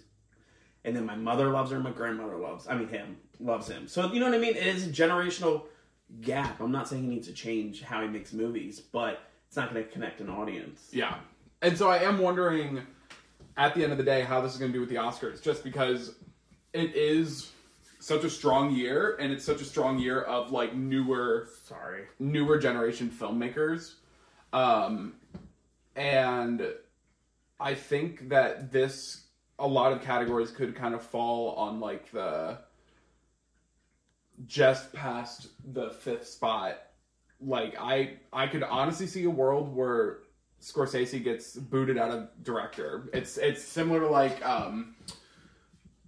and 0.85 0.95
then 0.95 1.05
my 1.05 1.15
mother 1.15 1.49
loves 1.49 1.71
her, 1.71 1.79
my 1.79 1.91
grandmother 1.91 2.37
loves, 2.37 2.67
I 2.67 2.75
mean 2.75 2.87
him, 2.87 3.17
loves 3.39 3.67
him. 3.67 3.87
So 3.87 4.11
you 4.13 4.19
know 4.19 4.27
what 4.27 4.35
I 4.35 4.39
mean? 4.39 4.55
It 4.55 4.65
is 4.65 4.87
a 4.87 4.89
generational 4.89 5.63
gap. 6.21 6.59
I'm 6.61 6.71
not 6.71 6.87
saying 6.87 7.03
he 7.03 7.09
needs 7.09 7.27
to 7.27 7.33
change 7.33 7.81
how 7.81 8.01
he 8.01 8.07
makes 8.07 8.33
movies, 8.33 8.79
but 8.79 9.19
it's 9.47 9.57
not 9.57 9.73
going 9.73 9.85
to 9.85 9.91
connect 9.91 10.21
an 10.21 10.29
audience. 10.29 10.87
yeah. 10.91 11.15
And 11.61 11.77
so 11.77 11.89
I 11.89 11.97
am 11.97 12.19
wondering, 12.19 12.81
at 13.57 13.75
the 13.75 13.83
end 13.83 13.91
of 13.91 13.97
the 13.97 14.03
day, 14.03 14.21
how 14.21 14.39
this 14.39 14.53
is 14.53 14.57
going 14.57 14.71
to 14.71 14.73
do 14.73 14.79
with 14.79 14.87
the 14.87 14.95
Oscars, 14.95 15.41
just 15.41 15.61
because 15.61 16.15
it 16.71 16.95
is 16.95 17.51
such 17.99 18.23
a 18.23 18.29
strong 18.29 18.71
year, 18.73 19.17
and 19.19 19.31
it's 19.31 19.43
such 19.43 19.61
a 19.61 19.65
strong 19.65 19.99
year 19.99 20.21
of 20.21 20.51
like 20.51 20.73
newer 20.73 21.49
Sorry. 21.65 22.05
newer 22.17 22.57
generation 22.57 23.09
filmmakers. 23.09 23.95
Um, 24.53 25.15
and 25.95 26.65
I 27.59 27.75
think 27.75 28.29
that 28.29 28.71
this, 28.71 29.25
a 29.59 29.67
lot 29.67 29.91
of 29.91 30.01
categories 30.01 30.49
could 30.49 30.75
kind 30.75 30.95
of 30.95 31.03
fall 31.03 31.51
on 31.55 31.79
like 31.79 32.09
the 32.11 32.59
just 34.47 34.93
past 34.93 35.47
the 35.73 35.89
fifth 35.89 36.27
spot. 36.27 36.77
Like 37.41 37.75
I, 37.79 38.17
I 38.31 38.47
could 38.47 38.63
honestly 38.63 39.07
see 39.07 39.25
a 39.25 39.29
world 39.29 39.75
where 39.75 40.19
Scorsese 40.61 41.23
gets 41.23 41.55
booted 41.55 41.97
out 41.97 42.11
of 42.11 42.29
director. 42.43 43.09
It's 43.13 43.37
it's 43.37 43.63
similar 43.63 44.01
to 44.01 44.09
like 44.09 44.45
um, 44.45 44.95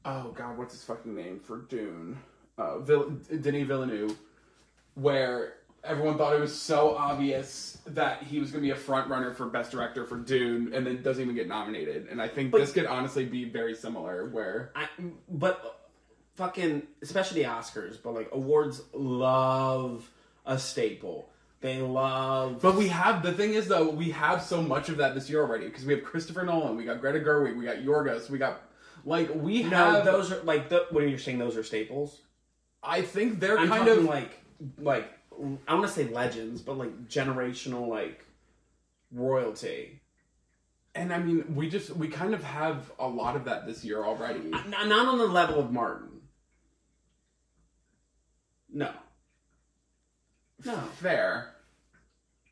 oh 0.05 0.31
god, 0.35 0.57
what's 0.57 0.73
his 0.73 0.83
fucking 0.83 1.15
name 1.15 1.39
for 1.39 1.57
Dune? 1.57 2.17
Uh, 2.57 2.79
Vill- 2.79 3.09
Denis 3.09 3.67
Villeneuve, 3.67 4.17
where 4.95 5.53
everyone 5.83 6.17
thought 6.17 6.35
it 6.35 6.39
was 6.39 6.59
so 6.59 6.95
obvious 6.95 7.79
that 7.87 8.21
he 8.23 8.39
was 8.39 8.51
going 8.51 8.61
to 8.61 8.67
be 8.67 8.71
a 8.71 8.75
front 8.75 9.09
runner 9.09 9.33
for 9.33 9.47
best 9.47 9.71
director 9.71 10.05
for 10.05 10.17
Dune, 10.17 10.73
and 10.73 10.85
then 10.85 11.01
doesn't 11.01 11.23
even 11.23 11.35
get 11.35 11.47
nominated. 11.47 12.07
And 12.09 12.21
I 12.21 12.27
think 12.27 12.51
But- 12.51 12.59
this 12.61 12.71
could 12.71 12.85
honestly 12.85 13.25
be 13.25 13.45
very 13.45 13.73
similar, 13.75 14.27
where 14.29 14.71
I, 14.75 14.87
but 15.29 15.79
fucking, 16.35 16.83
especially 17.01 17.43
the 17.43 17.49
Oscars, 17.49 17.97
but 18.01 18.13
like 18.13 18.29
awards 18.31 18.81
love 18.93 20.09
a 20.45 20.57
staple. 20.57 21.29
They 21.61 21.79
love. 21.79 22.59
But 22.61 22.75
we 22.75 22.87
have 22.87 23.21
the 23.21 23.31
thing 23.33 23.53
is 23.53 23.67
though 23.67 23.87
we 23.89 24.09
have 24.11 24.41
so 24.41 24.63
much 24.63 24.89
of 24.89 24.97
that 24.97 25.13
this 25.13 25.29
year 25.29 25.41
already 25.41 25.65
because 25.65 25.85
we 25.85 25.93
have 25.93 26.03
Christopher 26.03 26.43
Nolan, 26.43 26.75
we 26.75 26.83
got 26.85 26.99
Greta 27.01 27.19
Gerwig, 27.19 27.55
we 27.55 27.65
got 27.65 27.77
Yorgos, 27.77 28.29
we 28.31 28.39
got 28.39 28.63
like 29.05 29.33
we 29.33 29.63
no, 29.63 29.69
have. 29.69 30.05
those 30.05 30.31
are 30.31 30.41
like 30.43 30.69
the. 30.69 30.85
What 30.91 31.03
are 31.03 31.07
you 31.07 31.17
saying? 31.17 31.39
Those 31.39 31.57
are 31.57 31.63
staples. 31.63 32.21
I 32.83 33.01
think 33.01 33.39
they're 33.39 33.57
I'm 33.57 33.69
kind 33.69 33.87
of 33.87 34.03
like 34.03 34.39
like 34.77 35.11
I 35.67 35.73
want 35.73 35.87
to 35.87 35.93
say 35.93 36.07
legends, 36.07 36.61
but 36.61 36.77
like 36.77 37.07
generational 37.07 37.87
like 37.87 38.25
royalty. 39.11 40.01
and 40.95 41.13
I 41.13 41.19
mean 41.19 41.55
we 41.55 41.69
just 41.69 41.95
we 41.95 42.07
kind 42.07 42.33
of 42.33 42.43
have 42.43 42.91
a 42.99 43.07
lot 43.07 43.35
of 43.35 43.45
that 43.45 43.65
this 43.65 43.83
year 43.83 44.03
already. 44.03 44.39
Not, 44.39 44.87
not 44.87 45.07
on 45.07 45.17
the 45.17 45.27
level 45.27 45.59
of 45.59 45.71
Martin. 45.71 46.09
No. 48.73 48.91
No. 50.63 50.77
Fair, 50.99 51.50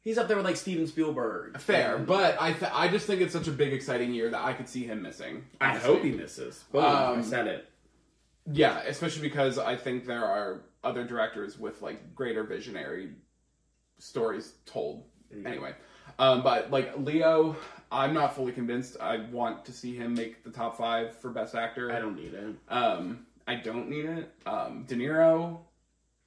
He's 0.04 0.18
up 0.18 0.28
there 0.28 0.38
with 0.38 0.46
like 0.46 0.56
Steven 0.56 0.88
Spielberg. 0.88 1.60
fair, 1.60 1.98
And 1.98 2.08
but 2.08 2.42
I 2.42 2.54
th- 2.54 2.72
I 2.74 2.88
just 2.88 3.06
think 3.06 3.22
it's 3.22 3.34
such 3.34 3.48
a 3.48 3.52
big 3.52 3.74
exciting 3.74 4.14
year 4.14 4.30
that 4.30 4.42
I 4.42 4.54
could 4.54 4.68
see 4.68 4.86
him 4.86 5.02
missing. 5.02 5.46
I 5.60 5.76
hope 5.76 6.02
he 6.04 6.12
misses. 6.12 6.64
Boom, 6.72 6.84
I 6.84 7.06
Um, 7.08 7.24
said 7.24 7.48
it. 7.48 7.68
Yeah, 8.52 8.80
especially 8.88 9.22
because 9.22 9.60
I 9.60 9.76
think 9.76 10.06
there 10.06 10.24
are 10.26 10.62
other 10.84 11.04
directors 11.04 11.60
with 11.60 11.82
like 11.82 12.16
greater 12.16 12.44
visionary 12.44 13.12
stories 14.00 14.54
told. 14.66 15.04
Anyway, 15.46 15.76
um, 16.18 16.42
but 16.42 16.72
like 16.72 16.98
Leo, 16.98 17.56
I'm 17.92 18.14
not 18.14 18.36
fully 18.36 18.52
convinced. 18.52 18.98
I 19.00 19.18
want 19.32 19.64
to 19.66 19.72
see 19.72 19.96
him 19.96 20.14
make 20.16 20.44
the 20.44 20.50
top 20.50 20.78
five 20.78 21.16
for 21.18 21.30
best 21.30 21.54
actor. 21.54 21.92
I 21.92 22.00
don't 22.00 22.16
need 22.16 22.34
it. 22.34 22.56
Um, 22.70 23.28
I 23.48 23.56
don't 23.56 23.90
need 23.90 24.06
it. 24.06 24.32
Um, 24.48 24.86
De 24.88 24.96
Niro 24.96 25.60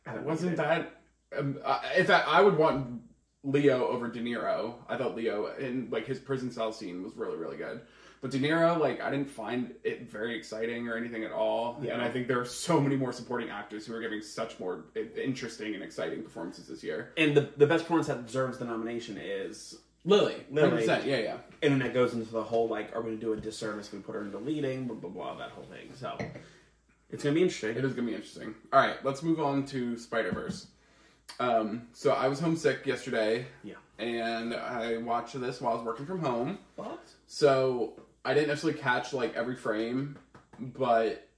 I 0.07 0.19
wasn't 0.19 0.57
that. 0.57 1.01
Um, 1.37 1.59
uh, 1.65 1.81
in 1.97 2.05
fact, 2.07 2.29
I 2.29 2.43
would 2.43 2.57
want 2.57 3.01
Leo 3.45 3.87
over 3.87 4.09
De 4.09 4.21
Niro. 4.21 4.75
I 4.89 4.97
thought 4.97 5.17
Leo 5.17 5.55
in 5.57 5.89
like 5.91 6.07
his 6.07 6.19
prison 6.19 6.51
cell 6.51 6.73
scene 6.73 7.03
was 7.03 7.17
really 7.17 7.37
really 7.37 7.57
good. 7.57 7.81
But 8.23 8.31
De 8.31 8.39
Niro, 8.39 8.79
like, 8.79 9.01
I 9.01 9.11
didn't 9.11 9.29
find 9.29 9.75
it 9.83 10.09
very 10.09 10.37
exciting 10.39 10.89
or 10.89 10.97
anything 10.97 11.25
at 11.25 11.33
all. 11.33 11.77
Yeah. 11.83 11.95
And 11.95 12.03
I 12.03 12.09
think 12.09 12.29
there 12.29 12.39
are 12.39 12.45
so 12.45 12.81
many 12.81 12.95
more 12.95 13.13
supporting 13.13 13.51
actors 13.51 13.85
who 13.85 13.97
are 13.97 14.01
giving 14.01 14.23
such 14.23 14.61
more 14.61 14.85
interesting 15.17 15.75
and 15.75 15.83
exciting 15.83 16.23
performances 16.23 16.69
this 16.69 16.85
year. 16.85 17.11
And 17.17 17.37
the 17.37 17.49
the 17.57 17.67
best 17.67 17.83
performance 17.83 18.07
that 18.07 18.25
deserves 18.25 18.59
the 18.59 18.65
nomination 18.65 19.19
is 19.19 19.77
Lily, 20.05 20.37
Lily. 20.53 20.87
100%, 20.87 21.05
yeah, 21.05 21.19
yeah. 21.19 21.37
and 21.63 21.73
then 21.73 21.79
that 21.81 21.95
goes 21.95 22.15
into 22.15 22.31
the 22.31 22.43
whole 22.43 22.69
like, 22.69 22.95
are 22.95 23.01
we 23.01 23.11
gonna 23.11 23.21
do 23.21 23.33
a 23.33 23.37
disservice 23.37 23.89
if 23.89 23.93
we 23.93 23.99
put 23.99 24.15
her 24.15 24.23
into 24.23 24.39
leading, 24.39 24.87
blah 24.87 24.97
blah 24.97 25.11
blah, 25.11 25.35
that 25.39 25.51
whole 25.51 25.65
thing. 25.65 25.91
So 25.95 26.17
it's 27.11 27.25
gonna 27.25 27.35
be 27.35 27.43
interesting. 27.43 27.71
It 27.71 27.85
is 27.85 27.93
going 27.93 28.07
to 28.07 28.13
be 28.13 28.15
interesting. 28.15 28.55
All 28.73 28.81
right, 28.81 29.05
let's 29.05 29.23
move 29.23 29.41
on 29.41 29.67
to 29.67 29.99
Spider 29.99 30.33
Verse. 30.33 30.69
Um, 31.41 31.89
so 31.93 32.13
I 32.13 32.29
was 32.29 32.41
homesick 32.41 32.87
yesterday. 32.87 33.47
Yeah. 33.65 33.75
And 33.99 34.55
I 34.55 34.97
watched 34.99 35.39
this 35.41 35.61
while 35.61 35.73
I 35.73 35.77
was 35.77 35.85
working 35.85 36.07
from 36.07 36.21
home. 36.21 36.59
But 36.77 37.03
So 37.27 37.95
I 38.25 38.35
didn't 38.35 38.49
necessarily 38.49 38.79
catch 38.79 39.13
like 39.13 39.35
every 39.35 39.57
frame, 39.57 40.19
but 40.59 41.29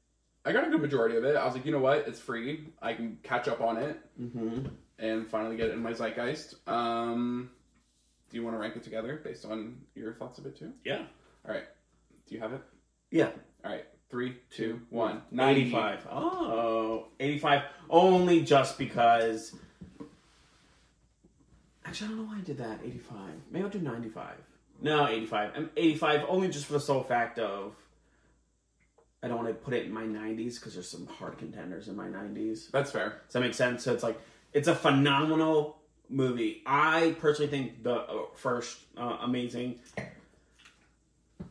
I 0.45 0.53
got 0.53 0.66
a 0.66 0.70
good 0.70 0.80
majority 0.80 1.16
of 1.16 1.24
it. 1.24 1.36
I 1.36 1.45
was 1.45 1.55
like, 1.55 1.64
you 1.66 1.72
know 1.72 1.78
what? 1.78 2.07
It's 2.07 2.20
free. 2.20 2.68
I 2.82 2.95
can 2.95 3.18
catch 3.22 3.49
up 3.49 3.61
on 3.61 3.76
it 3.78 3.99
hmm 4.16 4.66
and 4.99 5.26
finally 5.26 5.57
get 5.57 5.68
it 5.70 5.72
in 5.72 5.82
my 5.82 5.92
zeitgeist. 5.92 6.55
Um, 6.68 7.51
do 8.30 8.36
you 8.36 8.45
want 8.45 8.55
to 8.55 8.61
rank 8.61 8.76
it 8.76 8.84
together 8.84 9.20
based 9.24 9.45
on 9.45 9.76
your 9.95 10.12
thoughts 10.14 10.38
of 10.38 10.47
it 10.47 10.57
too? 10.57 10.72
yeah, 10.84 11.03
All 11.47 11.53
right. 11.55 11.64
Do 12.28 12.34
you 12.34 12.40
have 12.40 12.53
it? 12.53 12.62
yeah, 13.11 13.30
All 13.64 13.72
right. 13.72 13.84
Three, 14.11 14.36
two, 14.51 14.80
one. 14.90 15.22
95. 15.32 16.07
Oh, 16.11 17.09
85. 17.18 17.62
Only 17.90 18.42
just 18.42 18.78
because. 18.78 19.57
Actually, 21.95 22.07
I 22.07 22.11
don't 22.11 22.18
know 22.18 22.32
why 22.32 22.38
I 22.38 22.40
did 22.40 22.59
that. 22.59 22.80
85. 22.84 23.18
Maybe 23.53 23.64
I'll 23.64 23.70
do 23.70 23.78
95. 23.78 24.34
No, 24.82 25.07
85. 25.07 25.51
I'm 25.55 25.70
85 25.76 26.24
only 26.28 26.49
just 26.49 26.66
for 26.66 26.72
the 26.72 26.80
sole 26.80 27.05
fact 27.05 27.38
of. 27.38 27.76
I 29.22 29.28
don't 29.28 29.36
want 29.36 29.47
to 29.47 29.55
put 29.55 29.74
it 29.74 29.86
in 29.86 29.92
my 29.92 30.03
90s 30.03 30.57
because 30.57 30.74
there's 30.74 30.88
some 30.88 31.07
hard 31.07 31.38
contenders 31.38 31.86
in 31.86 31.95
my 31.95 32.09
90s. 32.09 32.72
That's 32.72 32.90
fair. 32.90 33.20
Does 33.26 33.34
that 33.34 33.40
make 33.42 33.55
sense? 33.55 33.84
So 33.84 33.95
it's 33.95 34.03
like 34.03 34.20
it's 34.53 34.66
a 34.66 34.74
phenomenal 34.74 35.76
movie. 36.09 36.62
I 36.66 37.14
personally 37.20 37.49
think 37.49 37.84
the 37.84 37.95
uh, 37.95 38.24
first 38.34 38.76
uh, 38.97 39.18
amazing 39.20 39.78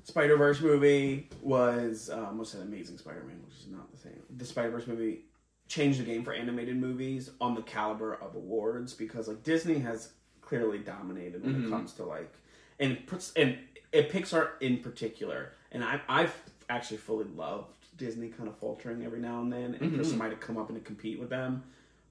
Spider 0.04 0.36
Verse 0.36 0.60
movie 0.60 1.30
was 1.42 2.10
um, 2.10 2.38
what's 2.38 2.52
that 2.52 2.64
Amazing 2.64 2.98
Spider 2.98 3.24
Man, 3.24 3.40
which 3.46 3.60
is 3.62 3.68
not 3.68 3.90
the 3.94 3.98
same. 3.98 4.22
The 4.36 4.44
Spider 4.44 4.72
Verse 4.72 4.88
movie 4.88 5.22
changed 5.70 6.02
the 6.02 6.04
game 6.04 6.26
for 6.26 6.34
animated 6.34 6.76
movies 6.76 7.30
on 7.40 7.56
the 7.56 7.62
caliber 7.62 8.16
of 8.16 8.36
awards 8.36 8.94
because 8.94 9.30
like 9.30 9.42
Disney 9.44 9.80
has 9.80 10.10
clearly 10.54 10.78
dominated 10.78 11.44
when 11.44 11.56
Mhm. 11.56 11.66
it 11.66 11.70
comes 11.70 11.94
to 11.94 12.04
like 12.04 12.32
and 12.80 13.06
puts 13.08 13.34
and 13.34 13.58
it 13.92 14.12
Pixar 14.12 14.52
in 14.62 14.78
particular. 14.80 15.54
And 15.72 15.84
I 15.84 16.00
I've 16.08 16.36
actually 16.70 16.98
fully 16.98 17.26
loved 17.26 17.76
Disney 17.98 18.30
kind 18.30 18.48
of 18.48 18.56
faltering 18.58 19.04
every 19.04 19.20
now 19.20 19.42
and 19.42 19.52
then, 19.52 19.74
and 19.76 19.92
for 19.96 20.02
Mhm. 20.02 20.06
somebody 20.06 20.36
to 20.36 20.42
come 20.42 20.58
up 20.58 20.70
and 20.70 20.78
to 20.78 20.84
compete 20.84 21.20
with 21.20 21.30
them. 21.30 21.64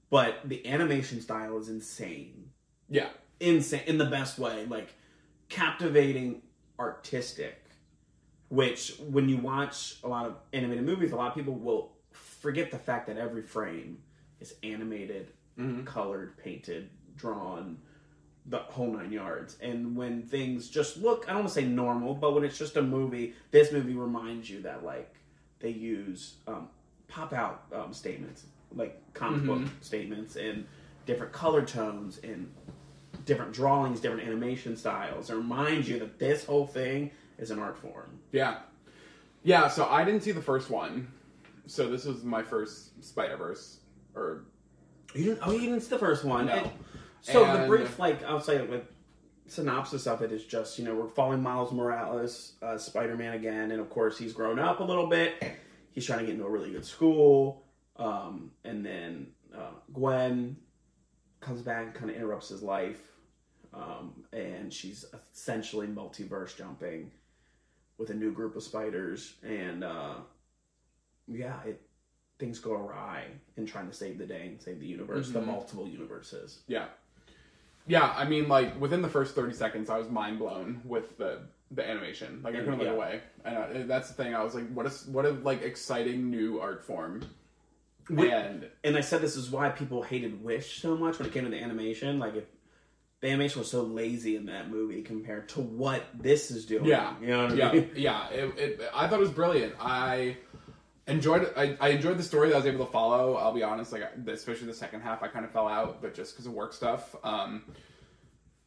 But 0.09 0.41
the 0.47 0.65
animation 0.67 1.21
style 1.21 1.57
is 1.57 1.69
insane 1.69 2.51
Yeah. 2.89 3.09
insane 3.39 3.81
in 3.87 3.97
the 3.97 4.05
best 4.05 4.37
way, 4.39 4.65
like 4.65 4.93
captivating, 5.49 6.41
artistic. 6.79 7.59
Which, 8.49 8.97
when 8.99 9.29
you 9.29 9.37
watch 9.37 9.99
a 10.03 10.07
lot 10.07 10.25
of 10.27 10.35
animated 10.51 10.85
movies, 10.85 11.11
a 11.11 11.15
lot 11.15 11.29
of 11.29 11.35
people 11.35 11.55
will 11.55 11.97
forget 12.11 12.71
the 12.71 12.77
fact 12.77 13.07
that 13.07 13.17
every 13.17 13.41
frame 13.41 14.03
is 14.39 14.53
animated, 14.63 15.31
Mhm. 15.57 15.85
colored, 15.85 16.37
painted, 16.37 16.89
drawn, 17.15 17.81
the 18.45 18.59
whole 18.59 18.91
nine 18.91 19.11
yards. 19.11 19.57
And 19.61 19.95
when 19.95 20.23
things 20.23 20.69
just 20.69 20.97
look, 20.97 21.25
I 21.27 21.33
don't 21.33 21.43
want 21.43 21.47
to 21.49 21.53
say 21.53 21.65
normal, 21.65 22.13
but 22.13 22.33
when 22.33 22.43
it's 22.43 22.57
just 22.57 22.75
a 22.77 22.81
movie, 22.81 23.33
this 23.51 23.71
movie 23.71 23.93
reminds 23.93 24.49
you 24.49 24.61
that 24.61 24.83
like 24.83 25.15
they 25.59 25.69
use 25.69 26.35
um, 26.47 26.67
pop 27.07 27.33
out 27.33 27.63
um, 27.73 27.93
statements, 27.93 28.43
like 28.75 28.99
comic 29.13 29.45
book 29.45 29.61
statements, 29.81 30.35
and 30.35 30.65
different 31.05 31.31
color 31.31 31.61
tones 31.61 32.19
and 32.23 32.51
different 33.25 33.53
drawings, 33.53 33.99
different 33.99 34.27
animation 34.27 34.75
styles. 34.75 35.29
It 35.29 35.35
reminds 35.35 35.87
you 35.87 35.99
that 35.99 36.19
this 36.19 36.43
whole 36.45 36.67
thing 36.67 37.11
is 37.37 37.51
an 37.51 37.59
art 37.59 37.77
form. 37.77 38.19
Yeah. 38.31 38.57
Yeah, 39.43 39.67
so 39.67 39.85
I 39.85 40.03
didn't 40.03 40.21
see 40.21 40.31
the 40.31 40.41
first 40.41 40.69
one. 40.69 41.07
So 41.67 41.89
this 41.89 42.05
was 42.05 42.23
my 42.23 42.43
first 42.43 43.03
Spider 43.03 43.37
Verse. 43.37 43.79
Or 44.15 44.43
You 45.13 45.25
didn't? 45.25 45.39
Oh, 45.43 45.51
you 45.51 45.61
didn't 45.61 45.81
see 45.81 45.89
the 45.89 45.99
first 45.99 46.23
one. 46.23 46.45
No. 46.45 46.71
So 47.23 47.57
the 47.61 47.67
brief, 47.67 47.97
like 47.99 48.23
I'll 48.23 48.41
say, 48.41 48.65
like 48.67 48.85
synopsis 49.47 50.07
of 50.07 50.21
it 50.21 50.31
is 50.31 50.45
just 50.45 50.77
you 50.77 50.85
know 50.85 50.93
we're 50.95 51.07
following 51.07 51.41
Miles 51.41 51.71
Morales, 51.71 52.53
uh, 52.61 52.77
Spider 52.77 53.15
Man 53.15 53.33
again, 53.33 53.71
and 53.71 53.79
of 53.79 53.89
course 53.89 54.17
he's 54.17 54.33
grown 54.33 54.59
up 54.59 54.79
a 54.79 54.83
little 54.83 55.07
bit. 55.07 55.41
He's 55.91 56.05
trying 56.05 56.19
to 56.19 56.25
get 56.25 56.33
into 56.33 56.45
a 56.45 56.49
really 56.49 56.71
good 56.71 56.85
school, 56.85 57.63
um, 57.97 58.51
and 58.65 58.85
then 58.85 59.27
uh, 59.55 59.71
Gwen 59.93 60.57
comes 61.39 61.61
back 61.61 61.85
and 61.85 61.93
kind 61.93 62.09
of 62.09 62.15
interrupts 62.17 62.49
his 62.49 62.61
life, 62.61 63.01
um, 63.73 64.23
and 64.33 64.73
she's 64.73 65.05
essentially 65.13 65.87
multiverse 65.87 66.57
jumping 66.57 67.11
with 67.97 68.09
a 68.09 68.13
new 68.13 68.31
group 68.33 68.55
of 68.55 68.63
spiders, 68.63 69.35
and 69.43 69.83
uh, 69.83 70.15
yeah, 71.27 71.61
it 71.65 71.81
things 72.39 72.59
go 72.59 72.73
awry 72.73 73.27
in 73.55 73.65
trying 73.65 73.87
to 73.87 73.93
save 73.93 74.17
the 74.17 74.25
day 74.25 74.47
and 74.47 74.61
save 74.61 74.79
the 74.79 74.85
universe, 74.87 75.29
the 75.29 75.39
Mhm. 75.39 75.45
multiple 75.45 75.87
universes. 75.87 76.63
yeah. 76.67 76.87
Yeah, 77.87 78.13
I 78.15 78.25
mean 78.25 78.47
like 78.47 78.79
within 78.79 79.01
the 79.01 79.09
first 79.09 79.35
30 79.35 79.53
seconds 79.53 79.89
I 79.89 79.97
was 79.97 80.09
mind 80.09 80.39
blown 80.39 80.81
with 80.85 81.17
the 81.17 81.41
the 81.71 81.87
animation. 81.87 82.41
Like 82.43 82.55
I 82.55 82.59
couldn't 82.59 82.79
look 82.79 82.87
away. 82.87 83.21
And 83.43 83.57
I, 83.57 83.83
that's 83.83 84.09
the 84.09 84.13
thing. 84.23 84.35
I 84.35 84.43
was 84.43 84.55
like 84.55 84.71
what 84.73 84.85
is 84.85 85.05
what 85.07 85.25
a 85.25 85.31
like 85.31 85.61
exciting 85.63 86.29
new 86.29 86.59
art 86.59 86.83
form. 86.83 87.23
And 88.09 88.69
And 88.83 88.97
I 88.97 89.01
said 89.01 89.21
this 89.21 89.35
is 89.35 89.49
why 89.49 89.69
people 89.69 90.03
hated 90.03 90.43
Wish 90.43 90.81
so 90.81 90.95
much 90.95 91.19
when 91.19 91.27
it 91.27 91.33
came 91.33 91.45
to 91.45 91.49
the 91.49 91.61
animation. 91.61 92.19
Like 92.19 92.35
if 92.35 92.43
the 93.21 93.29
animation 93.29 93.59
was 93.59 93.71
so 93.71 93.83
lazy 93.83 94.35
in 94.35 94.47
that 94.47 94.69
movie 94.69 95.01
compared 95.01 95.47
to 95.49 95.61
what 95.61 96.03
this 96.13 96.51
is 96.51 96.65
doing. 96.65 96.83
Yeah, 96.85 97.13
You 97.21 97.27
know 97.27 97.43
what 97.43 97.53
I 97.53 97.55
yeah, 97.55 97.71
mean? 97.71 97.89
yeah. 97.95 98.29
It, 98.29 98.59
it, 98.59 98.81
I 98.93 99.07
thought 99.07 99.19
it 99.19 99.21
was 99.21 99.31
brilliant. 99.31 99.75
I 99.79 100.35
enjoyed. 101.07 101.51
I, 101.55 101.77
I 101.79 101.89
enjoyed 101.89 102.17
the 102.17 102.23
story 102.23 102.49
that 102.49 102.55
I 102.55 102.57
was 102.57 102.65
able 102.65 102.85
to 102.85 102.91
follow. 102.91 103.35
I'll 103.35 103.53
be 103.53 103.63
honest, 103.63 103.91
like 103.91 104.03
especially 104.27 104.67
the 104.67 104.73
second 104.73 105.01
half, 105.01 105.23
I 105.23 105.27
kind 105.27 105.45
of 105.45 105.51
fell 105.51 105.67
out, 105.67 106.01
but 106.01 106.13
just 106.13 106.33
because 106.33 106.45
of 106.45 106.53
work 106.53 106.73
stuff. 106.73 107.15
Um, 107.23 107.63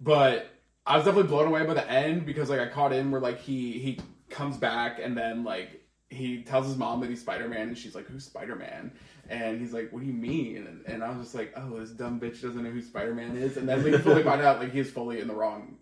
but 0.01 0.51
I 0.87 0.97
was 0.97 1.05
definitely 1.05 1.28
blown 1.28 1.49
away 1.49 1.64
by 1.64 1.74
the 1.74 1.91
end 1.91 2.26
because 2.26 2.51
like 2.51 2.61
I 2.61 2.68
caught 2.68 2.93
in 2.93 3.11
where 3.11 3.20
like 3.20 3.41
he 3.41 3.72
he 3.72 3.99
comes 4.30 4.57
back 4.57 4.99
and 5.01 5.16
then 5.16 5.45
like 5.45 5.82
he 6.09 6.43
tells 6.43 6.66
his 6.66 6.76
mom 6.76 7.01
that 7.01 7.11
he's 7.11 7.20
Spider 7.20 7.49
Man 7.49 7.68
and 7.68 7.78
she's 7.78 7.95
like, 7.95 8.07
"Who's 8.07 8.24
Spider 8.24 8.55
Man?" 8.55 8.93
And 9.28 9.61
he's 9.61 9.72
like, 9.72 9.93
"What 9.93 10.01
do 10.01 10.07
you 10.07 10.12
mean?" 10.12 10.66
And, 10.68 10.87
and 10.87 11.03
I 11.03 11.09
was 11.09 11.26
just 11.26 11.34
like, 11.34 11.53
"Oh, 11.57 11.80
this 11.80 11.91
dumb 11.91 12.20
bitch 12.20 12.43
doesn't 12.43 12.62
know 12.62 12.70
who 12.70 12.82
Spider 12.82 13.14
Man 13.14 13.37
is." 13.37 13.57
And 13.57 13.68
then 13.68 13.82
we 13.82 13.97
fully 13.99 14.22
find 14.22 14.41
out 14.43 14.61
like 14.61 14.72
he's 14.72 14.91
fully 14.91 15.20
in 15.20 15.26
the 15.26 15.34
wrong 15.34 15.78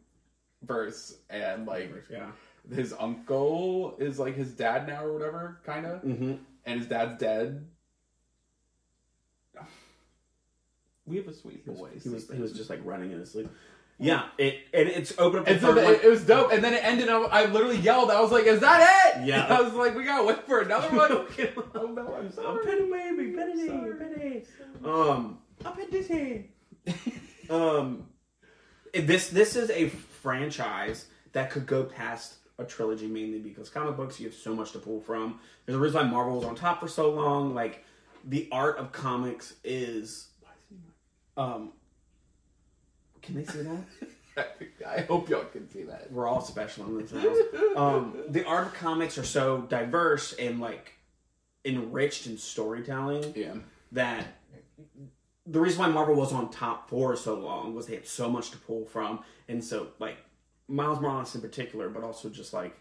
verse 0.67 1.17
and 1.31 1.67
like 1.67 1.93
Yeah. 2.11 2.31
his 2.75 2.95
uncle 2.99 3.97
is 3.99 4.19
like 4.19 4.35
his 4.37 4.53
dad 4.53 4.87
now 4.87 5.05
or 5.05 5.13
whatever, 5.13 5.61
kind 5.65 5.87
of, 5.87 6.03
Mm-hmm. 6.03 6.35
and 6.67 6.79
his 6.79 6.89
dad's 6.89 7.19
dead. 7.21 7.67
We 11.07 11.17
have 11.17 11.29
a 11.29 11.35
sweet 11.35 11.67
boy. 11.67 11.91
He 12.03 12.09
was 12.09 12.31
he 12.31 12.41
was 12.41 12.53
just 12.53 12.71
like 12.71 12.81
running 12.85 13.13
in 13.13 13.19
his 13.21 13.31
sleep. 13.33 13.49
Yeah, 13.99 14.25
it 14.39 14.61
and 14.73 14.89
it's 14.89 15.13
open 15.19 15.41
up. 15.41 15.47
And 15.47 15.57
the 15.61 15.67
so 15.67 15.75
the, 15.75 15.83
one. 15.83 15.95
it, 15.95 16.05
it 16.05 16.09
was 16.09 16.25
dope, 16.25 16.51
and 16.51 16.65
then 16.65 16.73
it 16.73 16.83
ended. 16.83 17.09
I, 17.11 17.19
I 17.25 17.45
literally 17.45 17.77
yelled. 17.77 18.11
I 18.11 18.21
was 18.23 18.33
like, 18.33 18.47
"Is 18.47 18.61
that 18.61 19.17
it?" 19.19 19.27
Yeah. 19.27 19.45
I 19.47 19.61
was 19.61 19.75
like, 19.75 19.95
"We 19.95 20.05
gotta 20.05 20.25
wait 20.25 20.47
for 20.47 20.61
another 20.61 20.89
one." 20.97 21.11
oh 21.75 21.87
no, 21.87 22.15
I'm 22.15 22.33
sorry. 22.33 22.65
Penny 22.65 22.91
baby, 22.91 23.33
Penny. 23.37 23.69
Penny. 23.69 24.43
Um, 24.85 25.39
up 25.65 25.79
in 25.79 26.05
head. 26.05 26.45
um, 27.51 28.07
this 28.95 29.29
this 29.29 29.57
is 29.57 29.71
a 29.71 29.91
franchise 30.25 31.05
that 31.33 31.51
could 31.51 31.67
go 31.67 31.85
past 31.85 32.37
a 32.59 32.65
trilogy 32.65 33.07
mainly 33.07 33.39
because 33.39 33.69
comic 33.69 33.97
books 33.97 34.19
you 34.19 34.27
have 34.27 34.35
so 34.35 34.55
much 34.55 34.73
to 34.73 34.79
pull 34.79 35.01
from. 35.01 35.39
There's 35.67 35.77
a 35.77 35.79
reason 35.79 36.01
why 36.01 36.11
Marvel 36.11 36.37
was 36.37 36.45
on 36.47 36.55
top 36.55 36.81
for 36.81 36.89
so 36.89 37.11
long. 37.11 37.55
Like 37.55 37.85
the 38.25 38.49
art 38.51 38.79
of 38.79 38.91
comics 38.91 39.55
is. 39.63 40.29
Um, 41.37 41.73
can 43.21 43.35
they 43.35 43.45
see 43.45 43.63
that? 43.63 44.57
I 44.89 45.03
hope 45.03 45.29
y'all 45.29 45.45
can 45.45 45.71
see 45.71 45.83
that. 45.83 46.11
We're 46.11 46.27
all 46.27 46.41
special 46.41 46.87
in 46.87 46.99
this 46.99 47.13
house. 47.13 47.37
Um, 47.77 48.17
the 48.29 48.45
art 48.47 48.69
of 48.69 48.75
comics 48.75 49.19
are 49.19 49.25
so 49.25 49.63
diverse 49.69 50.33
and 50.33 50.59
like 50.59 50.95
enriched 51.65 52.27
in 52.27 52.39
storytelling 52.39 53.33
Yeah, 53.37 53.55
that 53.93 54.27
the 55.47 55.61
reason 55.61 55.81
why 55.81 55.89
Marvel 55.89 56.15
was 56.15 56.33
on 56.33 56.51
top 56.51 56.89
for 56.89 57.17
so 57.17 57.35
long 57.35 57.75
was 57.75 57.87
they 57.87 57.95
had 57.95 58.07
so 58.07 58.31
much 58.31 58.51
to 58.51 58.57
pull 58.59 58.87
from, 58.87 59.21
and 59.49 59.63
so 59.63 59.89
like 59.99 60.17
Miles 60.69 61.01
Morales 61.01 61.35
in 61.35 61.41
particular, 61.41 61.89
but 61.89 62.03
also 62.03 62.29
just 62.29 62.53
like 62.53 62.77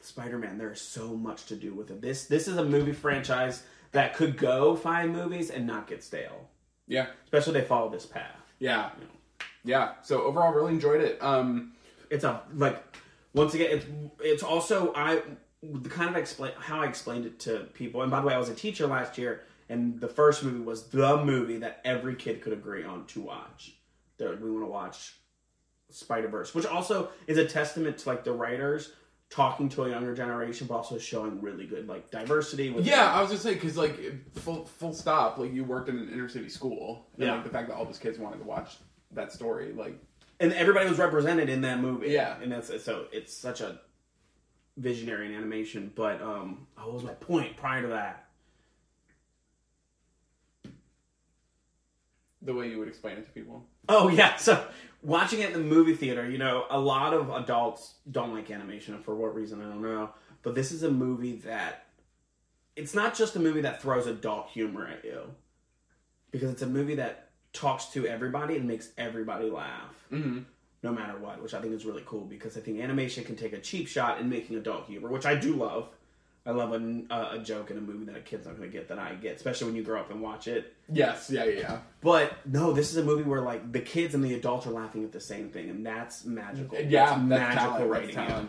Spider 0.00 0.38
Man. 0.38 0.58
There 0.58 0.72
is 0.72 0.80
so 0.80 1.16
much 1.16 1.46
to 1.46 1.56
do 1.56 1.74
with 1.74 1.90
it. 1.90 2.00
This 2.00 2.26
this 2.26 2.48
is 2.48 2.56
a 2.56 2.64
movie 2.64 2.92
franchise 2.92 3.62
that 3.92 4.14
could 4.14 4.36
go 4.36 4.74
five 4.74 5.10
movies 5.10 5.50
and 5.50 5.66
not 5.66 5.86
get 5.86 6.02
stale, 6.02 6.48
yeah, 6.88 7.06
especially 7.24 7.58
if 7.58 7.64
they 7.64 7.68
follow 7.68 7.90
this 7.90 8.06
path. 8.06 8.36
yeah, 8.58 8.90
yeah. 9.64 9.92
So 10.02 10.22
overall, 10.22 10.52
really 10.52 10.72
enjoyed 10.72 11.00
it. 11.02 11.22
Um, 11.22 11.72
It's 12.10 12.24
a 12.24 12.42
like 12.54 12.82
once 13.34 13.54
again 13.54 13.70
it's 13.70 13.86
it's 14.20 14.42
also 14.42 14.92
I 14.94 15.22
the 15.62 15.88
kind 15.88 16.10
of 16.10 16.16
explain 16.16 16.52
how 16.58 16.82
I 16.82 16.86
explained 16.86 17.24
it 17.26 17.38
to 17.40 17.60
people. 17.74 18.02
And 18.02 18.10
by 18.10 18.20
the 18.20 18.26
way, 18.26 18.34
I 18.34 18.38
was 18.38 18.48
a 18.48 18.54
teacher 18.54 18.86
last 18.88 19.16
year, 19.16 19.42
and 19.68 20.00
the 20.00 20.08
first 20.08 20.42
movie 20.42 20.58
was 20.58 20.88
the 20.88 21.24
movie 21.24 21.58
that 21.58 21.80
every 21.84 22.16
kid 22.16 22.40
could 22.42 22.52
agree 22.52 22.82
on 22.82 23.06
to 23.08 23.20
watch. 23.20 23.74
That 24.30 24.40
we 24.40 24.50
want 24.50 24.64
to 24.64 24.70
watch 24.70 25.16
Spider 25.90 26.28
Verse, 26.28 26.54
which 26.54 26.66
also 26.66 27.10
is 27.26 27.38
a 27.38 27.44
testament 27.46 27.98
to 27.98 28.08
like 28.08 28.24
the 28.24 28.32
writers 28.32 28.92
talking 29.30 29.68
to 29.70 29.84
a 29.84 29.88
younger 29.88 30.14
generation, 30.14 30.66
but 30.66 30.74
also 30.74 30.98
showing 30.98 31.40
really 31.40 31.66
good 31.66 31.88
like 31.88 32.10
diversity. 32.10 32.70
With 32.70 32.84
Yeah, 32.86 33.12
I 33.12 33.20
was 33.22 33.30
just 33.30 33.42
saying 33.42 33.56
because 33.56 33.76
like 33.76 33.98
full 34.40 34.64
full 34.64 34.92
stop, 34.92 35.38
like 35.38 35.52
you 35.52 35.64
worked 35.64 35.88
in 35.88 35.98
an 35.98 36.10
inner 36.12 36.28
city 36.28 36.48
school, 36.48 37.06
and 37.14 37.24
Yeah. 37.24 37.34
like 37.34 37.44
the 37.44 37.50
fact 37.50 37.68
that 37.68 37.74
all 37.76 37.84
those 37.84 37.98
kids 37.98 38.18
wanted 38.18 38.38
to 38.38 38.44
watch 38.44 38.76
that 39.12 39.32
story, 39.32 39.72
like 39.72 39.98
and 40.40 40.52
everybody 40.54 40.88
was 40.88 40.98
represented 40.98 41.48
in 41.48 41.60
that 41.62 41.80
movie. 41.80 42.08
Yeah. 42.08 42.36
and 42.42 42.50
that's 42.52 42.68
so 42.84 43.06
it's 43.12 43.32
such 43.34 43.60
a 43.60 43.80
visionary 44.76 45.26
in 45.26 45.34
animation. 45.34 45.92
But 45.94 46.20
um, 46.22 46.66
oh, 46.78 46.86
what 46.86 46.94
was 46.94 47.04
my 47.04 47.14
point 47.14 47.56
prior 47.56 47.82
to 47.82 47.88
that? 47.88 48.26
The 52.42 52.54
way 52.54 52.68
you 52.68 52.78
would 52.78 52.88
explain 52.88 53.16
it 53.16 53.24
to 53.24 53.30
people. 53.30 53.64
Oh 53.88 54.08
yeah, 54.08 54.36
so 54.36 54.64
watching 55.02 55.40
it 55.40 55.52
in 55.52 55.54
the 55.54 55.74
movie 55.74 55.94
theater, 55.94 56.28
you 56.28 56.38
know, 56.38 56.66
a 56.70 56.78
lot 56.78 57.14
of 57.14 57.30
adults 57.30 57.94
don't 58.10 58.34
like 58.34 58.50
animation 58.50 58.98
for 59.02 59.14
what 59.14 59.34
reason 59.34 59.60
I 59.60 59.64
don't 59.64 59.82
know. 59.82 60.10
But 60.42 60.54
this 60.54 60.72
is 60.72 60.82
a 60.82 60.90
movie 60.90 61.36
that 61.38 61.86
it's 62.76 62.94
not 62.94 63.14
just 63.14 63.36
a 63.36 63.40
movie 63.40 63.60
that 63.62 63.82
throws 63.82 64.06
adult 64.06 64.48
humor 64.48 64.86
at 64.86 65.04
you. 65.04 65.22
Because 66.30 66.50
it's 66.50 66.62
a 66.62 66.66
movie 66.66 66.94
that 66.94 67.28
talks 67.52 67.86
to 67.86 68.06
everybody 68.06 68.56
and 68.56 68.66
makes 68.66 68.90
everybody 68.96 69.50
laugh. 69.50 70.06
Mm-hmm. 70.10 70.40
No 70.82 70.92
matter 70.92 71.16
what, 71.18 71.40
which 71.42 71.54
I 71.54 71.60
think 71.60 71.74
is 71.74 71.84
really 71.84 72.02
cool 72.06 72.24
because 72.24 72.56
I 72.56 72.60
think 72.60 72.80
animation 72.80 73.22
can 73.22 73.36
take 73.36 73.52
a 73.52 73.60
cheap 73.60 73.86
shot 73.86 74.18
in 74.18 74.28
making 74.28 74.56
adult 74.56 74.86
humor, 74.86 75.08
which 75.08 75.26
I 75.26 75.36
do 75.36 75.54
love. 75.54 75.88
I 76.44 76.50
love 76.50 76.72
a, 76.72 77.36
a, 77.36 77.38
joke 77.38 77.70
in 77.70 77.78
a 77.78 77.80
movie 77.80 78.04
that 78.06 78.16
a 78.16 78.20
kid's 78.20 78.46
not 78.46 78.56
going 78.56 78.68
to 78.68 78.76
get 78.76 78.88
that 78.88 78.98
I 78.98 79.14
get, 79.14 79.36
especially 79.36 79.68
when 79.68 79.76
you 79.76 79.84
grow 79.84 80.00
up 80.00 80.10
and 80.10 80.20
watch 80.20 80.48
it. 80.48 80.74
Yes, 80.92 81.30
yeah, 81.30 81.44
yeah, 81.44 81.60
yeah. 81.60 81.78
But 82.00 82.32
no, 82.44 82.72
this 82.72 82.90
is 82.90 82.96
a 82.96 83.04
movie 83.04 83.22
where 83.22 83.40
like 83.40 83.70
the 83.70 83.80
kids 83.80 84.14
and 84.14 84.24
the 84.24 84.34
adults 84.34 84.66
are 84.66 84.72
laughing 84.72 85.04
at 85.04 85.12
the 85.12 85.20
same 85.20 85.50
thing, 85.50 85.70
and 85.70 85.86
that's 85.86 86.24
magical. 86.24 86.80
Yeah, 86.80 87.10
that's 87.10 87.20
magical 87.20 87.86
writing. 87.86 88.16
that's 88.16 88.48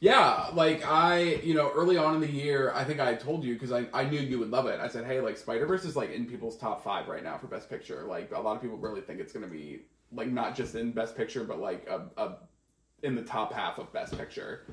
yeah. 0.00 0.48
like 0.54 0.86
I, 0.86 1.20
you 1.44 1.52
know, 1.52 1.70
early 1.74 1.98
on 1.98 2.14
in 2.14 2.20
the 2.22 2.30
year, 2.30 2.72
I 2.74 2.82
think 2.84 2.98
I 2.98 3.14
told 3.14 3.44
you 3.44 3.54
because 3.54 3.72
I, 3.72 3.86
I 3.92 4.04
knew 4.04 4.18
you 4.18 4.38
would 4.38 4.50
love 4.50 4.66
it. 4.66 4.80
I 4.80 4.88
said, 4.88 5.04
hey, 5.04 5.20
like 5.20 5.36
Spider 5.36 5.66
Verse 5.66 5.84
is 5.84 5.94
like 5.94 6.12
in 6.12 6.24
people's 6.24 6.56
top 6.56 6.82
five 6.82 7.08
right 7.08 7.22
now 7.22 7.36
for 7.36 7.46
Best 7.46 7.68
Picture. 7.68 8.04
Like 8.08 8.32
a 8.34 8.40
lot 8.40 8.56
of 8.56 8.62
people 8.62 8.78
really 8.78 9.02
think 9.02 9.20
it's 9.20 9.34
gonna 9.34 9.48
be 9.48 9.82
like 10.12 10.28
not 10.28 10.56
just 10.56 10.74
in 10.76 10.92
Best 10.92 11.14
Picture, 11.14 11.44
but 11.44 11.60
like 11.60 11.86
a, 11.88 12.08
a 12.16 12.36
in 13.02 13.14
the 13.14 13.22
top 13.22 13.52
half 13.52 13.78
of 13.78 13.92
Best 13.92 14.16
Picture. 14.16 14.66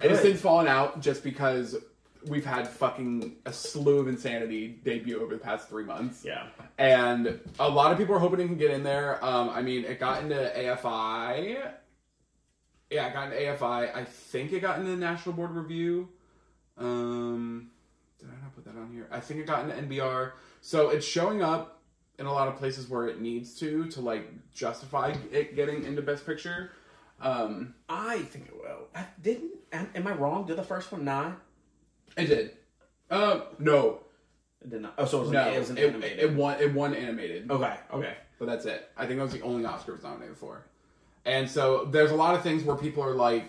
And 0.00 0.10
it's 0.10 0.20
Good. 0.20 0.32
since 0.32 0.40
fallen 0.40 0.66
out 0.66 1.00
just 1.00 1.22
because 1.22 1.76
we've 2.26 2.44
had 2.44 2.66
fucking 2.66 3.36
a 3.46 3.52
slew 3.52 3.98
of 3.98 4.08
insanity 4.08 4.80
debut 4.84 5.20
over 5.20 5.34
the 5.34 5.40
past 5.40 5.68
three 5.68 5.84
months. 5.84 6.24
Yeah, 6.24 6.46
and 6.78 7.40
a 7.58 7.68
lot 7.68 7.92
of 7.92 7.98
people 7.98 8.14
are 8.14 8.18
hoping 8.18 8.40
it 8.40 8.46
can 8.46 8.56
get 8.56 8.70
in 8.70 8.82
there. 8.82 9.24
Um, 9.24 9.50
I 9.50 9.62
mean, 9.62 9.84
it 9.84 10.00
got 10.00 10.22
into 10.22 10.34
AFI. 10.34 11.72
Yeah, 12.90 13.06
it 13.08 13.12
got 13.12 13.32
into 13.32 13.36
AFI. 13.36 13.94
I 13.94 14.04
think 14.04 14.52
it 14.52 14.60
got 14.60 14.78
into 14.78 14.90
the 14.90 14.96
National 14.96 15.34
Board 15.34 15.52
Review. 15.52 16.08
Um, 16.78 17.70
did 18.18 18.28
I 18.28 18.42
not 18.42 18.54
put 18.54 18.64
that 18.64 18.76
on 18.78 18.92
here? 18.92 19.08
I 19.10 19.20
think 19.20 19.40
it 19.40 19.46
got 19.46 19.68
into 19.68 19.74
NBR. 19.74 20.32
So 20.60 20.90
it's 20.90 21.06
showing 21.06 21.42
up 21.42 21.82
in 22.18 22.26
a 22.26 22.32
lot 22.32 22.48
of 22.48 22.56
places 22.56 22.88
where 22.88 23.06
it 23.06 23.20
needs 23.20 23.54
to 23.58 23.86
to 23.90 24.00
like 24.00 24.30
justify 24.52 25.14
it 25.32 25.56
getting 25.56 25.84
into 25.84 26.02
Best 26.02 26.24
Picture. 26.26 26.70
Um, 27.24 27.74
I 27.88 28.18
think 28.18 28.46
it 28.48 28.54
will. 28.54 28.88
I 28.94 29.06
didn't. 29.22 29.52
Am, 29.72 29.88
am 29.94 30.06
I 30.06 30.12
wrong? 30.12 30.46
Did 30.46 30.56
the 30.56 30.62
first 30.62 30.92
one 30.92 31.04
not? 31.04 31.40
it 32.16 32.26
did. 32.26 32.52
Uh, 33.10 33.40
no, 33.58 34.00
It 34.62 34.70
did 34.70 34.82
not. 34.82 34.94
Oh, 34.98 35.04
so 35.04 35.18
it 35.18 35.20
was, 35.22 35.30
no. 35.30 35.48
an, 35.48 35.54
it 35.54 35.58
was 35.58 35.70
an 35.70 35.78
it, 35.78 35.88
animated. 35.88 36.18
it 36.20 36.32
won. 36.34 36.60
It 36.60 36.72
won 36.72 36.94
animated. 36.94 37.50
okay, 37.50 37.74
okay. 37.92 38.14
but 38.38 38.46
that's 38.46 38.66
it. 38.66 38.90
I 38.96 39.06
think 39.06 39.18
that 39.18 39.24
was 39.24 39.32
the 39.32 39.40
only 39.42 39.64
Oscar 39.64 39.92
it 39.92 39.96
was 39.96 40.04
nominated 40.04 40.36
for. 40.36 40.64
And 41.24 41.48
so 41.48 41.86
there's 41.86 42.10
a 42.10 42.14
lot 42.16 42.34
of 42.34 42.42
things 42.42 42.62
where 42.62 42.76
people 42.76 43.02
are 43.02 43.14
like, 43.14 43.48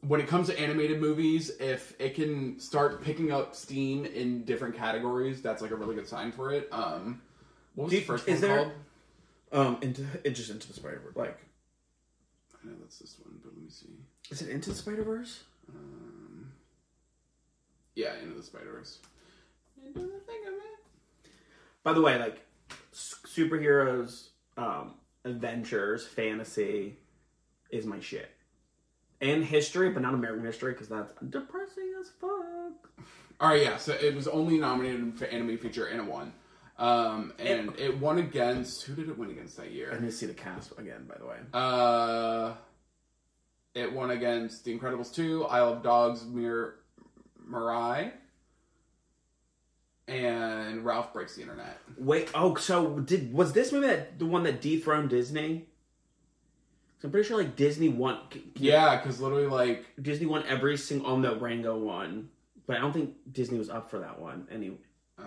when 0.00 0.20
it 0.20 0.26
comes 0.28 0.48
to 0.48 0.58
animated 0.58 1.00
movies, 1.00 1.50
if 1.60 1.94
it 2.00 2.14
can 2.14 2.58
start 2.58 3.02
picking 3.02 3.30
up 3.30 3.54
steam 3.54 4.06
in 4.06 4.44
different 4.44 4.74
categories, 4.76 5.42
that's 5.42 5.60
like 5.60 5.70
a 5.70 5.76
really 5.76 5.94
good 5.94 6.08
sign 6.08 6.32
for 6.32 6.52
it. 6.52 6.68
Um, 6.72 7.20
what 7.74 7.84
was 7.84 7.92
the 7.92 8.00
first 8.00 8.26
one 8.26 8.40
there- 8.40 8.56
called? 8.56 8.72
Um, 9.52 9.78
into 9.80 10.04
just 10.30 10.50
into 10.50 10.66
the 10.66 10.74
Spider 10.74 11.00
Verse. 11.04 11.14
Like, 11.14 11.38
I 12.66 12.70
know 12.70 12.76
that's 12.80 12.98
this 12.98 13.16
one, 13.24 13.38
but 13.44 13.52
let 13.54 13.62
me 13.62 13.70
see. 13.70 13.86
is 14.30 14.42
it 14.42 14.48
into 14.48 14.70
the 14.70 14.76
Spider 14.76 15.02
Verse? 15.04 15.44
Um, 15.68 16.52
yeah, 17.94 18.14
Into 18.22 18.34
the 18.36 18.42
Spider 18.42 18.72
Verse. 18.72 18.98
Into 19.84 20.00
the 20.00 20.06
thing 20.06 20.40
of 20.46 20.54
it. 20.54 21.30
By 21.82 21.92
the 21.92 22.00
way, 22.00 22.18
like 22.18 22.40
s- 22.92 23.14
superheroes, 23.24 24.28
um, 24.56 24.94
adventures, 25.24 26.06
fantasy 26.06 26.98
is 27.70 27.86
my 27.86 28.00
shit. 28.00 28.30
And 29.20 29.44
history, 29.44 29.90
but 29.90 30.02
not 30.02 30.14
American 30.14 30.44
history 30.44 30.72
because 30.72 30.88
that's 30.88 31.12
depressing 31.30 31.94
as 32.00 32.10
fuck. 32.20 32.90
All 33.40 33.48
right, 33.50 33.62
yeah. 33.62 33.76
So 33.76 33.92
it 33.92 34.14
was 34.14 34.28
only 34.28 34.58
nominated 34.58 35.14
for 35.16 35.24
animated 35.26 35.60
feature 35.62 35.86
and 35.86 36.00
it 36.00 36.06
won. 36.06 36.32
Um, 36.78 37.32
and 37.38 37.74
it 37.78 37.98
won 37.98 38.18
against 38.18 38.84
who 38.84 38.94
did 38.94 39.08
it 39.08 39.18
win 39.18 39.30
against 39.30 39.56
that 39.56 39.72
year? 39.72 39.90
I 39.92 39.98
need 39.98 40.10
to 40.10 40.12
see 40.12 40.26
the 40.26 40.34
cast 40.34 40.72
again, 40.78 41.06
by 41.08 41.16
the 41.18 41.24
way. 41.24 41.36
Uh, 41.52 42.52
it 43.74 43.92
won 43.92 44.10
against 44.10 44.64
The 44.64 44.78
Incredibles 44.78 45.14
2, 45.14 45.46
Isle 45.46 45.72
of 45.72 45.82
Dogs, 45.82 46.24
Mir 46.26 46.76
Mirai, 47.50 48.12
and 50.06 50.84
Ralph 50.84 51.12
Breaks 51.12 51.36
the 51.36 51.42
Internet. 51.42 51.78
Wait, 51.96 52.30
oh, 52.34 52.54
so 52.56 53.00
did 53.00 53.32
was 53.32 53.52
this 53.52 53.72
movie 53.72 53.86
that 53.86 54.18
the 54.18 54.26
one 54.26 54.42
that 54.42 54.60
dethroned 54.60 55.10
Disney? 55.10 55.66
I'm 57.06 57.12
pretty 57.12 57.28
sure 57.28 57.36
like 57.38 57.54
Disney 57.54 57.88
won. 57.88 58.18
Yeah, 58.56 58.96
because 58.96 59.20
literally, 59.20 59.46
like, 59.46 59.86
Disney 60.02 60.26
won 60.26 60.44
every 60.48 60.76
single. 60.76 61.12
Oh 61.12 61.18
no, 61.18 61.36
Rango 61.36 61.78
won, 61.78 62.30
but 62.66 62.76
I 62.76 62.80
don't 62.80 62.92
think 62.92 63.14
Disney 63.30 63.58
was 63.58 63.70
up 63.70 63.90
for 63.90 64.00
that 64.00 64.18
one. 64.20 64.48
Any, 64.50 64.72
uh, 65.18 65.24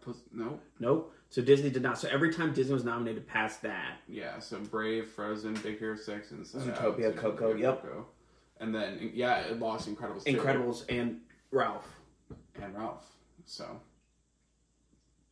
Puss- 0.00 0.22
no, 0.32 0.58
nope. 0.78 1.14
So 1.28 1.42
Disney 1.42 1.70
did 1.70 1.82
not. 1.82 1.98
So 1.98 2.08
every 2.08 2.32
time 2.32 2.52
Disney 2.52 2.74
was 2.74 2.84
nominated 2.84 3.26
past 3.26 3.62
that, 3.62 3.98
yeah. 4.08 4.38
So 4.38 4.58
Brave, 4.58 5.08
Frozen, 5.10 5.54
Big 5.62 5.78
Hero 5.78 5.96
Six, 5.96 6.30
and 6.30 6.40
Inside 6.40 6.68
Out, 6.70 6.98
Zootopia, 6.98 7.16
Coco, 7.16 7.54
yep. 7.54 7.82
Coco. 7.82 8.06
And 8.58 8.74
then, 8.74 9.10
yeah, 9.14 9.38
it 9.40 9.58
lost 9.58 9.88
Incredibles 9.88 10.24
2 10.24 10.34
Incredibles 10.36 10.84
and 10.90 11.20
Ralph. 11.50 11.88
and 12.60 12.76
Ralph. 12.76 13.06
So 13.46 13.80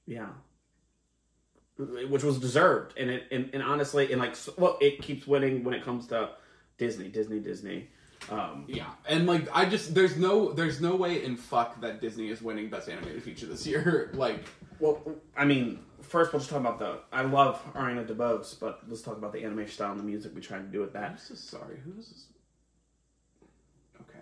Yeah. 0.06 0.28
Which 1.76 2.24
was 2.24 2.38
deserved, 2.40 2.94
and 2.98 3.09
it 3.09 3.28
and, 3.30 3.50
and 3.52 3.62
honestly, 3.62 4.11
and 4.11 4.20
like, 4.20 4.34
well, 4.56 4.78
it 4.80 5.00
keeps 5.00 5.28
winning 5.28 5.62
when 5.62 5.74
it 5.74 5.84
comes 5.84 6.09
to 6.09 6.30
Disney, 6.76 7.09
Disney, 7.09 7.38
Disney. 7.38 7.90
Um, 8.31 8.64
yeah, 8.66 8.91
and 9.09 9.27
like 9.27 9.49
I 9.55 9.64
just 9.64 9.95
there's 9.95 10.16
no 10.16 10.53
there's 10.53 10.81
no 10.81 10.97
way 10.97 11.25
in 11.25 11.37
fuck 11.37 11.81
that 11.81 12.01
Disney 12.01 12.29
is 12.29 12.43
winning 12.43 12.69
Best 12.69 12.89
Animated 12.89 13.23
Feature 13.23 13.47
this 13.47 13.66
year. 13.66 14.11
like, 14.14 14.45
well, 14.81 15.01
I 15.37 15.45
mean, 15.45 15.81
first 16.03 16.33
we'll 16.33 16.41
just 16.41 16.51
talk 16.51 16.61
about 16.61 16.79
the. 16.79 16.99
I 17.12 17.23
love 17.23 17.62
Ariana 17.75 18.07
DeBose, 18.07 18.59
but 18.61 18.81
let's 18.89 19.03
talk 19.03 19.16
about 19.16 19.33
the 19.33 19.45
animation 19.45 19.73
style 19.73 19.93
and 19.93 20.01
the 20.01 20.05
music 20.05 20.33
we 20.35 20.41
try 20.41 20.59
to 20.59 20.64
do 20.64 20.81
with 20.81 20.93
that. 20.93 21.11
I'm 21.12 21.19
so 21.19 21.35
sorry. 21.35 21.79
Who 21.85 21.99
is 21.99 22.09
this? 22.09 22.25
Okay. 24.03 24.21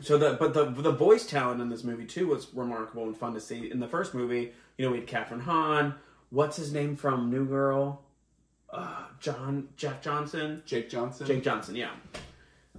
So 0.00 0.18
the 0.18 0.36
but 0.38 0.52
the 0.52 0.66
the 0.66 0.92
voice 0.92 1.26
talent 1.26 1.62
in 1.62 1.70
this 1.70 1.82
movie 1.82 2.06
too 2.06 2.26
was 2.26 2.52
remarkable 2.52 3.04
and 3.04 3.16
fun 3.16 3.32
to 3.34 3.40
see. 3.40 3.70
In 3.70 3.80
the 3.80 3.88
first 3.88 4.12
movie, 4.12 4.52
you 4.76 4.84
know, 4.84 4.92
we 4.92 4.98
had 4.98 5.06
Kathryn 5.06 5.42
Hahn. 5.42 5.94
What's 6.28 6.56
his 6.56 6.72
name 6.72 6.94
from 6.94 7.30
New 7.30 7.46
Girl? 7.46 8.02
Uh, 8.72 9.06
John 9.20 9.68
Jack 9.76 10.02
Johnson. 10.02 10.62
Jake 10.66 10.88
Johnson. 10.90 11.26
Jake 11.26 11.42
Johnson, 11.44 11.76
yeah. 11.76 11.90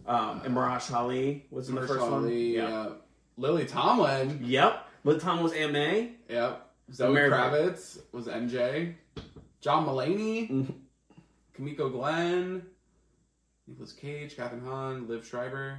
Um, 0.06 0.42
and 0.44 0.56
Marash 0.56 0.92
Ali 0.94 1.46
was 1.52 1.70
in 1.70 1.76
the 1.76 1.86
first 1.88 2.02
one. 2.02 2.30
Yeah. 2.30 2.90
Lily 3.38 3.66
Tomlin. 3.66 4.40
Yep. 4.44 4.88
Liv 5.04 5.22
Tom 5.22 5.42
was 5.44 5.54
May. 5.54 6.14
Yep. 6.30 6.68
Zoe 6.94 7.14
Mary- 7.14 7.30
Kravitz 7.30 8.00
was 8.12 8.28
MJ. 8.28 8.96
John 9.62 9.86
Mulaney. 9.86 10.50
Mhm. 10.50 10.74
Kimiko 11.56 11.90
Glenn. 11.90 12.64
Nicolas 13.68 13.94
Cage. 13.94 14.36
Kathryn 14.36 14.64
Hahn. 14.66 15.08
Liev 15.08 15.24
Schreiber. 15.24 15.78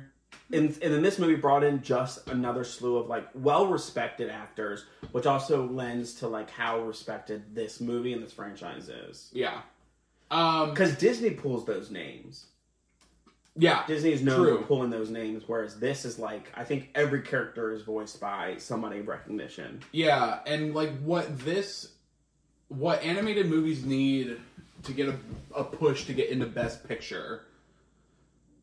And, 0.52 0.70
and 0.82 0.94
then 0.94 1.02
this 1.02 1.18
movie 1.18 1.34
brought 1.36 1.62
in 1.64 1.82
just 1.82 2.28
another 2.28 2.64
slew 2.64 2.96
of 2.96 3.06
like 3.08 3.28
well 3.34 3.66
respected 3.66 4.30
actors, 4.30 4.84
which 5.12 5.26
also 5.26 5.66
lends 5.66 6.14
to 6.14 6.28
like 6.28 6.50
how 6.50 6.80
respected 6.80 7.54
this 7.54 7.80
movie 7.80 8.12
and 8.12 8.22
this 8.22 8.32
franchise 8.32 8.88
is. 8.88 9.30
Yeah. 9.32 9.60
Um. 10.33 10.70
Because 10.70 10.97
Disney 10.97 11.30
pulls 11.30 11.64
those 11.64 11.91
names. 11.91 12.47
Yeah. 13.55 13.87
Disney 13.87 14.12
is 14.12 14.22
known 14.22 14.39
True. 14.47 14.59
for 14.59 14.64
pulling 14.64 14.89
those 14.91 15.11
names, 15.11 15.43
whereas 15.47 15.78
this 15.78 16.05
is 16.07 16.18
like 16.18 16.51
I 16.55 16.64
think 16.64 16.89
every 16.95 17.20
character 17.20 17.70
is 17.72 17.83
voiced 17.83 18.18
by 18.20 18.57
somebody 18.57 19.01
of 19.01 19.09
recognition. 19.09 19.80
Yeah, 19.93 20.39
and 20.47 20.74
like 20.74 20.99
what 21.03 21.39
this, 21.41 21.93
what 22.68 23.03
animated 23.03 23.47
movies 23.51 23.85
need 23.85 24.39
to 24.85 24.93
get 24.93 25.09
a, 25.11 25.14
a 25.55 25.64
push 25.64 26.07
to 26.07 26.14
get 26.14 26.30
into 26.30 26.47
Best 26.47 26.89
Picture 26.89 27.43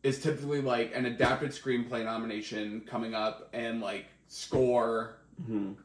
is 0.02 0.20
typically 0.22 0.62
like 0.62 0.92
an 0.96 1.06
adapted 1.06 1.52
screenplay 1.52 2.04
nomination 2.04 2.82
coming 2.90 3.14
up 3.14 3.48
and 3.54 3.82
like 3.82 4.06
score 4.28 5.18
Mhm. 5.50 5.76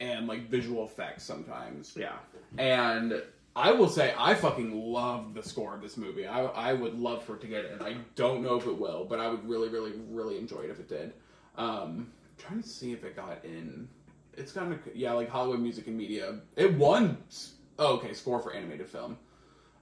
and 0.00 0.26
like 0.28 0.48
visual 0.48 0.84
effects 0.84 1.24
sometimes. 1.24 1.96
Yeah. 1.98 2.16
And 2.56 3.20
I 3.56 3.70
will 3.72 3.88
say 3.88 4.14
I 4.18 4.34
fucking 4.34 4.92
love 4.92 5.34
the 5.34 5.42
score 5.42 5.74
of 5.74 5.80
this 5.80 5.96
movie. 5.96 6.26
I 6.26 6.44
I 6.44 6.72
would 6.72 6.98
love 6.98 7.22
for 7.22 7.36
it 7.36 7.40
to 7.42 7.46
get 7.46 7.66
in. 7.66 7.80
I 7.80 7.96
don't 8.16 8.42
know 8.42 8.56
if 8.56 8.66
it 8.66 8.78
will, 8.78 9.04
but 9.04 9.20
I 9.20 9.28
would 9.28 9.48
really, 9.48 9.68
really, 9.68 9.92
really 10.10 10.38
enjoy 10.38 10.62
it 10.62 10.70
if 10.70 10.80
it 10.80 10.88
did. 10.88 11.12
Um, 11.56 12.12
trying 12.36 12.62
to 12.62 12.68
see 12.68 12.92
if 12.92 13.04
it 13.04 13.14
got 13.14 13.44
in. 13.44 13.88
It's 14.36 14.50
kind 14.50 14.72
of 14.72 14.80
yeah, 14.94 15.12
like 15.12 15.28
Hollywood 15.28 15.60
Music 15.60 15.86
and 15.86 15.96
Media. 15.96 16.40
It 16.56 16.74
won. 16.74 17.18
Oh, 17.78 17.94
okay, 17.96 18.12
score 18.12 18.40
for 18.40 18.52
animated 18.52 18.88
film. 18.88 19.18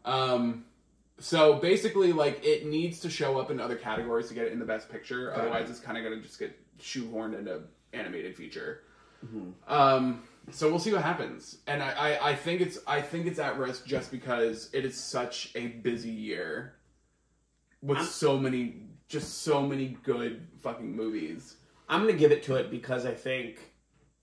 Um, 0.04 0.64
so 1.18 1.54
basically, 1.54 2.12
like 2.12 2.44
it 2.44 2.66
needs 2.66 3.00
to 3.00 3.10
show 3.10 3.38
up 3.38 3.50
in 3.50 3.58
other 3.58 3.76
categories 3.76 4.28
to 4.28 4.34
get 4.34 4.44
it 4.44 4.52
in 4.52 4.58
the 4.58 4.66
best 4.66 4.90
picture. 4.90 5.30
Got 5.30 5.32
it. 5.32 5.40
Otherwise, 5.40 5.70
it's 5.70 5.80
kind 5.80 5.96
of 5.96 6.04
gonna 6.04 6.20
just 6.20 6.38
get 6.38 6.58
shoehorned 6.78 7.38
into 7.38 7.62
animated 7.94 8.36
feature. 8.36 8.82
Mm-hmm. 9.24 9.72
Um, 9.72 10.22
so 10.50 10.68
we'll 10.68 10.78
see 10.78 10.92
what 10.92 11.02
happens, 11.02 11.58
and 11.66 11.82
I, 11.82 11.92
I, 11.92 12.30
I 12.30 12.34
think 12.34 12.60
it's 12.60 12.78
I 12.86 13.00
think 13.00 13.26
it's 13.26 13.38
at 13.38 13.58
risk 13.58 13.86
just 13.86 14.10
because 14.10 14.68
it 14.72 14.84
is 14.84 14.98
such 14.98 15.52
a 15.54 15.68
busy 15.68 16.10
year 16.10 16.74
with 17.82 17.98
I'm- 17.98 18.06
so 18.06 18.38
many 18.38 18.82
just 19.08 19.42
so 19.42 19.60
many 19.62 19.96
good 20.04 20.46
fucking 20.62 20.94
movies. 20.96 21.56
I'm 21.88 22.00
gonna 22.00 22.12
give 22.14 22.32
it 22.32 22.42
to 22.44 22.56
it 22.56 22.70
because 22.70 23.04
I 23.04 23.12
think, 23.12 23.58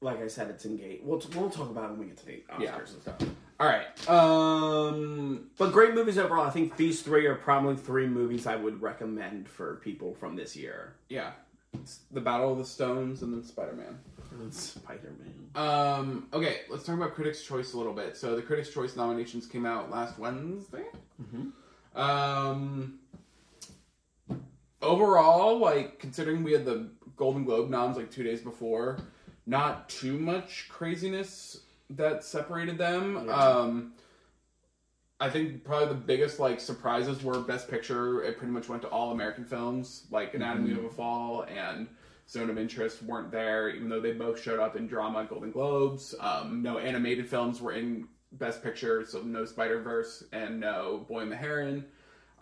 like 0.02 0.20
I 0.22 0.28
said, 0.28 0.50
it's 0.50 0.66
engaged. 0.66 1.04
We'll 1.06 1.22
we'll 1.36 1.50
talk 1.50 1.70
about 1.70 1.86
it 1.86 1.90
when 1.92 2.00
we 2.00 2.06
get 2.08 2.18
to 2.18 2.26
the 2.26 2.44
Oscars 2.52 2.62
Yeah. 2.62 2.78
and 2.78 3.02
stuff. 3.02 3.16
All 3.60 3.68
right, 3.68 4.10
um, 4.10 5.50
But 5.58 5.74
great 5.74 5.94
movies 5.94 6.18
overall. 6.18 6.46
I 6.46 6.50
think 6.50 6.78
these 6.78 7.02
three 7.02 7.26
are 7.26 7.36
probably 7.36 7.76
three 7.76 8.08
movies 8.08 8.48
I 8.48 8.56
would 8.56 8.82
recommend 8.82 9.50
for 9.50 9.76
people 9.84 10.14
from 10.16 10.36
this 10.38 10.56
year. 10.56 10.96
yeah, 11.10 11.32
the 12.12 12.22
Battle 12.22 12.52
of 12.52 12.58
the 12.58 12.66
Stones 12.66 13.22
and 13.22 13.34
then 13.34 13.44
Spider 13.44 13.74
Man. 13.74 14.52
Spider 14.52 15.14
Man. 15.20 15.50
Um, 15.56 16.28
okay, 16.34 16.62
let's 16.70 16.86
talk 16.86 16.96
about 16.96 17.14
Critics' 17.14 17.44
Choice 17.44 17.74
a 17.74 17.78
little 17.78 17.94
bit. 17.94 18.16
So 18.18 18.36
the 18.36 18.42
Critics' 18.42 18.70
Choice 18.70 18.96
nominations 18.96 19.46
came 19.46 19.66
out 19.66 19.90
last 19.92 20.18
Wednesday. 20.20 20.86
Mhm. 21.22 21.52
Um, 21.96 23.00
overall, 24.82 25.58
like 25.58 26.00
considering 26.00 26.44
we 26.44 26.54
had 26.54 26.66
the 26.66 26.90
Golden 27.16 27.44
Globe 27.44 27.70
noms 27.70 27.98
like 27.98 28.12
two 28.12 28.24
days 28.24 28.42
before, 28.42 28.98
not 29.46 29.90
too 29.90 30.18
much 30.18 30.68
craziness 30.70 31.62
that 31.90 32.24
separated 32.24 32.78
them. 32.78 33.30
Um, 33.30 33.94
I 35.20 35.30
think 35.30 35.64
probably 35.66 35.90
the 35.90 35.96
biggest 35.96 36.40
like 36.40 36.60
surprises 36.60 37.24
were 37.24 37.40
Best 37.40 37.70
Picture. 37.70 38.24
It 38.24 38.38
pretty 38.38 38.54
much 38.54 38.70
went 38.70 38.82
to 38.84 38.88
all 38.88 39.12
American 39.12 39.44
films, 39.44 40.08
like 40.12 40.34
Anatomy 40.34 40.72
of 40.72 40.86
a 40.86 40.90
Fall 40.90 41.44
and 41.44 41.88
Zone 42.30 42.50
of 42.50 42.58
Interest 42.58 43.04
weren't 43.04 43.32
there, 43.32 43.70
even 43.70 43.90
though 43.90 44.00
they 44.00 44.14
both 44.14 44.42
showed 44.42 44.60
up 44.60 44.78
in 44.78 44.88
drama 44.88 45.26
Golden 45.26 45.52
Globes. 45.52 46.16
Um, 46.20 46.62
no 46.62 46.78
animated 46.78 47.28
films 47.28 47.60
were 47.60 47.74
in 47.74 48.08
Best 48.34 48.64
Picture, 48.64 49.04
so 49.06 49.22
no 49.22 49.44
Spider 49.44 49.82
Verse 49.82 50.24
and 50.32 50.60
no 50.60 51.06
Boy 51.10 51.22
and 51.22 51.32
the 51.32 51.36
Heron. 51.36 51.86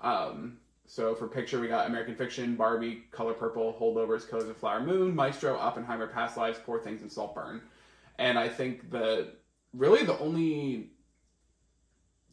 Um, 0.02 0.58
so 0.86 1.16
for 1.16 1.28
picture, 1.28 1.60
we 1.60 1.68
got 1.68 1.88
American 1.88 2.16
Fiction, 2.16 2.56
Barbie, 2.56 3.04
Color 3.12 3.34
Purple, 3.34 3.76
Holdovers, 3.80 4.30
Killers 4.30 4.50
of 4.50 4.58
Flower 4.58 4.82
Moon, 4.82 5.16
Maestro, 5.16 5.58
Oppenheimer, 5.58 6.08
Past 6.08 6.38
Lives, 6.38 6.60
Poor 6.66 6.80
Things, 6.80 7.02
and 7.02 7.12
Saltburn. 7.12 7.62
And 8.20 8.38
I 8.38 8.48
think 8.50 8.92
the 8.92 9.34
really 9.74 10.04
the 10.04 10.18
only 10.20 10.92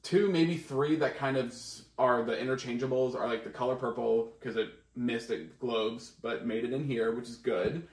two, 0.05 0.31
maybe 0.31 0.57
three 0.57 0.95
that 0.97 1.17
kind 1.17 1.37
of 1.37 1.53
are 1.99 2.23
the 2.23 2.37
interchangeables 2.37 3.17
are 3.17 3.27
like 3.27 3.43
the 3.43 3.51
Color 3.51 3.75
Purple 3.75 4.33
because 4.39 4.57
it 4.57 4.69
missed 4.95 5.31
at 5.31 5.59
Globes 5.59 6.13
but 6.23 6.47
made 6.47 6.65
it 6.65 6.73
in 6.73 6.85
here, 6.85 7.13
which 7.13 7.29
is 7.29 7.37
good. 7.37 7.89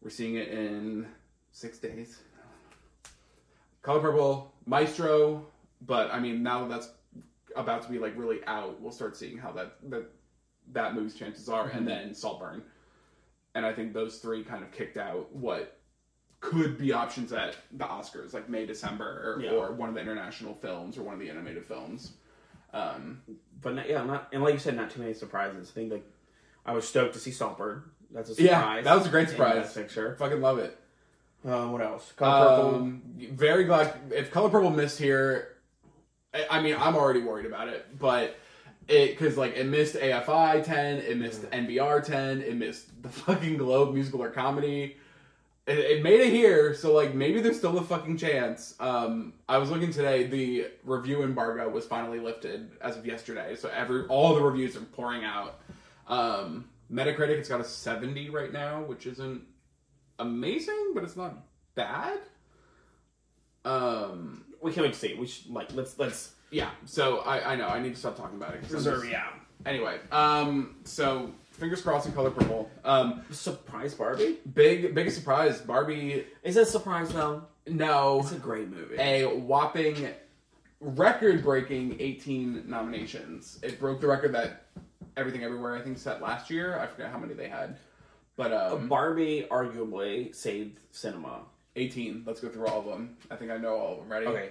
We're 0.00 0.10
seeing 0.10 0.36
it 0.36 0.48
in 0.48 1.06
six 1.50 1.78
days. 1.78 2.20
Color 3.82 4.00
Purple, 4.00 4.54
Maestro, 4.66 5.46
but 5.80 6.12
I 6.12 6.20
mean 6.20 6.42
now 6.42 6.60
that 6.60 6.68
that's 6.68 6.90
about 7.56 7.82
to 7.82 7.90
be 7.90 7.98
like 7.98 8.16
really 8.16 8.44
out, 8.46 8.80
we'll 8.80 8.92
start 8.92 9.16
seeing 9.16 9.38
how 9.38 9.50
that 9.52 9.76
that 9.88 10.10
that 10.72 10.94
moves 10.94 11.14
chances 11.14 11.48
are, 11.48 11.68
and 11.68 11.80
mm-hmm. 11.80 11.88
then 11.88 12.14
Saltburn, 12.14 12.62
and 13.54 13.64
I 13.64 13.72
think 13.72 13.94
those 13.94 14.18
three 14.18 14.44
kind 14.44 14.62
of 14.62 14.70
kicked 14.70 14.98
out 14.98 15.34
what 15.34 15.77
could 16.40 16.78
be 16.78 16.92
options 16.92 17.32
at 17.32 17.56
the 17.72 17.84
Oscars, 17.84 18.32
like 18.32 18.48
May 18.48 18.64
December, 18.66 19.34
or, 19.36 19.42
Yeah. 19.42 19.50
or 19.50 19.72
one 19.72 19.88
of 19.88 19.94
the 19.94 20.00
international 20.00 20.54
films 20.54 20.96
or 20.96 21.02
one 21.02 21.14
of 21.14 21.20
the 21.20 21.28
animated 21.30 21.64
films. 21.64 22.12
Um, 22.72 23.22
But 23.60 23.74
not, 23.74 23.88
yeah, 23.88 24.04
not 24.04 24.28
and 24.32 24.42
like 24.42 24.52
you 24.54 24.60
said, 24.60 24.76
not 24.76 24.90
too 24.90 25.00
many 25.00 25.14
surprises. 25.14 25.70
I 25.70 25.74
think 25.74 25.90
like 25.92 26.04
I 26.64 26.72
was 26.72 26.86
stoked 26.86 27.14
to 27.14 27.18
see 27.20 27.32
Saltburn. 27.32 27.82
That's 28.12 28.30
a 28.38 28.42
Yeah, 28.42 28.60
surprise. 28.60 28.84
that 28.84 28.94
was 28.96 29.06
a 29.06 29.10
great 29.10 29.28
surprise. 29.30 29.54
Best 29.56 29.74
Picture. 29.74 30.14
fucking 30.16 30.40
love 30.40 30.58
it. 30.58 30.78
Uh, 31.46 31.66
what 31.68 31.80
else? 31.82 32.12
Color 32.12 32.56
Purple. 32.56 32.74
Um, 32.76 33.02
very 33.32 33.64
glad 33.64 33.94
if 34.14 34.30
Color 34.30 34.50
Purple 34.50 34.70
missed 34.70 34.98
here. 34.98 35.56
I, 36.34 36.46
I 36.58 36.62
mean, 36.62 36.76
I'm 36.78 36.94
already 36.94 37.20
worried 37.22 37.46
about 37.46 37.68
it, 37.68 37.98
but 37.98 38.36
it 38.86 39.10
because 39.18 39.36
like 39.36 39.56
it 39.56 39.66
missed 39.66 39.94
AFI 39.96 40.62
10, 40.62 40.98
it 40.98 41.16
missed 41.16 41.42
NBR 41.50 42.04
10, 42.04 42.42
it 42.42 42.54
missed 42.56 43.02
the 43.02 43.08
fucking 43.08 43.56
Globe 43.56 43.94
musical 43.94 44.22
or 44.22 44.30
comedy. 44.30 44.96
It, 45.68 45.78
it 45.78 46.02
made 46.02 46.20
it 46.20 46.32
here, 46.32 46.74
so 46.74 46.94
like 46.94 47.14
maybe 47.14 47.40
there's 47.40 47.58
still 47.58 47.76
a 47.78 47.82
fucking 47.84 48.16
chance. 48.16 48.74
Um, 48.80 49.34
I 49.48 49.58
was 49.58 49.70
looking 49.70 49.90
today; 49.92 50.24
the 50.26 50.68
review 50.82 51.22
embargo 51.22 51.68
was 51.68 51.84
finally 51.84 52.20
lifted 52.20 52.70
as 52.80 52.96
of 52.96 53.04
yesterday, 53.06 53.54
so 53.54 53.68
every 53.68 54.06
all 54.06 54.34
the 54.34 54.40
reviews 54.40 54.76
are 54.76 54.80
pouring 54.80 55.24
out. 55.24 55.60
Um, 56.08 56.68
Metacritic, 56.90 57.36
it's 57.36 57.50
got 57.50 57.60
a 57.60 57.64
70 57.64 58.30
right 58.30 58.50
now, 58.50 58.82
which 58.82 59.04
isn't 59.06 59.42
amazing, 60.18 60.92
but 60.94 61.04
it's 61.04 61.16
not 61.16 61.34
bad. 61.74 62.18
Um, 63.64 64.44
we 64.62 64.72
can't 64.72 64.86
wait 64.86 64.94
to 64.94 64.98
see. 64.98 65.14
We 65.14 65.26
should 65.26 65.50
like 65.50 65.72
let's 65.74 65.98
let's 65.98 66.32
yeah. 66.50 66.70
So 66.86 67.18
I, 67.18 67.52
I 67.52 67.56
know 67.56 67.68
I 67.68 67.80
need 67.80 67.92
to 67.94 68.00
stop 68.00 68.16
talking 68.16 68.36
about 68.36 68.54
it. 68.54 68.62
reserve. 68.70 69.00
just- 69.02 69.12
Yeah. 69.12 69.28
Anyway, 69.66 69.98
um, 70.12 70.76
so 70.84 71.32
fingers 71.58 71.82
crossed 71.82 72.06
in 72.06 72.12
color 72.12 72.30
purple. 72.30 72.70
Um, 72.84 73.22
Surprise 73.30 73.94
Barbie. 73.94 74.38
big 74.54 74.94
biggest 74.94 75.16
surprise, 75.16 75.60
Barbie. 75.60 76.24
Is 76.42 76.56
it 76.56 76.62
a 76.62 76.66
surprise 76.66 77.10
though? 77.10 77.42
No, 77.66 78.20
It's 78.20 78.32
a 78.32 78.36
great 78.36 78.68
movie. 78.70 78.96
a 78.98 79.24
whopping 79.26 80.08
record-breaking 80.80 81.96
18 82.00 82.64
nominations. 82.68 83.58
It 83.62 83.78
broke 83.80 84.00
the 84.00 84.06
record 84.06 84.32
that 84.34 84.66
Everything 85.16 85.42
Everywhere 85.42 85.76
I 85.76 85.80
think 85.82 85.98
set 85.98 86.22
last 86.22 86.48
year. 86.48 86.78
I 86.78 86.86
forget 86.86 87.10
how 87.10 87.18
many 87.18 87.34
they 87.34 87.48
had, 87.48 87.76
but 88.36 88.52
um, 88.52 88.88
Barbie 88.88 89.46
arguably 89.50 90.32
saved 90.34 90.78
cinema. 90.92 91.40
18. 91.76 92.22
Let's 92.26 92.40
go 92.40 92.48
through 92.48 92.66
all 92.68 92.80
of 92.80 92.86
them. 92.86 93.16
I 93.30 93.36
think 93.36 93.50
I 93.50 93.56
know 93.56 93.76
all 93.76 93.92
of 93.94 93.98
them. 93.98 94.08
Ready? 94.08 94.26
Okay. 94.26 94.48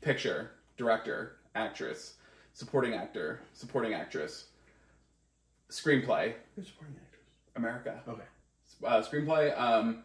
Picture, 0.00 0.50
director, 0.76 1.36
actress, 1.54 2.14
supporting 2.54 2.94
actor, 2.94 3.40
supporting 3.52 3.94
actress, 3.94 4.46
screenplay, 5.70 6.34
Who's 6.54 6.68
supporting 6.68 6.96
actress? 6.96 7.26
America. 7.56 8.00
Okay. 8.08 8.22
Uh, 8.84 9.02
screenplay. 9.02 9.58
Um, 9.58 10.04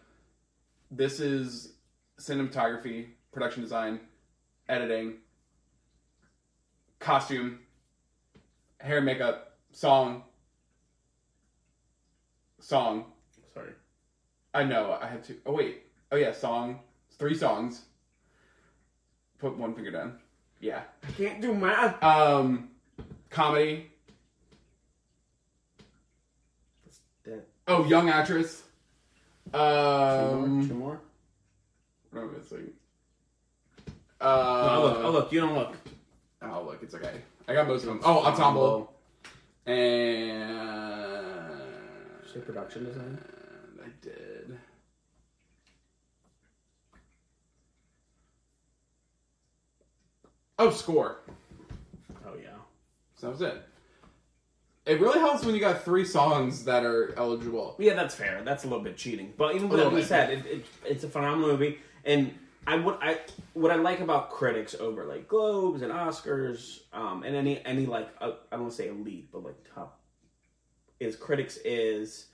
this 0.89 1.19
is 1.19 1.73
cinematography, 2.19 3.07
production 3.31 3.61
design, 3.63 3.99
editing, 4.69 5.15
costume, 6.99 7.59
hair 8.79 8.97
and 8.97 9.05
makeup, 9.05 9.57
song, 9.71 10.23
song. 12.59 13.05
Sorry. 13.53 13.71
I 14.53 14.63
know. 14.63 14.97
I 15.01 15.07
had 15.07 15.23
to. 15.25 15.35
Oh 15.45 15.53
wait. 15.53 15.83
Oh 16.11 16.15
yeah, 16.15 16.31
song. 16.31 16.79
Three 17.17 17.35
songs. 17.35 17.85
Put 19.39 19.57
one 19.57 19.73
finger 19.73 19.91
down. 19.91 20.19
Yeah. 20.59 20.81
I 21.07 21.11
can't 21.13 21.41
do 21.41 21.53
math. 21.53 22.01
Um, 22.03 22.69
comedy. 23.29 23.91
Dead. 27.25 27.43
Oh, 27.71 27.85
young 27.85 28.09
actress. 28.09 28.63
Two 29.53 29.57
more. 29.57 29.63
Um, 30.43 30.67
Two 30.67 30.73
more. 30.75 30.99
what 32.11 32.21
am 32.23 32.29
I 32.29 32.37
missing? 32.37 32.73
No, 34.19 34.27
Uh, 34.27 34.75
oh, 34.77 34.81
look. 34.83 34.97
Oh 35.05 35.11
look. 35.11 35.31
You 35.31 35.39
don't 35.39 35.55
look. 35.55 35.77
Oh, 36.41 36.63
look, 36.65 36.83
it's 36.83 36.93
okay. 36.95 37.21
I 37.47 37.53
got 37.53 37.67
most 37.67 37.83
of 37.83 37.87
them. 37.87 38.01
Oh, 38.03 38.23
ensemble 38.25 38.93
and 39.65 40.51
Say 42.33 42.39
production 42.41 42.85
design. 42.85 43.17
I 43.81 43.87
did. 44.01 44.57
Oh, 50.59 50.71
score. 50.71 51.19
Oh 52.25 52.33
yeah. 52.41 52.49
So 53.15 53.27
that 53.27 53.31
was 53.31 53.41
it. 53.41 53.63
It 54.85 54.99
really 54.99 55.19
helps 55.19 55.45
when 55.45 55.53
you 55.53 55.61
got 55.61 55.83
three 55.83 56.05
songs 56.05 56.63
that 56.65 56.83
are 56.83 57.13
eligible. 57.15 57.75
Yeah, 57.77 57.93
that's 57.93 58.15
fair. 58.15 58.41
That's 58.43 58.63
a 58.63 58.67
little 58.67 58.83
bit 58.83 58.97
cheating, 58.97 59.33
but 59.37 59.55
even 59.55 59.69
with 59.69 59.79
that 59.79 59.91
being 59.91 60.03
said, 60.03 60.31
it, 60.31 60.45
it, 60.45 60.65
it's 60.83 61.03
a 61.03 61.09
phenomenal 61.09 61.49
movie, 61.49 61.79
and 62.03 62.33
I 62.65 62.77
what 62.77 62.99
I 63.01 63.19
what 63.53 63.71
I 63.71 63.75
like 63.75 63.99
about 63.99 64.31
critics 64.31 64.75
over 64.79 65.05
like 65.05 65.27
Globes 65.27 65.83
and 65.83 65.91
Oscars, 65.91 66.79
um, 66.93 67.23
and 67.23 67.35
any 67.35 67.63
any 67.65 67.85
like 67.85 68.09
uh, 68.19 68.31
I 68.51 68.55
don't 68.55 68.61
want 68.61 68.71
to 68.71 68.77
say 68.77 68.87
elite, 68.87 69.29
but 69.31 69.43
like 69.43 69.55
top 69.73 69.99
is 70.99 71.15
critics 71.15 71.57
is 71.63 72.27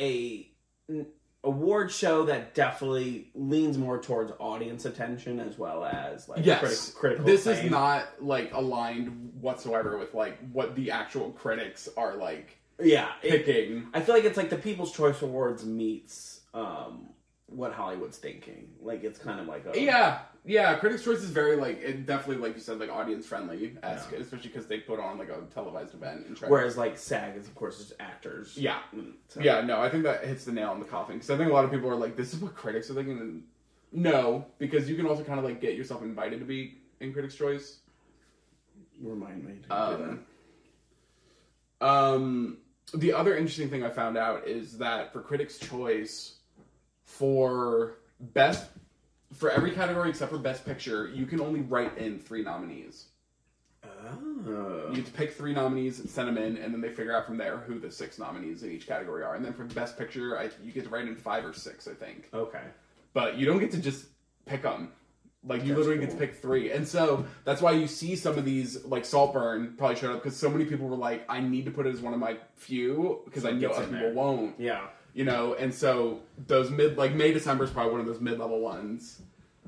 a 0.00 0.50
award 1.44 1.90
show 1.90 2.24
that 2.24 2.52
definitely 2.54 3.30
leans 3.34 3.78
more 3.78 4.00
towards 4.02 4.32
audience 4.40 4.84
attention 4.84 5.38
as 5.40 5.56
well 5.56 5.84
as 5.84 6.28
like 6.28 6.44
yes, 6.44 6.62
criti- 6.62 6.94
critical. 6.96 7.24
this 7.24 7.46
acclaim. 7.46 7.64
is 7.66 7.70
not 7.70 8.08
like 8.20 8.52
aligned 8.52 9.32
whatsoever 9.40 9.96
with 9.98 10.14
like 10.14 10.38
what 10.52 10.74
the 10.74 10.90
actual 10.90 11.30
critics 11.30 11.88
are 11.96 12.16
like 12.16 12.58
Yeah, 12.80 13.12
it- 13.22 13.46
picking. 13.46 13.86
I 13.94 14.00
feel 14.00 14.14
like 14.16 14.24
it's 14.24 14.36
like 14.36 14.50
the 14.50 14.56
People's 14.58 14.92
Choice 14.92 15.22
Awards 15.22 15.64
meets 15.64 16.40
um, 16.54 17.08
what 17.48 17.72
Hollywood's 17.72 18.18
thinking. 18.18 18.68
Like 18.80 19.04
it's 19.04 19.18
kind 19.18 19.40
of 19.40 19.46
like 19.46 19.64
a 19.66 19.80
Yeah, 19.80 20.18
yeah. 20.44 20.74
Critics' 20.78 21.02
Choice 21.02 21.18
is 21.22 21.30
very 21.30 21.56
like 21.56 21.80
it 21.82 22.04
definitely 22.06 22.42
like 22.46 22.54
you 22.54 22.60
said 22.60 22.78
like 22.78 22.90
audience 22.90 23.26
friendly 23.26 23.76
esque, 23.82 24.12
Yeah. 24.12 24.18
especially 24.18 24.48
because 24.48 24.66
they 24.66 24.80
put 24.80 25.00
on 25.00 25.16
like 25.18 25.30
a 25.30 25.40
televised 25.54 25.94
event 25.94 26.26
and 26.26 26.36
try. 26.36 26.48
Whereas 26.48 26.76
like 26.76 26.98
SAG 26.98 27.36
is 27.36 27.46
of 27.46 27.54
course 27.54 27.78
just 27.78 27.94
actors. 28.00 28.56
yeah, 28.56 28.80
Mm, 28.94 29.12
so- 29.28 29.40
yeah. 29.40 29.60
No, 29.62 29.80
I 29.80 29.88
think 29.88 30.02
that 30.04 30.24
hits 30.24 30.44
the 30.44 30.52
nail 30.52 30.70
on 30.70 30.78
the 30.78 30.84
coffin 30.86 31.16
because 31.16 31.30
I 31.30 31.36
think 31.38 31.50
a 31.50 31.52
lot 31.54 31.64
of 31.64 31.70
people 31.70 31.88
are 31.88 31.96
like, 31.96 32.16
"This 32.16 32.34
is 32.34 32.40
what 32.40 32.54
critics 32.54 32.90
are 32.90 32.94
thinking." 32.94 33.18
And 33.18 33.42
no, 33.92 34.44
because 34.58 34.88
you 34.90 34.96
can 34.96 35.06
also 35.06 35.24
kind 35.24 35.38
of 35.38 35.44
like 35.44 35.60
get 35.60 35.74
yourself 35.74 36.02
invited 36.02 36.40
to 36.40 36.44
be 36.44 36.78
in 37.00 37.12
Critics' 37.14 37.34
Choice. 37.34 37.78
Remind 39.00 39.44
me. 39.44 39.54
Um, 39.70 40.26
um, 41.80 42.58
the 42.94 43.12
other 43.12 43.36
interesting 43.36 43.70
thing 43.70 43.84
I 43.84 43.90
found 43.90 44.16
out 44.18 44.46
is 44.46 44.76
that 44.78 45.12
for 45.12 45.20
Critics' 45.20 45.58
Choice, 45.58 46.37
for 47.08 47.94
best, 48.20 48.68
for 49.32 49.50
every 49.50 49.72
category 49.72 50.10
except 50.10 50.30
for 50.30 50.38
Best 50.38 50.64
Picture, 50.64 51.08
you 51.08 51.24
can 51.24 51.40
only 51.40 51.62
write 51.62 51.96
in 51.96 52.18
three 52.18 52.42
nominees. 52.42 53.06
Oh. 53.82 54.88
You 54.90 54.96
get 54.96 55.06
to 55.06 55.12
pick 55.12 55.32
three 55.32 55.54
nominees 55.54 56.00
and 56.00 56.08
send 56.08 56.28
them 56.28 56.36
in, 56.36 56.58
and 56.58 56.72
then 56.72 56.82
they 56.82 56.90
figure 56.90 57.16
out 57.16 57.26
from 57.26 57.38
there 57.38 57.56
who 57.56 57.78
the 57.78 57.90
six 57.90 58.18
nominees 58.18 58.62
in 58.62 58.70
each 58.70 58.86
category 58.86 59.24
are. 59.24 59.34
And 59.34 59.44
then 59.44 59.54
for 59.54 59.64
Best 59.64 59.96
Picture, 59.96 60.38
I, 60.38 60.50
you 60.62 60.70
get 60.70 60.84
to 60.84 60.90
write 60.90 61.08
in 61.08 61.16
five 61.16 61.46
or 61.46 61.54
six, 61.54 61.88
I 61.88 61.94
think. 61.94 62.28
Okay. 62.34 62.62
But 63.14 63.38
you 63.38 63.46
don't 63.46 63.58
get 63.58 63.70
to 63.72 63.78
just 63.78 64.06
pick 64.44 64.62
them. 64.62 64.92
Like 65.44 65.62
you 65.62 65.68
That's 65.68 65.78
literally 65.78 66.00
get 66.00 66.10
to 66.10 66.16
pick 66.16 66.34
three, 66.34 66.72
and 66.72 66.86
so 66.86 67.24
that's 67.44 67.62
why 67.62 67.70
you 67.70 67.86
see 67.86 68.16
some 68.16 68.36
of 68.36 68.44
these 68.44 68.84
like 68.84 69.04
Saltburn 69.04 69.76
probably 69.78 69.96
showed 69.96 70.10
up 70.10 70.22
because 70.22 70.36
so 70.36 70.50
many 70.50 70.64
people 70.64 70.88
were 70.88 70.96
like, 70.96 71.24
"I 71.28 71.40
need 71.40 71.64
to 71.66 71.70
put 71.70 71.86
it 71.86 71.94
as 71.94 72.00
one 72.00 72.12
of 72.12 72.18
my 72.18 72.38
few 72.56 73.22
because 73.24 73.44
I 73.44 73.52
know 73.52 73.70
other 73.70 73.86
people 73.86 74.12
won't." 74.14 74.58
Yeah. 74.58 74.88
You 75.18 75.24
know, 75.24 75.54
and 75.54 75.74
so 75.74 76.20
those 76.46 76.70
mid 76.70 76.96
like 76.96 77.12
May 77.12 77.32
December 77.32 77.64
is 77.64 77.70
probably 77.70 77.90
one 77.90 78.00
of 78.00 78.06
those 78.06 78.20
mid 78.20 78.38
level 78.38 78.60
ones 78.60 79.20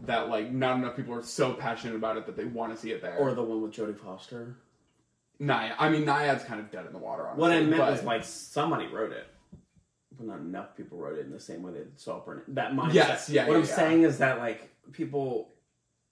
that 0.06 0.28
like 0.28 0.52
not 0.52 0.76
enough 0.76 0.94
people 0.94 1.12
are 1.12 1.24
so 1.24 1.52
passionate 1.54 1.96
about 1.96 2.16
it 2.16 2.24
that 2.26 2.36
they 2.36 2.44
want 2.44 2.72
to 2.72 2.80
see 2.80 2.92
it 2.92 3.02
there. 3.02 3.16
Or 3.16 3.34
the 3.34 3.42
one 3.42 3.60
with 3.60 3.72
Jodie 3.72 3.98
Foster. 3.98 4.54
Nyad. 5.42 5.74
I 5.76 5.88
mean, 5.88 6.04
Nyad's 6.04 6.44
kind 6.44 6.60
of 6.60 6.70
dead 6.70 6.86
in 6.86 6.92
the 6.92 7.00
water. 7.00 7.26
Honestly, 7.26 7.40
What 7.40 7.50
I 7.50 7.62
meant 7.62 7.78
but- 7.78 7.90
was 7.90 8.04
like 8.04 8.22
somebody 8.22 8.86
wrote 8.86 9.10
it, 9.10 9.26
but 10.16 10.28
not 10.28 10.38
enough 10.38 10.76
people 10.76 10.98
wrote 10.98 11.18
it 11.18 11.26
in 11.26 11.32
the 11.32 11.40
same 11.40 11.64
way 11.64 11.72
that 11.72 11.98
Saltburn. 11.98 12.42
That 12.46 12.74
mindset. 12.74 12.94
Yes, 12.94 13.28
yeah, 13.28 13.48
What 13.48 13.54
yeah, 13.54 13.58
I'm 13.58 13.64
yeah. 13.64 13.74
saying 13.74 14.02
is 14.04 14.18
that 14.18 14.38
like 14.38 14.70
people 14.92 15.48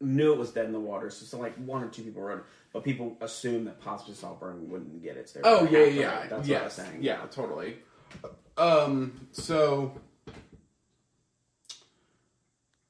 knew 0.00 0.32
it 0.32 0.38
was 0.40 0.50
dead 0.50 0.66
in 0.66 0.72
the 0.72 0.80
water, 0.80 1.10
so, 1.10 1.24
so 1.24 1.38
like 1.38 1.54
one 1.58 1.84
or 1.84 1.88
two 1.88 2.02
people 2.02 2.22
wrote 2.22 2.38
it, 2.38 2.44
but 2.72 2.82
people 2.82 3.16
assumed 3.20 3.68
that 3.68 3.80
possibly 3.80 4.14
Saltburn 4.16 4.68
wouldn't 4.68 5.00
get 5.00 5.16
it. 5.16 5.28
So 5.28 5.42
Oh 5.44 5.64
yeah, 5.70 5.84
yeah, 5.84 5.86
yeah. 5.86 6.26
That's 6.28 6.48
yes, 6.48 6.54
what 6.56 6.60
I 6.60 6.64
was 6.64 6.72
saying. 6.72 7.02
Yeah, 7.04 7.18
totally. 7.30 7.76
Um. 8.58 9.28
So 9.32 9.92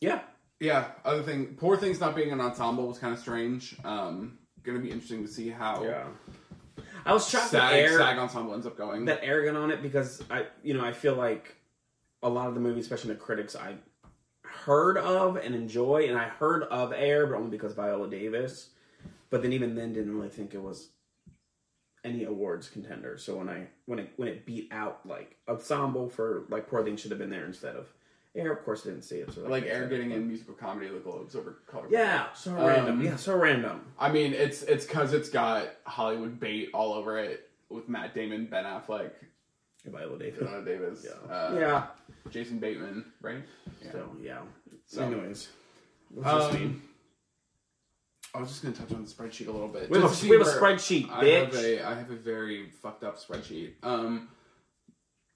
yeah. 0.01 0.21
yeah, 0.61 0.89
other 1.05 1.23
thing, 1.23 1.55
poor 1.57 1.77
things 1.77 2.01
not 2.01 2.15
being 2.17 2.33
an 2.33 2.41
ensemble 2.41 2.87
was 2.87 2.99
kind 2.99 3.13
of 3.13 3.19
strange. 3.21 3.77
Um, 3.85 4.39
gonna 4.63 4.79
be 4.79 4.91
interesting 4.91 5.25
to 5.27 5.31
see 5.33 5.49
how 5.51 5.83
Yeah. 5.85 6.07
I 7.05 7.13
was 7.13 7.29
shocked 7.29 7.53
that 7.53 7.73
Air 7.73 7.99
SAG 7.99 8.19
ensemble 8.19 8.55
ends 8.55 8.67
up 8.67 8.77
going. 8.77 9.05
that 9.07 9.21
arrogant 9.23 9.57
on 9.57 9.71
it 9.71 9.83
because 9.83 10.23
I, 10.31 10.47
you 10.63 10.75
know, 10.75 10.85
I 10.85 10.93
feel 10.93 11.15
like 11.15 11.57
a 12.23 12.29
lot 12.29 12.49
of 12.49 12.55
the 12.55 12.61
movies, 12.61 12.85
especially 12.85 13.15
the 13.15 13.21
critics, 13.21 13.57
I 13.57 13.77
heard 14.45 14.99
of 14.99 15.37
and 15.37 15.55
enjoy, 15.55 16.07
and 16.09 16.19
I 16.19 16.25
heard 16.25 16.65
of 16.65 16.93
Air, 16.93 17.27
but 17.27 17.37
only 17.37 17.51
because 17.51 17.73
Viola 17.75 18.09
Davis. 18.11 18.71
But 19.31 19.43
then 19.43 19.53
even 19.53 19.75
then, 19.75 19.93
didn't 19.93 20.15
really 20.17 20.29
think 20.29 20.55
it 20.55 20.63
was 20.63 20.89
any 22.05 22.25
awards 22.25 22.69
contender. 22.69 23.19
So 23.19 23.37
when 23.37 23.49
I 23.49 23.67
when 23.87 23.99
it 23.99 24.11
when 24.17 24.29
it 24.29 24.47
beat 24.47 24.69
out 24.73 25.01
like 25.07 25.37
ensemble 25.49 26.09
for 26.09 26.45
like 26.49 26.69
Poor 26.69 26.83
Things 26.85 27.01
should 27.01 27.11
have 27.11 27.19
been 27.19 27.31
there 27.31 27.45
instead 27.47 27.77
of 27.77 27.89
Air, 28.35 28.53
of 28.53 28.65
course, 28.65 28.87
I 28.87 28.91
didn't 28.91 29.03
see 29.05 29.17
it. 29.17 29.33
So 29.33 29.41
like 29.49 29.65
Air 29.65 29.87
getting 29.89 30.13
in 30.13 30.29
musical 30.29 30.55
comedy 30.55 30.87
of 30.87 30.95
the 30.95 31.01
Globes 31.01 31.35
over 31.35 31.59
color. 31.67 31.87
Yeah, 31.91 32.33
so 32.35 32.53
Um, 32.53 32.65
random. 32.67 33.01
Yeah, 33.03 33.17
so 33.17 33.37
random. 33.37 33.81
I 33.99 34.13
mean, 34.13 34.33
it's 34.33 34.63
it's 34.63 34.85
because 34.87 35.13
it's 35.13 35.29
got 35.29 35.69
Hollywood 35.85 36.39
bait 36.39 36.71
all 36.75 36.93
over 36.93 37.19
it 37.19 37.51
with 37.69 37.89
Matt 37.89 38.15
Damon, 38.15 38.47
Ben 38.47 38.65
Affleck, 38.65 39.11
Viola 39.85 40.19
Davis. 40.19 40.47
Viola 40.47 40.65
Davis, 40.65 41.07
Yeah. 41.07 41.33
uh, 41.35 41.57
yeah. 41.59 41.87
Jason 42.31 42.59
Bateman, 42.59 43.05
right? 43.23 43.43
Yeah. 43.83 43.93
So 43.93 44.17
yeah. 44.23 44.41
So- 44.87 45.03
Anyways, 45.05 45.49
what 46.15 46.25
does 46.25 46.51
this 46.53 46.61
mean? 46.61 46.83
I 48.39 48.41
was 48.41 48.51
just 48.51 48.63
gonna 48.63 48.75
touch 48.75 48.93
on 48.93 49.05
the 49.05 49.11
spreadsheet 49.11 49.49
a 49.49 49.51
little 49.51 49.67
bit. 49.67 49.91
We 49.91 49.99
have, 50.01 50.23
a, 50.23 50.29
we 50.29 50.39
have 50.39 50.47
a 50.47 50.51
spreadsheet, 50.51 51.11
I 51.11 51.25
bitch. 51.25 51.45
have 51.47 51.55
a 51.57 51.87
I 51.89 51.95
have 51.95 52.11
a 52.13 52.15
very 52.15 52.69
fucked 52.71 53.03
up 53.03 53.19
spreadsheet. 53.19 53.73
Um, 53.83 54.29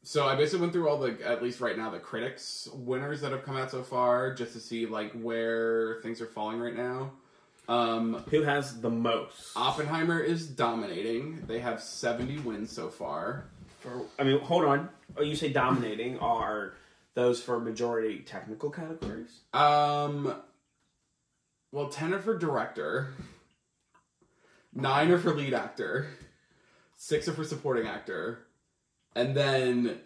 so 0.05 0.24
I 0.24 0.36
basically 0.36 0.61
went 0.61 0.72
through 0.72 0.88
all 0.88 0.98
the 0.98 1.18
at 1.26 1.42
least 1.42 1.61
right 1.61 1.76
now 1.76 1.90
the 1.90 1.98
critics 1.98 2.68
winners 2.72 3.20
that 3.22 3.32
have 3.32 3.42
come 3.42 3.57
out 3.57 3.72
so 3.72 3.82
far, 3.82 4.32
just 4.32 4.53
to 4.53 4.61
see 4.61 4.86
like 4.86 5.11
where 5.14 5.98
things 6.03 6.20
are 6.20 6.26
falling 6.26 6.61
right 6.61 6.76
now. 6.76 7.11
Um, 7.68 8.22
Who 8.30 8.42
has 8.42 8.80
the 8.80 8.90
most? 8.90 9.50
Oppenheimer 9.57 10.20
is 10.20 10.46
dominating. 10.46 11.44
They 11.48 11.59
have 11.59 11.82
seventy 11.82 12.38
wins 12.38 12.70
so 12.70 12.88
far. 12.88 13.46
For, 13.80 14.03
I 14.16 14.22
mean, 14.22 14.38
hold 14.38 14.64
on. 14.64 14.88
Oh, 15.16 15.22
you 15.22 15.34
say 15.34 15.53
dominating 15.53 16.20
are 16.20 16.74
those 17.14 17.42
for 17.42 17.59
majority 17.59 18.20
technical 18.20 18.70
categories? 18.70 19.40
Um, 19.53 20.36
well, 21.73 21.89
ten 21.89 22.12
are 22.14 22.20
for 22.20 22.37
director, 22.39 23.14
nine 24.73 25.11
are 25.11 25.18
for 25.18 25.35
lead 25.35 25.55
actor, 25.55 26.07
six 26.97 27.27
are 27.27 27.33
for 27.33 27.45
supporting 27.45 27.87
actor, 27.89 28.47
and 29.16 29.35
then 29.35 30.01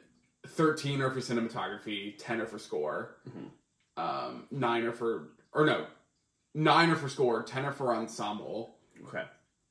thirteen 0.46 1.02
are 1.02 1.10
for 1.10 1.20
cinematography, 1.20 2.14
ten 2.18 2.40
are 2.40 2.46
for 2.46 2.58
score, 2.58 3.16
um, 3.96 4.44
nine 4.50 4.84
are 4.84 4.92
for 4.92 5.30
or 5.52 5.66
no, 5.66 5.86
nine 6.54 6.90
are 6.90 6.96
for 6.96 7.08
score, 7.08 7.42
ten 7.42 7.64
are 7.64 7.72
for 7.72 7.94
ensemble. 7.94 8.76
Okay. 9.08 9.24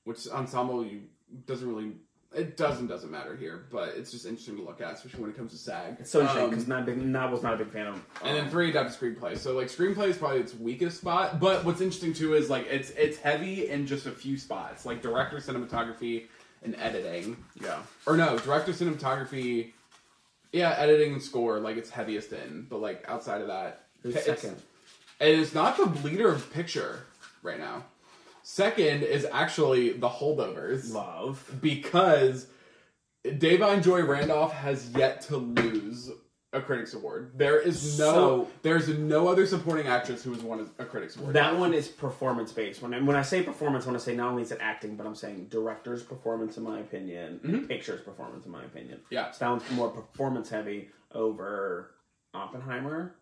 Which 0.04 0.28
ensemble 0.28 0.86
you 0.86 1.04
doesn't 1.48 1.68
really 1.68 1.94
it 2.36 2.58
doesn't 2.58 2.88
doesn't 2.88 3.10
matter 3.12 3.36
here, 3.36 3.66
but 3.72 3.90
it's 3.96 4.12
just 4.12 4.26
interesting 4.26 4.58
to 4.58 4.64
look 4.64 4.82
at, 4.82 4.94
especially 4.94 5.22
when 5.22 5.30
it 5.30 5.38
comes 5.38 5.52
to 5.54 5.58
SAG. 5.58 5.98
It's 6.00 6.12
so 6.12 6.20
interesting 6.22 6.44
Um, 6.46 6.50
because 6.52 6.68
not 6.68 6.86
big, 6.86 6.98
not 7.04 7.32
was 7.32 7.42
not 7.44 7.54
a 7.54 7.58
big 7.58 7.72
fan 7.72 7.88
of. 7.88 7.96
and 8.24 8.36
then 8.36 8.46
um, 8.46 8.50
three 8.50 8.70
adapted 8.70 9.00
screenplay. 9.00 9.38
So 9.38 9.54
like 9.54 9.68
screenplay 9.68 10.08
is 10.10 10.18
probably 10.18 10.40
its 10.40 10.54
weakest 10.56 10.98
spot. 11.00 11.40
But 11.40 11.64
what's 11.66 11.82
interesting 11.82 12.14
too 12.14 12.34
is 12.36 12.50
like 12.50 12.68
it's 12.70 12.90
it's 12.92 13.18
heavy 13.18 13.70
in 13.70 13.88
just 13.88 14.06
a 14.06 14.12
few 14.12 14.38
spots, 14.38 14.86
like 14.86 15.02
director, 15.02 15.38
cinematography, 15.38 16.26
and 16.64 16.76
editing. 16.78 17.38
Yeah. 17.62 17.80
Or 18.06 18.18
no, 18.18 18.38
director, 18.40 18.72
cinematography. 18.72 19.72
Yeah, 20.52 20.72
editing 20.78 21.14
and 21.14 21.22
score, 21.22 21.60
like 21.60 21.76
it's 21.78 21.90
heaviest 21.90 22.32
in. 22.34 22.68
But 22.70 22.80
like 22.82 23.04
outside 23.08 23.42
of 23.42 23.48
that, 23.48 23.86
it's- 24.04 24.26
second? 24.26 24.56
And 25.20 25.30
it's 25.42 25.54
not 25.54 25.78
the 25.78 25.86
leader 26.08 26.28
of 26.30 26.52
picture 26.54 27.04
right 27.42 27.58
now. 27.58 27.86
Second 28.48 29.02
is 29.02 29.26
actually 29.32 29.94
the 29.94 30.08
holdovers 30.08 30.94
Love. 30.94 31.52
because 31.62 32.46
Da'Vine 33.26 33.84
Joy 33.84 34.04
Randolph 34.04 34.54
has 34.54 34.92
yet 34.92 35.22
to 35.22 35.38
lose 35.38 36.12
a 36.54 36.62
critics 36.62 36.94
award. 36.94 37.32
There 37.36 37.60
is 37.60 37.98
no 37.98 38.12
So- 38.14 38.48
there's 38.62 38.88
no 38.88 39.28
other 39.28 39.48
supporting 39.48 39.88
actress 39.88 40.24
who 40.24 40.32
has 40.32 40.44
won 40.44 40.70
a 40.78 40.86
critics 40.86 41.18
award. 41.18 41.34
That 41.34 41.58
one 41.58 41.74
is 41.74 41.88
performance 41.88 42.52
based. 42.52 42.84
When 42.84 42.94
I, 42.94 43.02
when 43.02 43.16
I 43.16 43.24
say 43.24 43.42
performance, 43.42 43.86
I 43.86 43.88
want 43.90 44.00
to 44.00 44.06
say 44.06 44.16
not 44.16 44.30
only 44.30 44.44
is 44.44 44.52
it 44.52 44.60
acting, 44.62 44.96
but 44.96 45.08
I'm 45.08 45.16
saying 45.16 45.48
director's 45.50 46.04
performance, 46.04 46.56
in 46.58 46.64
my 46.64 46.80
opinion, 46.82 47.40
and 47.44 47.68
picture's 47.68 48.02
performance, 48.02 48.46
in 48.46 48.52
my 48.52 48.64
opinion. 48.64 49.02
Yeah. 49.10 49.32
So 49.32 49.40
that 49.40 49.50
one's 49.50 49.72
more 49.72 49.90
performance 49.90 50.50
heavy 50.50 50.90
over 51.16 51.96
Oppenheimer. 52.36 53.16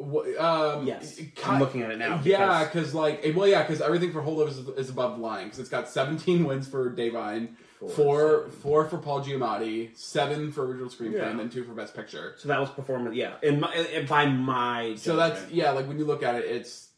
Um, 0.00 0.86
Yes. 0.86 1.18
it 1.18 1.28
I'm 1.46 1.60
looking 1.60 1.82
at 1.82 1.90
it 1.90 1.98
now. 1.98 2.20
Yeah, 2.24 2.64
because 2.64 2.88
because 2.90 2.94
like 2.94 3.24
well, 3.36 3.46
yeah, 3.46 3.62
because 3.62 3.80
everything 3.80 4.12
for 4.12 4.20
holdovers 4.22 4.50
is, 4.58 4.68
is 4.76 4.90
above 4.90 5.16
the 5.16 5.22
line 5.22 5.44
because 5.44 5.58
it's 5.60 5.68
got 5.68 5.88
17 5.88 6.44
wins 6.48 6.66
for 6.66 6.90
Da'Vine, 6.90 7.50
Four, 7.78 7.88
four 7.90 8.38
seven. 8.44 8.50
four 8.60 8.84
for 8.88 8.98
Paul 8.98 9.24
Giamatti, 9.24 9.96
seven 9.96 10.50
for 10.52 10.66
original 10.66 10.88
screenplay, 10.88 11.18
Yeah. 11.18 11.28
and 11.30 11.38
then 11.38 11.50
two 11.50 11.62
for 11.64 11.72
best 11.72 11.94
picture. 11.94 12.34
So 12.38 12.48
that 12.48 12.58
was 12.60 12.70
performance. 12.70 13.14
Yeah. 13.16 13.34
In 13.42 13.60
my, 13.60 13.72
in, 13.74 14.06
by 14.06 14.26
my. 14.26 14.94
So 14.96 15.14
that's 15.16 15.50
yeah, 15.50 15.70
like 15.70 15.86
when 15.86 15.98
you 15.98 16.04
look 16.04 16.22
at 16.22 16.34
it, 16.36 16.44
it's 16.46 16.88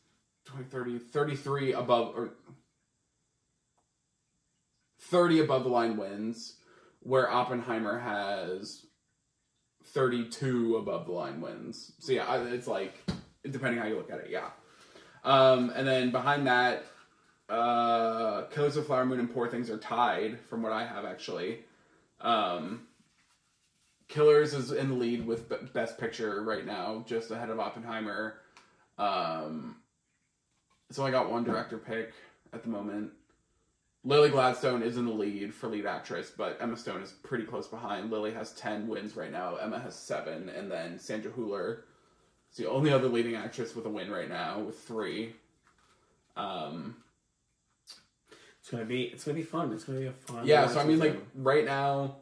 20, 0.47 0.65
30, 0.65 0.99
33 0.99 1.73
above 1.73 2.15
or 2.17 2.31
30 5.01 5.41
above 5.41 5.65
the 5.65 5.71
line 5.71 5.97
wins, 5.97 6.57
where 7.01 7.31
Oppenheimer 7.31 7.99
has 7.99 8.84
32 9.95 10.77
above 10.77 11.07
the 11.07 11.13
line 11.13 11.41
wins. 11.41 11.93
So 12.01 12.13
yeah, 12.13 12.27
I- 12.27 12.43
it's 12.49 12.67
like 12.67 12.95
depending 13.49 13.81
how 13.81 13.87
you 13.87 13.97
look 13.97 14.11
at 14.11 14.19
it, 14.21 14.31
yeah. 14.31 14.51
Um, 15.23 15.71
and 15.71 15.87
then 15.87 16.11
behind 16.11 16.47
that, 16.47 16.85
uh, 17.49 18.43
Killers 18.47 18.77
of 18.77 18.87
Flower 18.87 19.07
Moon 19.07 19.21
and 19.21 19.33
Poor 19.33 19.49
Things 19.49 19.71
are 19.71 19.79
tied 19.79 20.41
from 20.41 20.63
what 20.63 20.73
I 20.73 20.85
have 20.85 21.05
actually. 21.05 21.65
Um, 22.21 22.87
Killers 24.09 24.53
is 24.53 24.73
in 24.73 24.89
the 24.91 24.95
lead 24.95 25.27
with 25.27 25.73
Best 25.73 25.99
Picture 25.99 26.43
right 26.43 26.65
now, 26.67 27.05
just 27.07 27.31
ahead 27.31 27.51
of 27.51 27.59
Oppenheimer. 27.59 28.39
Um, 28.99 29.77
it's 30.91 30.99
only 30.99 31.11
got 31.13 31.31
one 31.31 31.45
director 31.45 31.79
pick 31.79 32.13
at 32.53 32.63
the 32.63 32.69
moment. 32.69 33.13
Lily 34.07 34.29
Gladstone 34.29 34.83
is 34.83 34.99
in 34.99 35.07
the 35.07 35.13
lead 35.13 35.55
for 35.55 35.69
lead 35.69 35.87
actress, 35.87 36.31
but 36.37 36.59
Emma 36.61 36.77
Stone 36.77 37.01
is 37.03 37.13
pretty 37.23 37.45
close 37.45 37.67
behind. 37.67 38.11
Lily 38.11 38.33
has 38.33 38.53
10 38.53 38.87
wins 38.87 39.17
right 39.17 39.33
now, 39.33 39.57
Emma 39.57 39.79
has 39.79 39.95
7, 39.97 40.51
and 40.51 40.71
then 40.71 40.99
Sandra 40.99 41.33
Hüller 41.33 41.79
is 42.51 42.59
the 42.59 42.69
only 42.69 42.93
other 42.93 43.09
leading 43.09 43.35
actress 43.35 43.75
with 43.75 43.87
a 43.87 43.89
win 43.89 44.11
right 44.11 44.29
now 44.29 44.61
with 44.61 44.79
3. 44.81 45.35
Um, 46.37 46.97
It's 48.61 48.71
gonna 48.71 48.85
be 48.85 49.05
it's 49.05 49.25
gonna 49.25 49.37
be 49.37 49.43
fun. 49.43 49.73
It's 49.73 49.85
gonna 49.85 50.01
be 50.01 50.07
a 50.07 50.13
fun. 50.13 50.47
yeah, 50.47 50.67
so 50.69 50.81
I 50.81 50.85
mean, 50.85 50.99
like, 50.99 51.21
right 51.35 51.65
now, 51.65 52.17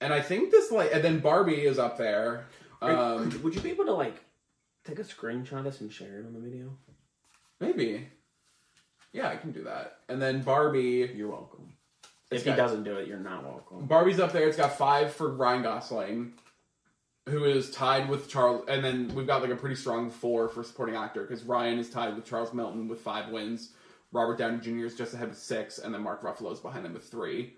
and 0.00 0.12
I 0.12 0.20
think 0.20 0.50
this, 0.50 0.70
like, 0.70 0.90
and 0.94 1.02
then 1.02 1.20
Barbie 1.20 1.64
is 1.66 1.78
up 1.78 1.96
there. 1.98 2.46
Um, 2.80 3.40
would 3.42 3.54
you 3.54 3.60
be 3.60 3.70
able 3.70 3.84
to 3.86 3.92
like 3.92 4.24
take 4.84 4.98
a 4.98 5.04
screenshot 5.04 5.58
of 5.58 5.64
this 5.64 5.80
and 5.80 5.92
share 5.92 6.20
it 6.20 6.26
on 6.26 6.32
the 6.32 6.40
video? 6.40 6.76
maybe. 7.60 8.08
Yeah, 9.12 9.28
I 9.28 9.36
can 9.36 9.52
do 9.52 9.64
that. 9.64 9.98
And 10.08 10.20
then 10.20 10.42
Barbie, 10.42 11.10
You're 11.14 11.30
welcome. 11.30 11.72
If 12.30 12.44
he 12.44 12.50
doesn't 12.50 12.84
do 12.84 12.96
it, 12.96 13.06
you're 13.06 13.18
not 13.18 13.44
welcome. 13.44 13.86
Barbie's 13.86 14.18
up 14.18 14.32
there. 14.32 14.48
It's 14.48 14.56
got 14.56 14.76
five 14.78 15.12
for 15.12 15.28
Ryan 15.34 15.62
Gosling, 15.62 16.32
who 17.28 17.44
is 17.44 17.70
tied 17.70 18.08
with 18.08 18.28
Charles. 18.28 18.64
And 18.68 18.82
then 18.82 19.14
we've 19.14 19.26
got 19.26 19.42
like 19.42 19.50
a 19.50 19.56
pretty 19.56 19.76
strong 19.76 20.10
four 20.10 20.48
for 20.48 20.64
supporting 20.64 20.96
actor 20.96 21.22
because 21.22 21.44
Ryan 21.44 21.78
is 21.78 21.90
tied 21.90 22.16
with 22.16 22.24
Charles 22.24 22.54
Melton 22.54 22.88
with 22.88 23.00
five 23.00 23.28
wins. 23.28 23.72
Robert 24.12 24.38
Downey 24.38 24.58
Jr. 24.58 24.86
is 24.86 24.94
just 24.94 25.14
ahead 25.14 25.28
with 25.28 25.38
six, 25.38 25.78
and 25.78 25.92
then 25.92 26.02
Mark 26.02 26.22
Ruffalo 26.22 26.52
is 26.52 26.60
behind 26.60 26.84
him 26.84 26.92
with 26.94 27.04
three. 27.04 27.54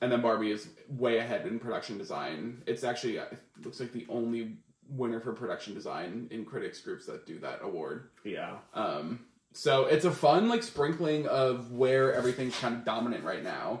And 0.00 0.10
then 0.10 0.20
Barbie 0.20 0.50
is 0.50 0.68
way 0.88 1.18
ahead 1.18 1.46
in 1.46 1.58
production 1.58 1.96
design. 1.96 2.62
It's 2.66 2.82
actually 2.82 3.18
uh, 3.18 3.24
it 3.30 3.40
looks 3.64 3.78
like 3.78 3.92
the 3.92 4.06
only 4.08 4.56
winner 4.88 5.20
for 5.20 5.32
production 5.32 5.74
design 5.74 6.28
in 6.30 6.44
critics 6.44 6.80
groups 6.80 7.06
that 7.06 7.24
do 7.24 7.38
that 7.38 7.60
award. 7.62 8.08
Yeah. 8.24 8.56
Um, 8.74 9.20
so 9.52 9.86
it's 9.86 10.04
a 10.04 10.10
fun 10.10 10.48
like 10.48 10.62
sprinkling 10.62 11.26
of 11.26 11.72
where 11.72 12.14
everything's 12.14 12.58
kind 12.58 12.74
of 12.74 12.84
dominant 12.84 13.24
right 13.24 13.42
now. 13.42 13.80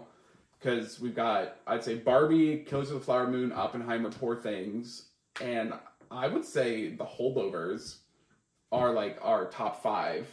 Because 0.58 1.00
we've 1.00 1.14
got, 1.14 1.56
I'd 1.66 1.82
say, 1.82 1.96
Barbie, 1.96 2.58
Killers 2.58 2.90
of 2.90 3.00
the 3.00 3.04
Flower 3.04 3.26
Moon, 3.26 3.52
Oppenheimer, 3.52 4.10
Poor 4.10 4.36
Things, 4.36 5.06
and 5.40 5.72
I 6.08 6.28
would 6.28 6.44
say 6.44 6.90
the 6.90 7.04
holdovers 7.04 7.96
are 8.70 8.92
like 8.92 9.18
our 9.22 9.46
top 9.46 9.82
five. 9.82 10.28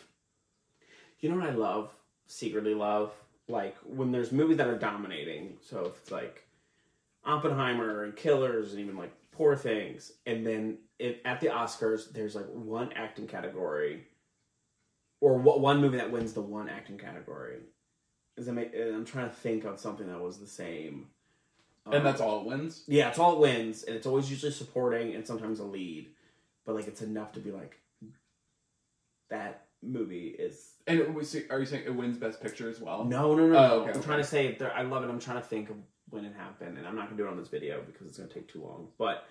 You 1.20 1.30
know 1.30 1.38
what 1.38 1.50
I 1.50 1.54
love? 1.54 1.92
Secretly 2.28 2.76
love? 2.76 3.12
Like 3.48 3.76
when 3.84 4.12
there's 4.12 4.32
movies 4.32 4.58
that 4.58 4.68
are 4.68 4.78
dominating. 4.78 5.58
So 5.68 5.86
if 5.86 5.98
it's 5.98 6.12
like 6.12 6.44
Oppenheimer 7.26 8.04
and 8.04 8.16
Killers 8.16 8.72
and 8.72 8.82
even 8.82 8.98
like 8.98 9.12
Poor 9.32 9.56
Things, 9.56 10.12
and 10.28 10.46
then 10.46 10.78
it, 11.00 11.22
at 11.26 11.40
the 11.40 11.48
Oscars 11.48 12.12
there's 12.12 12.36
like 12.36 12.48
one 12.52 12.92
acting 12.94 13.26
category, 13.26 14.06
or 15.22 15.38
what 15.38 15.60
one 15.60 15.82
movie 15.82 15.98
that 15.98 16.12
wins 16.12 16.34
the 16.34 16.42
one 16.42 16.70
acting 16.70 16.98
category. 16.98 17.60
Is 18.38 18.46
that 18.46 18.54
make? 18.54 18.74
I'm 18.76 19.06
trying 19.06 19.30
to 19.30 19.36
think 19.36 19.66
of 19.66 19.80
something 19.80 20.08
that 20.08 20.20
was 20.22 20.40
the 20.40 20.48
same. 20.48 21.08
And 21.86 21.96
Um, 21.96 22.04
that's 22.04 22.22
all 22.22 22.42
it 22.42 22.46
wins. 22.48 22.84
yeah, 22.88 23.10
it's 23.10 23.20
all 23.20 23.34
it 23.34 23.40
wins, 23.40 23.84
and 23.84 23.96
it's 23.96 24.06
always 24.06 24.30
usually 24.30 24.52
supporting 24.52 25.16
and 25.16 25.26
sometimes 25.26 25.60
a 25.60 25.64
lead, 25.64 26.10
but 26.66 26.76
like 26.76 26.88
it's 26.88 27.02
enough 27.02 27.32
to 27.34 27.40
be 27.40 27.52
like 27.52 27.80
that 29.30 29.66
movie 29.82 30.28
is 30.28 30.74
And 30.88 31.00
are 31.02 31.60
you 31.60 31.66
saying 31.66 31.84
it 31.86 31.96
wins 31.96 32.18
Best 32.18 32.42
Picture 32.42 32.70
as 32.70 32.80
well? 32.80 33.06
no, 33.06 33.36
no, 33.36 33.48
no, 33.48 33.56
Oh, 33.58 33.80
okay, 33.82 33.92
I'm 33.92 33.98
okay. 33.98 34.06
trying 34.06 34.18
to 34.20 34.24
say 34.24 34.56
there, 34.56 34.74
I 34.74 34.82
love 34.84 35.04
it. 35.04 35.10
I'm 35.10 35.20
trying 35.20 35.42
to 35.42 35.48
think 35.48 35.70
of 35.70 35.78
when 36.10 36.26
it 36.26 36.34
happened, 36.36 36.78
and 36.78 36.88
I'm 36.88 36.96
not 36.96 37.06
gonna 37.06 37.18
do 37.18 37.28
it 37.28 37.30
on 37.30 37.38
this 37.38 37.48
video 37.48 37.82
because 37.86 38.08
it's 38.08 38.18
gonna 38.18 38.30
take 38.30 38.48
too 38.52 38.62
long. 38.64 38.90
But 38.98 39.26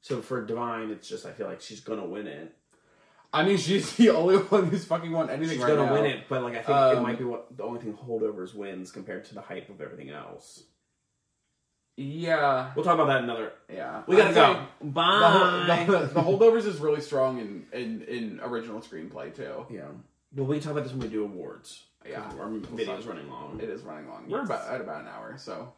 so 0.00 0.22
for 0.22 0.46
Da'Vine, 0.46 0.90
it's 0.90 1.08
just 1.08 1.26
I 1.26 1.32
feel 1.32 1.46
like 1.46 1.60
she's 1.60 1.80
gonna 1.80 2.06
win 2.06 2.26
it. 2.26 2.56
I 3.32 3.44
mean, 3.44 3.58
she's 3.58 3.94
the 3.96 4.10
only 4.10 4.36
one 4.38 4.66
who's 4.66 4.84
fucking 4.84 5.12
won 5.12 5.30
anything 5.30 5.56
She's 5.56 5.62
right 5.64 5.76
gonna 5.76 5.86
now. 5.86 5.92
win 5.92 6.04
it, 6.06 6.24
but 6.28 6.42
like 6.42 6.54
I 6.54 6.62
think 6.62 6.68
it 6.68 6.96
Um, 6.96 7.02
might 7.04 7.18
be 7.18 7.24
what 7.24 7.56
the 7.56 7.62
only 7.62 7.80
thing 7.80 7.94
holdovers 7.94 8.54
wins 8.54 8.90
compared 8.90 9.24
to 9.26 9.34
the 9.34 9.40
hype 9.40 9.68
of 9.68 9.80
everything 9.80 10.10
else. 10.10 10.64
Yeah, 11.96 12.70
We'll 12.74 12.84
talk 12.84 12.94
about 12.94 13.08
that 13.08 13.22
another. 13.24 13.52
yeah. 13.70 14.02
We 14.06 14.16
gotta 14.16 14.30
I'd 14.30 14.34
go. 14.34 14.54
say 14.54 14.60
The, 14.80 14.86
Bye. 14.90 15.84
hol- 15.86 15.98
the, 15.98 16.06
the 16.06 16.20
holdovers 16.22 16.64
is 16.66 16.78
really 16.78 17.02
strong 17.02 17.38
in, 17.40 17.66
in, 17.72 18.02
in 18.02 18.40
original 18.42 18.80
screenplay 18.80 19.34
too. 19.34 19.66
yeah. 19.70 19.82
Well, 20.34 20.46
we 20.46 20.56
can 20.56 20.62
talk 20.62 20.72
about 20.72 20.84
this 20.84 20.92
when 20.92 21.00
we 21.02 21.08
do 21.08 21.24
awards. 21.24 21.84
Yeah. 22.08 22.22
our 22.40 22.48
video's 22.48 23.04
running 23.06 23.28
long. 23.28 23.60
It 23.62 23.68
is 23.68 23.82
running 23.82 24.08
long. 24.08 24.24
We're 24.30 24.38
Yes. 24.38 24.46
about 24.46 24.72
at 24.74 24.80
about 24.80 25.02
an 25.02 25.08
hour, 25.08 25.34
so. 25.36 25.72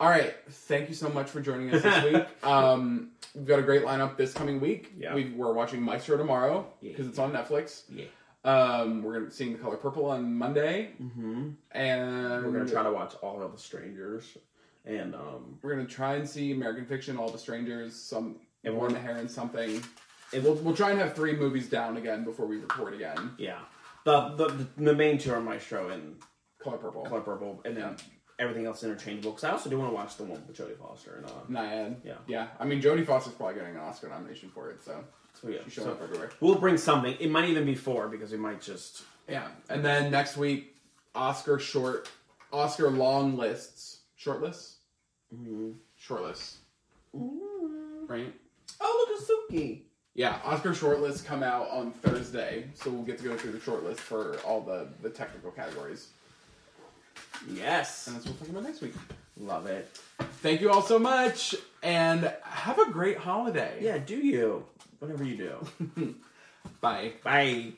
All 0.00 0.08
right, 0.08 0.34
thank 0.48 0.88
you 0.88 0.94
so 0.94 1.10
much 1.10 1.28
for 1.28 1.40
joining 1.42 1.72
us 1.74 1.82
this 1.82 2.04
week. 2.04 2.26
Um, 2.42 3.10
we've 3.34 3.46
got 3.46 3.58
a 3.58 3.62
great 3.62 3.84
lineup 3.84 4.16
this 4.16 4.32
coming 4.32 4.58
week. 4.60 4.92
Yeah. 4.96 5.14
we 5.14 5.30
we're 5.36 5.52
watching 5.52 5.82
Maestro 5.82 6.16
tomorrow 6.16 6.66
Yeah. 6.80 6.92
because 6.92 7.06
it's 7.06 7.18
on 7.18 7.32
Netflix. 7.32 7.82
Yeah. 7.90 8.06
Um, 8.44 9.02
we're 9.02 9.18
gonna 9.20 9.30
seeing 9.30 9.52
The 9.52 9.58
Color 9.58 9.76
Purple 9.76 10.06
on 10.06 10.34
Monday, 10.34 10.92
Mm-hmm. 11.00 11.50
and 11.72 12.44
We're 12.44 12.50
gonna 12.50 12.68
try 12.70 12.82
to 12.82 12.90
watch 12.90 13.14
all 13.20 13.42
of 13.42 13.52
the 13.52 13.58
strangers, 13.58 14.38
and 14.86 15.14
um, 15.14 15.58
we're 15.60 15.74
gonna 15.74 15.86
try 15.86 16.14
and 16.14 16.26
see 16.26 16.52
American 16.52 16.86
Fiction, 16.86 17.18
All 17.18 17.28
the 17.28 17.38
Strangers, 17.38 17.94
some 17.94 18.36
And 18.64 18.74
War 18.74 18.86
in 18.86 18.94
we're- 18.94 19.02
the 19.02 19.06
Heron, 19.06 19.28
something. 19.28 19.82
and 20.32 20.42
We'll 20.42 20.54
we'll 20.54 20.74
try 20.76 20.90
and 20.92 20.98
have 20.98 21.14
three 21.14 21.36
movies 21.36 21.68
down 21.68 21.98
again 21.98 22.24
before 22.24 22.46
we 22.46 22.56
record 22.56 22.94
again. 22.94 23.32
yeah, 23.36 23.58
the, 24.04 24.30
the 24.30 24.66
the 24.78 24.94
main 24.94 25.18
two 25.18 25.32
are 25.34 25.40
Maestro 25.42 25.90
and 25.90 26.16
Color 26.58 26.78
Purple, 26.78 27.02
Color 27.04 27.20
Purple, 27.20 27.60
and 27.66 27.76
then 27.76 27.82
Yeah. 27.98 28.04
Everything 28.40 28.66
else 28.66 28.82
interchangeable. 28.82 29.30
Because 29.32 29.44
I 29.44 29.50
also 29.50 29.70
do 29.70 29.78
want 29.78 29.90
to 29.90 29.94
watch 29.94 30.16
the 30.16 30.24
one 30.24 30.42
with 30.48 30.56
Jodie 30.56 30.76
Foster 30.78 31.16
and 31.16 31.26
uh, 31.26 31.60
Nyad. 31.62 31.96
Yeah. 32.04 32.14
yeah. 32.26 32.46
I 32.58 32.64
mean, 32.64 32.80
Jodie 32.82 33.06
Foster's 33.06 33.34
probably 33.34 33.54
getting 33.56 33.74
an 33.76 33.80
Oscar 33.80 34.08
nomination 34.08 34.48
for 34.52 34.70
it, 34.70 34.82
so 34.82 35.04
so 35.40 35.48
yeah. 35.48 35.58
she's 35.64 35.74
showing 35.74 35.88
So 35.88 35.92
up 35.92 36.02
everywhere. 36.02 36.30
we'll 36.40 36.56
bring 36.56 36.76
something. 36.76 37.14
It 37.20 37.30
might 37.30 37.48
even 37.48 37.64
be 37.64 37.74
four 37.76 38.08
because 38.08 38.32
we 38.32 38.38
might 38.38 38.60
just 38.60 39.02
Yeah, 39.28 39.46
and 39.68 39.84
then 39.84 40.10
next 40.10 40.36
week, 40.36 40.74
Oscar 41.14 41.58
short, 41.58 42.08
Oscar 42.52 42.90
long 42.90 43.36
lists, 43.36 44.00
short 44.16 44.40
lists, 44.42 44.76
mm 45.34 45.74
short 45.96 46.22
lists, 46.22 46.56
right? 47.12 48.32
oh 48.80 49.06
look 49.08 49.20
at 49.20 49.26
Suki. 49.56 49.82
Yeah, 50.14 50.38
Oscar 50.44 50.74
short 50.74 51.00
lists 51.00 51.22
come 51.22 51.42
out 51.42 51.68
on 51.70 51.92
Thursday, 51.92 52.68
so 52.74 52.90
we'll 52.90 53.02
get 53.04 53.18
to 53.18 53.24
go 53.24 53.36
through 53.36 53.52
the 53.52 53.60
short 53.60 53.84
list 53.84 54.00
for 54.00 54.38
all 54.46 54.60
the 54.60 54.88
the 55.02 55.10
technical 55.10 55.50
categories, 55.50 56.08
Yes, 57.48 58.06
and 58.06 58.16
that's 58.16 58.26
what 58.26 58.34
we're 58.34 58.38
talking 58.40 58.54
about 58.54 58.64
next 58.64 58.80
week. 58.80 58.94
love 59.36 59.66
it. 59.66 59.88
Thank 60.42 60.60
you 60.60 60.70
all 60.70 60.82
so 60.82 60.98
much, 60.98 61.54
and 61.82 62.32
have 62.42 62.78
a 62.78 62.90
great 62.90 63.18
holiday. 63.18 63.78
Yeah, 63.80 63.98
do 63.98 64.16
you 64.16 64.66
whatever 65.00 65.24
you 65.24 65.36
do. 65.96 66.14
Bye. 66.80 67.12
Bye. 67.24 67.72